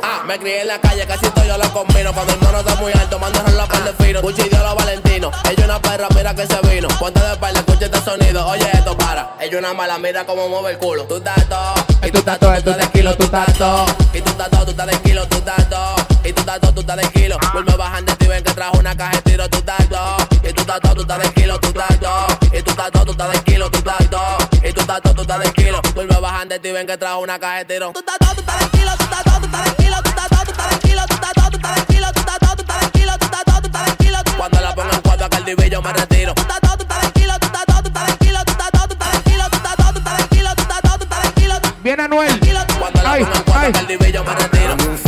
Ah, 0.04 0.22
me 0.24 0.38
crié 0.38 0.60
en 0.60 0.68
la 0.68 0.80
calle, 0.80 1.04
casi 1.06 1.28
todo 1.30 1.44
yo 1.44 1.58
lo 1.58 1.72
combino. 1.72 2.12
Cuando 2.12 2.34
el 2.34 2.40
mono 2.40 2.60
está 2.60 2.76
muy 2.76 2.92
alto, 2.92 3.18
mando 3.18 3.40
a 3.40 3.50
la 3.50 3.66
par 3.66 3.82
de 3.82 4.04
fino. 4.04 4.22
Gucci 4.22 4.48
dio 4.48 4.62
los 4.62 4.76
Valentino. 4.76 5.32
Ella 5.50 5.64
una 5.64 5.82
perra, 5.82 6.06
mira 6.14 6.32
que 6.36 6.46
se 6.46 6.60
vino. 6.68 6.86
Ponte 7.00 7.18
de 7.18 7.32
espalda, 7.32 7.58
escucha 7.58 7.86
este 7.86 8.00
sonido. 8.00 8.46
Oye, 8.46 8.70
esto 8.72 8.96
para. 8.96 9.34
Ella 9.40 9.58
una 9.58 9.74
mala, 9.74 9.98
mira 9.98 10.24
cómo 10.24 10.48
mueve 10.48 10.70
el 10.70 10.78
culo. 10.78 11.02
Tú 11.04 11.16
estás 11.16 11.48
todo, 11.48 11.74
y 12.06 12.12
tú 12.12 12.18
estás 12.18 12.38
todo, 12.38 12.52
tú 12.62 12.70
estás 12.70 12.76
de 12.76 12.86
kilo, 12.92 13.16
tú 13.16 13.24
estás 13.24 13.52
todo. 13.54 13.86
Y 14.14 14.20
tú 14.20 14.30
estás 14.30 14.50
todo, 14.50 14.64
tú 14.66 14.70
estás 14.70 14.86
de 14.86 14.98
kilo, 15.00 15.26
tú 15.26 15.36
estás 15.38 15.68
todo. 15.68 16.17
Y 16.28 16.32
tú 16.34 16.40
estás 16.40 16.60
todo, 16.60 16.74
tú 16.74 16.80
estás 16.80 16.96
de 16.98 17.08
kilo. 17.08 17.38
Vuelve 17.54 17.74
bajando 17.74 18.12
y 18.20 18.26
ven 18.26 18.44
que 18.44 18.52
trajo 18.52 18.78
una 18.78 18.94
caja 18.94 19.12
de 19.12 19.22
tiro, 19.22 19.48
tú 19.48 19.56
estás 19.56 19.88
todo. 19.88 20.16
Y 20.42 20.52
tú 20.52 20.60
estás 20.60 20.78
todo, 20.80 20.94
tú 20.94 21.00
estás 21.00 21.22
de 21.22 21.32
kilo, 21.32 21.58
tú 21.58 21.68
estás 21.68 22.00
todo. 22.00 22.26
Y 22.52 22.62
tú 22.62 22.70
estás 22.70 22.90
todo, 22.90 23.04
tú 23.06 23.12
estás 23.12 23.32
de 23.32 23.42
kilo, 23.44 23.70
tú 23.70 23.78
estás 23.78 24.10
todo. 24.10 24.38
Y 24.62 24.72
tú 24.74 24.80
estás 24.82 25.00
todo, 25.00 25.14
tú 25.14 25.22
estás 25.22 25.40
de 25.40 25.52
kilo. 25.52 25.80
Vuelve 25.94 26.20
bajando 26.20 26.54
y 26.56 26.70
ven 26.70 26.86
que 26.86 26.98
trajo 26.98 27.20
una 27.20 27.38
caja 27.38 27.56
de 27.56 27.64
tiro. 27.64 27.92
Tú 27.94 28.00
estás 28.00 28.18
todo, 28.18 28.34
tú 28.34 28.40
estás 28.40 28.60
de 28.60 28.78
kilo, 28.78 28.92
tú 28.98 29.04
estás 29.04 29.24
todo, 29.24 29.40
tú 29.40 29.46
estás 29.46 29.64
de 29.64 29.76
kilo, 29.82 29.96
tú 30.02 30.08
estás 30.10 30.28
todo, 30.28 30.44
tú 30.44 30.50
estás 30.50 30.70
de 30.70 30.78
kilo, 30.88 31.02
tú 31.08 31.14
estás 31.14 31.32
todo, 31.32 31.50
tú 31.50 31.56
estás 31.56 31.76
de 31.80 31.86
kilo, 31.86 32.12
tú 32.12 32.20
estás 32.20 32.38
todo, 32.38 32.56
tú 32.56 32.60
estás 32.60 32.80
de 32.82 32.90
kilo, 32.90 33.18
tú 33.18 33.24
estás 33.24 33.44
todo, 33.44 33.60
tú 33.62 33.66
estás 33.68 33.86
de 33.86 33.96
kilo. 33.96 34.18
Cuando 34.36 34.60
la 34.60 34.74
pongo 34.74 34.92
en 34.92 35.00
cuatro 35.00 35.24
a 35.24 35.30
Cardi 35.30 35.54
B 35.54 35.70
yo 35.70 35.80
me 35.80 35.92
retiro. 35.94 36.34
Tú 36.34 36.42
estás 36.42 36.60
todo, 36.60 36.76
tú 36.76 36.82
estás 36.82 37.00
de 37.00 37.12
kilo, 37.12 37.38
tú 37.40 37.46
estás 37.46 37.64
todo, 37.64 37.82
tú 37.82 37.88
estás 37.88 38.06
de 38.06 38.16
kilo, 38.18 38.44
tú 38.44 38.52
estás 38.52 38.70
todo, 38.70 38.86
tú 38.86 38.92
estás 38.92 39.12
de 39.12 39.30
kilo, 39.30 39.44
tú 39.48 39.56
estás 39.56 39.76
todo, 39.76 39.92
tú 39.92 39.98
estás 39.98 40.18
de 40.18 40.28
kilo, 40.28 40.50
tú 40.54 40.62
estás 40.62 40.82
todo, 40.82 40.98
tú 40.98 41.04
estás 41.04 41.22
de 41.24 41.40
kilo. 41.40 41.54
Viene 41.82 42.02
Anuel. 42.02 42.40
Cuando 42.78 43.02
la 43.02 43.16
pongo 43.16 43.64
en 43.64 43.72
cuatro 43.72 44.10
yo 44.12 44.24
me 44.24 44.34
retiro. 44.34 45.07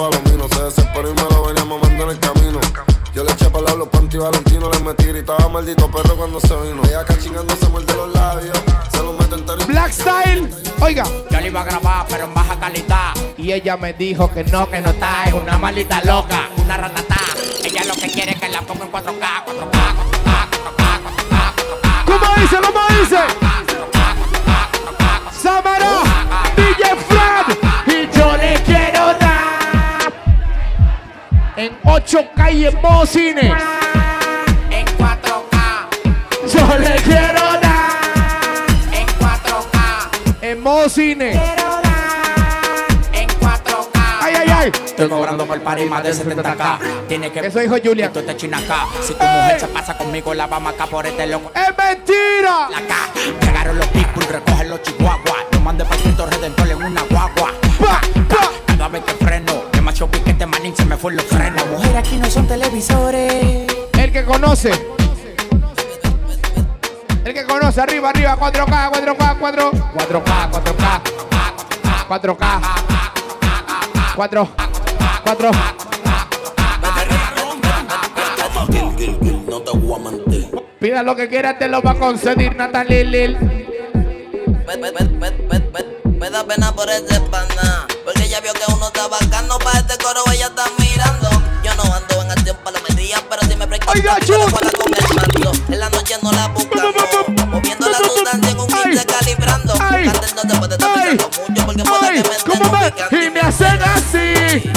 Se 0.00 0.62
desesperó 0.62 1.10
y 1.10 1.14
me 1.14 1.22
lo 1.24 1.44
venía 1.44 1.62
mamando 1.62 2.04
en 2.04 2.08
el 2.08 2.18
camino. 2.18 2.58
Yo 3.14 3.22
le 3.22 3.32
eché 3.32 3.50
para 3.50 3.74
los 3.74 3.86
panty 3.88 4.16
le 4.16 4.80
metí 4.80 5.04
gritaba 5.04 5.46
maldito 5.50 5.90
perro 5.90 6.16
cuando 6.16 6.40
se 6.40 6.56
vino. 6.56 6.80
Ella 6.84 7.00
acá 7.00 7.18
chingando 7.18 7.54
se 7.54 7.68
los 7.68 8.14
labios, 8.14 8.58
se 8.90 9.02
los 9.02 9.18
meto 9.18 9.36
entero. 9.36 9.66
Black 9.66 9.92
Style, 9.92 10.48
oiga. 10.80 11.04
Yo 11.30 11.40
le 11.40 11.48
iba 11.48 11.60
a 11.60 11.64
grabar, 11.64 12.06
pero 12.08 12.24
en 12.24 12.32
baja 12.32 12.58
calidad. 12.58 13.12
Y 13.36 13.52
ella 13.52 13.76
me 13.76 13.92
dijo 13.92 14.32
que 14.32 14.42
no, 14.44 14.70
que 14.70 14.80
no 14.80 14.88
está, 14.88 15.24
es 15.26 15.34
una 15.34 15.58
maldita 15.58 16.02
loca, 16.02 16.48
una 16.56 16.78
ratatá. 16.78 17.20
Ella 17.62 17.84
lo 17.84 17.94
que 17.94 18.10
quiere 18.10 18.32
es 18.32 18.40
que 18.40 18.48
la 18.48 18.62
ponga 18.62 18.86
en 18.86 18.92
4K, 18.92 19.44
4K, 19.44 19.94
4K, 20.06 20.70
4K, 22.06 22.06
4K, 22.06 22.46
4K, 22.46 22.48
4K, 22.48 22.70
4K, 25.36 25.44
4K, 25.44 25.70
4K, 25.76 25.90
4K, 26.56 27.09
En 31.60 31.78
8K 31.82 32.52
y 32.54 32.64
en 32.64 32.80
modo 32.80 33.04
cine. 33.04 33.52
En 34.70 34.86
4K, 34.96 35.88
Yo 36.54 36.78
le 36.78 36.94
quiero 37.02 37.40
dar. 37.60 38.00
en 38.92 39.06
4K, 39.06 40.08
En 40.40 40.62
modo 40.62 40.88
cine. 40.88 41.32
en 43.12 43.28
4K. 43.28 44.00
Ay, 44.22 44.34
ay, 44.38 44.48
ay. 44.56 44.72
Estoy 44.86 45.08
cobrando 45.10 45.44
por 45.44 45.60
party 45.60 45.84
más 45.84 46.02
de 46.02 46.14
70k. 46.14 46.78
Tiene 47.08 47.30
que. 47.30 47.40
Eso 47.40 47.58
dijo 47.58 47.76
Julia. 47.84 48.06
Esto 48.06 48.22
te 48.24 48.34
china 48.38 48.56
acá. 48.56 48.86
Si 49.02 49.12
tu 49.12 49.22
mujer 49.22 49.60
se 49.60 49.68
pasa 49.68 49.98
conmigo, 49.98 50.32
la 50.32 50.46
vamos 50.46 50.72
acá 50.72 50.86
por 50.86 51.06
este 51.06 51.26
loco. 51.26 51.52
¡Es 51.54 51.76
mentira! 51.76 52.68
La 52.70 52.80
K. 52.88 52.94
Llegaron 53.46 53.76
los 53.76 53.86
people, 53.88 54.24
recogen 54.26 54.70
los 54.70 54.82
chihuahuas. 54.82 55.44
Yo 55.52 55.60
mandé 55.60 55.84
para 55.84 56.00
Redentor 56.30 56.70
en 56.70 56.82
una 56.84 57.02
guagua. 57.02 57.52
Pa, 57.78 58.00
pa. 58.30 58.50
Cada 58.66 58.88
vez 58.88 59.02
que 59.04 59.12
freno, 59.24 59.59
demasiado 60.00 60.10
piquete 60.10 60.46
manín 60.46 60.74
se 60.74 60.84
me 60.84 60.96
fue 60.96 61.12
los 61.12 61.24
frenos. 61.24 61.66
Mujer, 61.68 61.96
aquí 61.96 62.16
no 62.16 62.30
son 62.30 62.46
televisores. 62.46 63.66
El 63.92 64.12
que 64.12 64.24
conoce. 64.24 64.70
El 67.24 67.34
que 67.34 67.44
conoce. 67.44 67.80
Arriba, 67.80 68.10
arriba, 68.10 68.36
4K, 68.38 68.90
4K, 68.92 69.36
4. 69.38 69.70
4K, 69.72 70.50
4K. 70.50 71.00
4K. 72.08 72.60
4. 74.16 74.48
4. 75.24 75.50
No 79.48 79.62
te 79.62 79.78
voy 79.78 80.00
a 80.00 80.10
mentir. 80.10 80.50
Pida 80.80 81.02
lo 81.02 81.14
que 81.14 81.28
quiera, 81.28 81.58
te 81.58 81.68
lo 81.68 81.82
va 81.82 81.92
a 81.92 81.98
conceder 81.98 82.56
Natalie 82.56 83.04
Lil. 83.04 83.59
Me 86.20 86.28
da 86.28 86.44
pena 86.44 86.72
por 86.74 86.88
ese 86.90 87.18
pana. 87.30 87.86
Porque 88.04 88.24
ella 88.24 88.40
vio 88.40 88.52
que 88.52 88.72
uno 88.72 88.86
está 88.86 89.08
bacano. 89.08 89.58
Pa' 89.58 89.78
este 89.78 89.96
coro 89.98 90.22
ella 90.32 90.46
está 90.46 90.64
mirando. 90.78 91.30
Yo 91.62 91.74
no 91.76 91.82
ando 91.94 92.22
en 92.22 92.30
acción 92.30 92.56
palomería, 92.62 93.16
pero 93.28 93.42
si 93.42 93.56
me 93.56 93.66
pregunto, 93.66 93.92
Oiga, 93.92 94.16
puedo 94.26 94.48
jugar 94.48 94.72
con 94.76 94.94
el 94.94 95.14
mando. 95.14 95.52
En 95.68 95.80
la 95.80 95.88
noche 95.90 96.16
no 96.22 96.32
la 96.32 96.48
buscamos. 96.48 96.94
Moviendo 97.48 97.88
la 97.88 97.98
sustancia 97.98 98.50
en 98.50 98.60
un 98.60 98.66
15 98.66 99.06
calibrando. 99.06 99.74
Antes 99.80 100.34
no 100.34 100.42
te 100.42 100.54
puede 100.56 100.74
estar 100.74 100.94
pensando 100.94 101.42
mucho 101.46 101.66
porque 101.66 101.84
puede 101.84 102.22
que 102.22 103.16
me. 103.16 103.26
Y 103.26 103.30
me 103.30 103.40
hacen 103.40 103.82
así. 103.82 104.70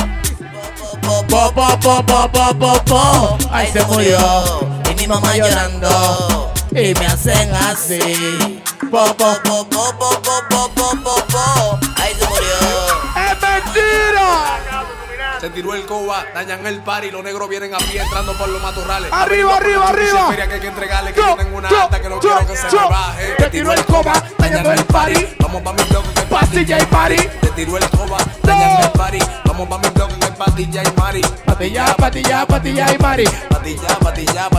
Po, 1.01 1.25
po, 1.27 1.53
po, 1.53 1.79
po, 1.79 2.29
po, 2.31 2.57
po, 2.57 2.83
po. 2.85 3.37
Ahí 3.51 3.69
se 3.71 3.83
murió. 3.83 4.17
Y 4.89 4.95
mi 4.95 5.07
mamá 5.07 5.35
llorando. 5.35 6.53
Y 6.75 6.93
me 6.95 7.05
hacen 7.05 7.53
así. 7.53 8.61
Po, 8.89 9.05
po, 9.15 9.37
po, 9.43 9.69
po, 9.69 9.93
po, 9.99 10.21
po, 10.23 10.43
po, 10.49 10.69
po, 10.73 10.89
po, 11.03 11.15
po. 11.27 11.79
Ahí 12.01 12.15
se 12.15 12.27
murió. 12.27 12.55
¡Es 13.15 13.41
mentira! 13.41 14.83
Se 15.39 15.49
tiró 15.51 15.75
el 15.75 15.85
coba, 15.85 16.25
dañan 16.33 16.65
el 16.65 16.81
party, 16.81 17.11
los 17.11 17.23
negros 17.23 17.47
vienen 17.47 17.75
a 17.75 17.77
pie 17.77 18.01
entrando 18.01 18.33
por 18.37 18.49
los 18.49 18.61
matorrales. 18.61 19.11
Arriba, 19.11 19.57
arriba, 19.57 19.89
arriba. 19.89 20.35
Que 20.35 20.41
hay 20.41 20.59
que 20.59 20.67
entregarle, 20.67 21.13
que 21.13 21.19
Yo, 21.19 21.27
yo 21.27 21.35
tengo 21.35 21.57
una 21.57 21.69
yo, 21.69 21.81
alta 21.81 22.01
que 22.01 22.09
no 22.09 22.15
yo, 22.15 22.21
quiero 22.21 22.47
que 22.47 22.55
se 22.55 22.75
me 22.75 22.89
baje. 22.89 23.35
Te 23.37 23.49
tiró 23.49 23.73
el 23.73 23.85
coba, 23.85 24.23
dañando 24.39 24.71
el 24.71 24.85
party. 24.85 25.35
Vamos 25.39 25.61
pa' 25.61 25.73
mi 25.73 25.83
bloque 25.83 26.09
que 26.15 26.21
Pastilla 26.21 26.79
y 26.79 26.85
party. 26.85 27.17
Te 27.41 27.47
tiró 27.49 27.77
el 27.77 27.89
coba, 27.89 28.17
dañan 28.41 28.83
el 28.83 28.91
party. 28.91 29.19
Vamos 29.45 29.67
pa' 29.67 29.77
mi 29.77 29.89
bloque 29.89 30.15
que 30.15 30.27
pastilla 30.27 30.81
y 30.83 30.99
mari. 30.99 31.21
Patilla, 31.45 31.95
patilla, 31.95 32.45
patilla 32.47 32.93
y 32.93 32.97
mari. 32.97 33.25
Patilla, 33.49 33.99
patilla, 33.99 34.49